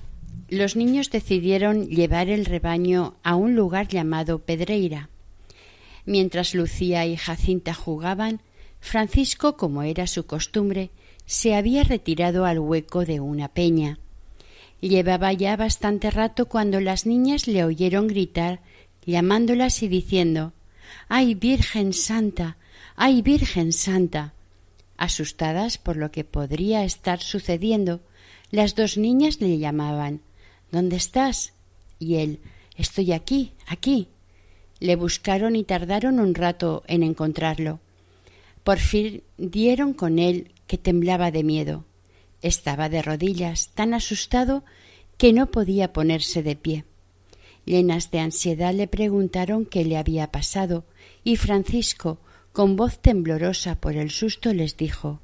los 0.48 0.76
niños 0.76 1.10
decidieron 1.10 1.88
llevar 1.88 2.28
el 2.28 2.44
rebaño 2.44 3.14
a 3.22 3.36
un 3.36 3.54
lugar 3.54 3.88
llamado 3.88 4.40
Pedreira. 4.40 5.08
Mientras 6.04 6.54
Lucía 6.54 7.06
y 7.06 7.16
Jacinta 7.16 7.72
jugaban, 7.72 8.40
Francisco, 8.80 9.56
como 9.56 9.82
era 9.82 10.06
su 10.06 10.26
costumbre, 10.26 10.90
se 11.24 11.54
había 11.54 11.84
retirado 11.84 12.44
al 12.44 12.58
hueco 12.58 13.04
de 13.04 13.20
una 13.20 13.48
peña. 13.48 13.98
Llevaba 14.80 15.32
ya 15.32 15.56
bastante 15.56 16.10
rato 16.10 16.46
cuando 16.46 16.78
las 16.80 17.06
niñas 17.06 17.48
le 17.48 17.64
oyeron 17.64 18.06
gritar, 18.06 18.60
llamándolas 19.06 19.82
y 19.82 19.88
diciendo 19.88 20.52
¡Ay, 21.08 21.34
Virgen 21.34 21.92
Santa! 21.92 22.56
¡Ay, 22.96 23.22
Virgen 23.22 23.72
Santa! 23.72 24.34
Asustadas 24.96 25.78
por 25.78 25.96
lo 25.96 26.10
que 26.10 26.24
podría 26.24 26.84
estar 26.84 27.20
sucediendo, 27.20 28.00
las 28.50 28.74
dos 28.74 28.96
niñas 28.96 29.40
le 29.40 29.58
llamaban 29.58 30.20
¿Dónde 30.70 30.96
estás? 30.96 31.52
y 31.98 32.16
él 32.16 32.40
Estoy 32.76 33.12
aquí, 33.12 33.52
aquí. 33.66 34.08
Le 34.80 34.96
buscaron 34.96 35.56
y 35.56 35.64
tardaron 35.64 36.18
un 36.18 36.34
rato 36.34 36.82
en 36.86 37.02
encontrarlo. 37.02 37.80
Por 38.64 38.78
fin 38.78 39.22
dieron 39.38 39.92
con 39.92 40.18
él 40.18 40.52
que 40.66 40.78
temblaba 40.78 41.30
de 41.30 41.44
miedo. 41.44 41.84
Estaba 42.42 42.88
de 42.88 43.02
rodillas, 43.02 43.70
tan 43.74 43.94
asustado 43.94 44.64
que 45.16 45.32
no 45.32 45.50
podía 45.50 45.92
ponerse 45.92 46.42
de 46.42 46.56
pie. 46.56 46.84
Llenas 47.64 48.10
de 48.10 48.20
ansiedad 48.20 48.74
le 48.74 48.86
preguntaron 48.88 49.64
qué 49.64 49.84
le 49.84 49.96
había 49.96 50.30
pasado, 50.30 50.84
y 51.22 51.36
Francisco, 51.36 52.18
con 52.52 52.76
voz 52.76 53.00
temblorosa 53.00 53.80
por 53.80 53.96
el 53.96 54.10
susto, 54.10 54.52
les 54.52 54.76
dijo 54.76 55.20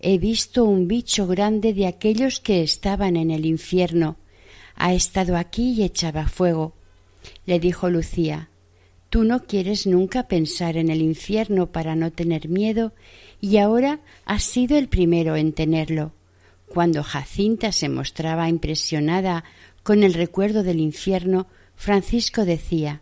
He 0.00 0.18
visto 0.18 0.64
un 0.64 0.86
bicho 0.86 1.26
grande 1.26 1.74
de 1.74 1.86
aquellos 1.86 2.40
que 2.40 2.62
estaban 2.62 3.16
en 3.16 3.30
el 3.30 3.46
infierno. 3.46 4.16
Ha 4.74 4.94
estado 4.94 5.36
aquí 5.36 5.72
y 5.72 5.82
echaba 5.82 6.28
fuego. 6.28 6.74
Le 7.46 7.58
dijo 7.58 7.90
Lucía 7.90 8.48
Tú 9.10 9.24
no 9.24 9.44
quieres 9.44 9.86
nunca 9.86 10.28
pensar 10.28 10.76
en 10.76 10.90
el 10.90 11.00
infierno 11.00 11.72
para 11.72 11.96
no 11.96 12.12
tener 12.12 12.48
miedo 12.48 12.92
y 13.40 13.56
ahora 13.56 14.00
has 14.26 14.42
sido 14.42 14.76
el 14.76 14.88
primero 14.88 15.34
en 15.36 15.52
tenerlo. 15.52 16.12
Cuando 16.66 17.02
Jacinta 17.02 17.72
se 17.72 17.88
mostraba 17.88 18.48
impresionada 18.48 19.44
con 19.82 20.02
el 20.02 20.12
recuerdo 20.12 20.62
del 20.62 20.80
infierno, 20.80 21.46
Francisco 21.78 22.44
decía 22.44 23.00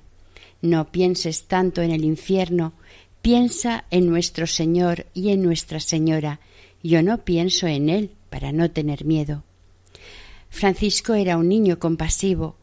No 0.60 0.92
pienses 0.92 1.44
tanto 1.44 1.80
en 1.80 1.90
el 1.90 2.04
infierno, 2.04 2.74
piensa 3.22 3.86
en 3.90 4.06
nuestro 4.06 4.46
Señor 4.46 5.06
y 5.14 5.30
en 5.30 5.42
Nuestra 5.42 5.80
Señora. 5.80 6.40
Yo 6.82 7.02
no 7.02 7.24
pienso 7.24 7.66
en 7.66 7.88
Él 7.88 8.10
para 8.28 8.52
no 8.52 8.70
tener 8.70 9.06
miedo. 9.06 9.44
Francisco 10.50 11.14
era 11.14 11.38
un 11.38 11.48
niño 11.48 11.78
compasivo, 11.78 12.56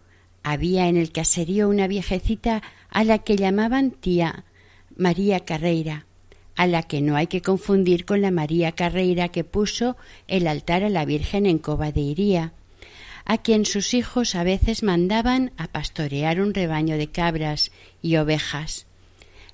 había 0.43 0.88
en 0.88 0.97
el 0.97 1.11
caserío 1.11 1.68
una 1.68 1.88
viejecita 1.88 2.61
a 2.89 3.03
la 3.03 3.18
que 3.18 3.36
llamaban 3.36 3.89
tía 3.89 4.45
María 4.95 5.39
Carreira, 5.39 6.05
a 6.55 6.68
la 6.68 6.84
que 6.84 7.01
no 7.01 7.16
hay 7.16 7.26
que 7.26 7.41
confundir 7.41 8.05
con 8.05 8.22
la 8.22 8.30
María 8.30 8.74
Carreira 8.74 9.30
que 9.30 9.43
puso 9.43 9.97
el 10.28 10.45
altar 10.45 10.84
a 10.84 10.89
la 10.89 11.05
Virgen 11.05 11.47
en 11.47 11.57
Coba 11.57 11.91
de 11.91 12.01
Iría, 12.01 12.53
a 13.26 13.38
quien 13.38 13.66
sus 13.66 13.94
hijos 13.94 14.36
a 14.36 14.44
veces 14.44 14.84
mandaban 14.84 15.52
a 15.58 15.68
pastorear 15.68 16.42
un 16.42 16.54
rebaño 16.54 16.98
de 16.98 17.08
cabras 17.08 17.72
y 18.02 18.18
ovejas. 18.18 18.86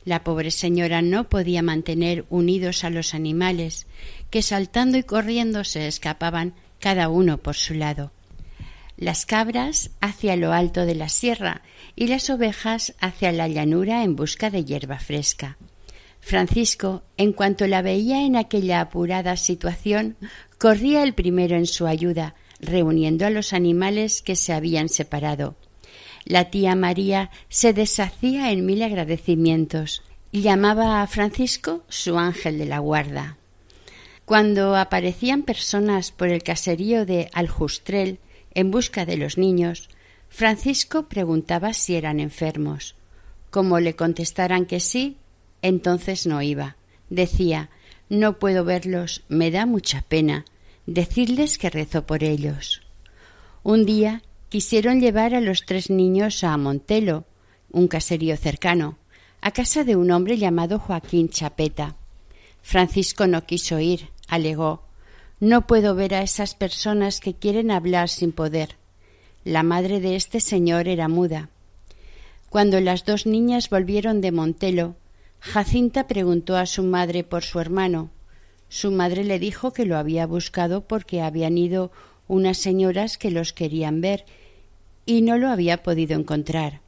La 0.05 0.23
pobre 0.23 0.51
señora 0.51 1.01
no 1.01 1.29
podía 1.29 1.61
mantener 1.61 2.25
unidos 2.29 2.83
a 2.83 2.89
los 2.89 3.13
animales, 3.13 3.85
que 4.29 4.41
saltando 4.41 4.97
y 4.97 5.03
corriendo 5.03 5.63
se 5.63 5.87
escapaban 5.87 6.53
cada 6.79 7.09
uno 7.09 7.37
por 7.37 7.55
su 7.55 7.73
lado 7.73 8.11
las 8.99 9.25
cabras 9.25 9.91
hacia 10.01 10.35
lo 10.35 10.51
alto 10.51 10.85
de 10.85 10.93
la 10.93 11.07
sierra 11.07 11.61
y 11.95 12.07
las 12.07 12.29
ovejas 12.29 12.93
hacia 12.99 13.31
la 13.31 13.47
llanura 13.47 14.03
en 14.03 14.17
busca 14.17 14.49
de 14.49 14.65
hierba 14.65 14.99
fresca. 14.99 15.57
Francisco, 16.19 17.03
en 17.15 17.31
cuanto 17.31 17.65
la 17.65 17.81
veía 17.81 18.25
en 18.25 18.35
aquella 18.35 18.81
apurada 18.81 19.37
situación, 19.37 20.17
corría 20.57 21.01
el 21.03 21.13
primero 21.13 21.55
en 21.55 21.65
su 21.65 21.87
ayuda, 21.87 22.35
reuniendo 22.59 23.25
a 23.25 23.29
los 23.29 23.53
animales 23.53 24.21
que 24.21 24.35
se 24.35 24.53
habían 24.53 24.89
separado. 24.89 25.55
La 26.25 26.51
tía 26.51 26.75
María 26.75 27.31
se 27.47 27.73
deshacía 27.73 28.51
en 28.51 28.65
mil 28.65 28.83
agradecimientos 28.83 30.03
y 30.31 30.41
llamaba 30.41 31.01
a 31.01 31.07
Francisco 31.07 31.83
su 31.89 32.17
ángel 32.17 32.57
de 32.57 32.65
la 32.65 32.79
guarda. 32.79 33.37
Cuando 34.25 34.75
aparecían 34.75 35.41
personas 35.41 36.11
por 36.11 36.27
el 36.27 36.43
caserío 36.43 37.05
de 37.05 37.29
Aljustrel 37.33 38.19
en 38.53 38.69
busca 38.69 39.05
de 39.05 39.17
los 39.17 39.37
niños, 39.37 39.89
Francisco 40.29 41.09
preguntaba 41.09 41.73
si 41.73 41.95
eran 41.95 42.19
enfermos. 42.19 42.95
Como 43.49 43.79
le 43.79 43.95
contestaran 43.95 44.67
que 44.67 44.79
sí, 44.79 45.17
entonces 45.63 46.27
no 46.27 46.41
iba. 46.41 46.75
Decía 47.09 47.69
No 48.07 48.37
puedo 48.37 48.63
verlos, 48.63 49.23
me 49.29 49.49
da 49.49 49.65
mucha 49.65 50.03
pena. 50.03 50.45
Decirles 50.91 51.59
que 51.59 51.69
rezo 51.69 52.07
por 52.07 52.23
ellos. 52.23 52.81
Un 53.61 53.85
día 53.85 54.23
quisieron 54.49 54.99
llevar 54.99 55.35
a 55.35 55.39
los 55.39 55.67
tres 55.67 55.91
niños 55.91 56.43
a 56.43 56.57
Montelo, 56.57 57.25
un 57.69 57.87
caserío 57.87 58.35
cercano, 58.37 58.97
a 59.39 59.51
casa 59.51 59.83
de 59.83 59.95
un 59.95 60.09
hombre 60.09 60.39
llamado 60.39 60.79
Joaquín 60.79 61.29
Chapeta. 61.29 61.95
Francisco 62.63 63.27
no 63.27 63.45
quiso 63.45 63.77
ir, 63.77 64.09
alegó. 64.27 64.81
No 65.39 65.67
puedo 65.67 65.93
ver 65.93 66.15
a 66.15 66.23
esas 66.23 66.55
personas 66.55 67.19
que 67.19 67.35
quieren 67.35 67.69
hablar 67.69 68.09
sin 68.09 68.31
poder. 68.31 68.75
La 69.43 69.61
madre 69.61 69.99
de 69.99 70.15
este 70.15 70.39
señor 70.39 70.87
era 70.87 71.07
muda. 71.07 71.49
Cuando 72.49 72.81
las 72.81 73.05
dos 73.05 73.27
niñas 73.27 73.69
volvieron 73.69 74.21
de 74.21 74.31
Montelo, 74.31 74.95
Jacinta 75.39 76.07
preguntó 76.07 76.57
a 76.57 76.65
su 76.65 76.81
madre 76.81 77.23
por 77.23 77.43
su 77.43 77.59
hermano. 77.59 78.09
Su 78.69 78.91
madre 78.91 79.23
le 79.23 79.39
dijo 79.39 79.73
que 79.73 79.85
lo 79.85 79.97
había 79.97 80.25
buscado 80.27 80.87
porque 80.87 81.21
habían 81.21 81.57
ido 81.57 81.91
unas 82.27 82.57
señoras 82.57 83.17
que 83.17 83.31
los 83.31 83.51
querían 83.51 83.99
ver 83.99 84.25
y 85.05 85.23
no 85.23 85.37
lo 85.37 85.49
había 85.49 85.81
podido 85.81 86.17
encontrar, 86.17 86.81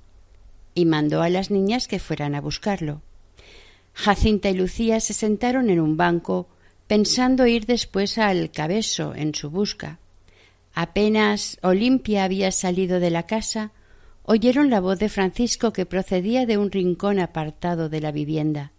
y 0.75 0.85
mandó 0.85 1.23
a 1.23 1.29
las 1.29 1.49
niñas 1.49 1.87
que 1.87 1.97
fueran 1.97 2.35
a 2.35 2.41
buscarlo. 2.41 3.01
Jacinta 3.93 4.49
y 4.49 4.53
Lucía 4.53 4.99
se 4.99 5.13
sentaron 5.13 5.71
en 5.71 5.79
un 5.79 5.97
banco 5.97 6.47
pensando 6.85 7.47
ir 7.47 7.65
después 7.65 8.19
al 8.19 8.51
cabeso 8.51 9.15
en 9.15 9.33
su 9.33 9.49
busca. 9.49 9.97
Apenas 10.73 11.57
Olimpia 11.63 12.23
había 12.23 12.51
salido 12.51 12.99
de 12.99 13.09
la 13.09 13.25
casa, 13.25 13.71
oyeron 14.23 14.69
la 14.69 14.79
voz 14.79 14.99
de 14.99 15.09
Francisco 15.09 15.73
que 15.73 15.85
procedía 15.85 16.45
de 16.45 16.57
un 16.57 16.71
rincón 16.71 17.19
apartado 17.19 17.89
de 17.89 18.01
la 18.01 18.11
vivienda. 18.11 18.71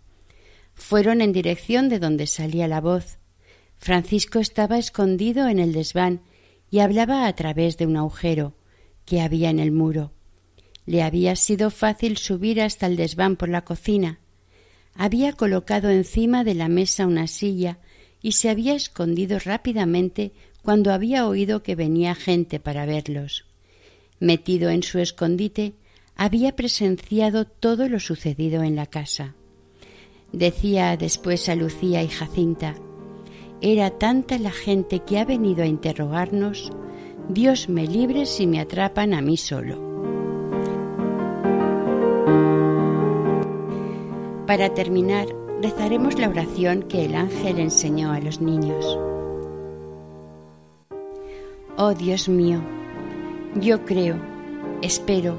Fueron 0.83 1.23
en 1.23 1.33
dirección 1.33 1.89
de 1.89 2.01
donde 2.01 2.27
salía 2.27 2.67
la 2.67 2.81
voz. 2.81 3.19
Francisco 3.79 4.41
estaba 4.41 4.79
escondido 4.79 5.49
en 5.49 5.61
el 5.61 5.73
desván 5.73 6.23
y 6.71 6.81
hablaba 6.81 7.29
a 7.29 7.33
través 7.35 7.79
de 7.79 7.87
un 7.87 7.97
agujero 7.97 8.57
que 9.07 9.21
había 9.23 9.49
en 9.49 9.61
el 9.61 9.71
muro. 9.71 10.13
Le 10.85 11.03
había 11.03 11.37
sido 11.37 11.71
fácil 11.71 12.19
subir 12.19 12.61
hasta 12.61 12.89
el 12.89 12.97
desván 12.97 13.37
por 13.37 13.49
la 13.49 13.65
cocina. 13.65 14.19
Había 14.95 15.33
colocado 15.33 15.89
encima 15.89 16.43
de 16.43 16.55
la 16.55 16.69
mesa 16.69 17.07
una 17.07 17.29
silla 17.29 17.79
y 18.21 18.33
se 18.33 18.51
había 18.51 18.75
escondido 18.75 19.39
rápidamente 19.39 20.33
cuando 20.63 20.93
había 20.93 21.29
oído 21.29 21.63
que 21.63 21.77
venía 21.77 22.17
gente 22.17 22.59
para 22.59 22.87
verlos. 22.87 23.47
Metido 24.19 24.69
en 24.69 24.83
su 24.83 24.99
escondite, 24.99 25.75
había 26.17 26.55
presenciado 26.57 27.47
todo 27.47 27.89
lo 27.89 28.01
sucedido 28.01 28.63
en 28.65 28.75
la 28.77 28.87
casa. 28.87 29.37
Decía 30.33 30.97
después 30.97 31.49
a 31.51 31.55
Lucía 31.55 32.03
y 32.03 32.09
Jacinta 32.09 32.75
Era 33.61 33.91
tanta 33.91 34.39
la 34.39 34.51
gente 34.51 35.01
que 35.01 35.19
ha 35.19 35.25
venido 35.27 35.63
a 35.63 35.67
interrogarnos, 35.67 36.73
Dios 37.29 37.69
me 37.69 37.87
libre 37.87 38.27
si 38.27 38.47
me 38.47 38.59
atrapan 38.59 39.15
a 39.15 39.21
mí 39.21 39.37
solo. 39.37 39.93
Para 44.47 44.75
terminar, 44.75 45.29
rezaremos 45.63 46.19
la 46.19 46.29
oración 46.29 46.83
que 46.83 47.05
el 47.05 47.15
ángel 47.15 47.61
enseñó 47.61 48.11
a 48.11 48.19
los 48.19 48.41
niños. 48.41 48.99
Oh 51.77 51.95
Dios 51.95 52.29
mío, 52.29 52.61
yo 53.61 53.85
creo, 53.85 54.17
espero, 54.83 55.37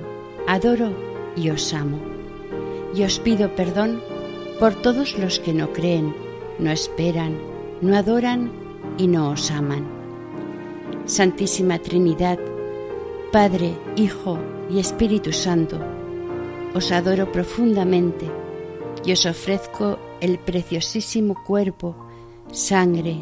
adoro 0.47 0.91
y 1.35 1.49
os 1.49 1.73
amo. 1.73 1.99
Y 2.95 3.03
os 3.03 3.19
pido 3.19 3.53
perdón 3.55 4.01
por 4.63 4.75
todos 4.75 5.19
los 5.19 5.41
que 5.41 5.53
no 5.53 5.73
creen, 5.73 6.15
no 6.57 6.71
esperan, 6.71 7.37
no 7.81 7.97
adoran 7.97 8.49
y 8.97 9.07
no 9.07 9.31
os 9.31 9.51
aman. 9.51 9.85
Santísima 11.03 11.79
Trinidad, 11.79 12.39
Padre, 13.33 13.75
Hijo 13.97 14.39
y 14.69 14.79
Espíritu 14.79 15.33
Santo, 15.33 15.81
os 16.73 16.93
adoro 16.93 17.29
profundamente 17.29 18.31
y 19.03 19.11
os 19.11 19.25
ofrezco 19.25 19.99
el 20.21 20.39
preciosísimo 20.39 21.43
cuerpo, 21.43 21.97
sangre, 22.49 23.17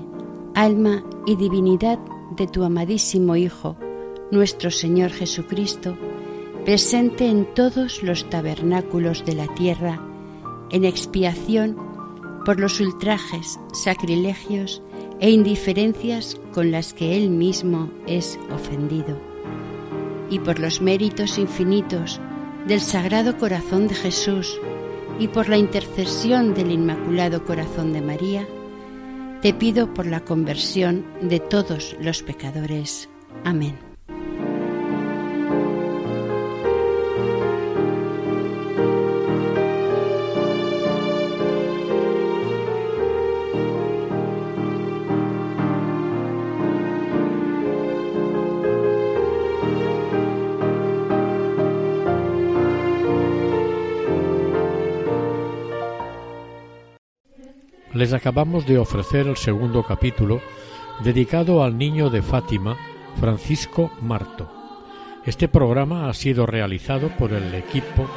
alma 0.53 1.03
y 1.25 1.37
divinidad 1.37 1.97
de 2.37 2.45
tu 2.45 2.63
amadísimo 2.63 3.35
Hijo, 3.35 3.77
nuestro 4.29 4.69
Señor 4.69 5.09
Jesucristo, 5.09 5.97
presente 6.65 7.27
en 7.27 7.51
todos 7.55 8.03
los 8.03 8.29
tabernáculos 8.29 9.25
de 9.25 9.33
la 9.33 9.47
tierra, 9.55 10.10
en 10.71 10.85
expiación 10.85 11.77
por 12.45 12.59
los 12.59 12.79
ultrajes, 12.79 13.59
sacrilegios 13.73 14.81
e 15.19 15.29
indiferencias 15.29 16.39
con 16.53 16.71
las 16.71 16.93
que 16.93 17.15
Él 17.15 17.29
mismo 17.29 17.91
es 18.07 18.39
ofendido, 18.51 19.17
y 20.29 20.39
por 20.39 20.59
los 20.59 20.81
méritos 20.81 21.37
infinitos 21.37 22.19
del 22.67 22.81
Sagrado 22.81 23.37
Corazón 23.37 23.87
de 23.87 23.95
Jesús, 23.95 24.59
y 25.19 25.27
por 25.27 25.49
la 25.49 25.57
intercesión 25.57 26.55
del 26.55 26.71
Inmaculado 26.71 27.45
Corazón 27.45 27.93
de 27.93 28.01
María, 28.01 28.47
te 29.41 29.53
pido 29.53 29.93
por 29.93 30.07
la 30.07 30.21
conversión 30.21 31.05
de 31.21 31.39
todos 31.39 31.95
los 31.99 32.23
pecadores. 32.23 33.09
Amén. 33.43 33.90
Acabamos 58.13 58.65
de 58.65 58.77
ofrecer 58.77 59.27
el 59.27 59.37
segundo 59.37 59.83
capítulo 59.83 60.41
dedicado 61.01 61.63
al 61.63 61.77
niño 61.77 62.09
de 62.09 62.21
Fátima, 62.21 62.75
Francisco 63.19 63.89
Marto. 64.01 64.49
Este 65.25 65.47
programa 65.47 66.09
ha 66.09 66.13
sido 66.13 66.45
realizado 66.45 67.09
por 67.09 67.31
el 67.31 67.53
equipo 67.53 68.07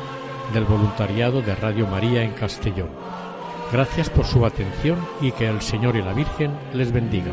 del 0.52 0.64
voluntariado 0.64 1.42
de 1.42 1.54
Radio 1.54 1.86
María 1.86 2.22
en 2.22 2.32
Castellón. 2.32 2.88
Gracias 3.72 4.10
por 4.10 4.24
su 4.24 4.44
atención 4.44 4.98
y 5.20 5.30
que 5.32 5.46
el 5.46 5.60
Señor 5.60 5.96
y 5.96 6.02
la 6.02 6.12
Virgen 6.12 6.50
les 6.72 6.92
bendiga. 6.92 7.32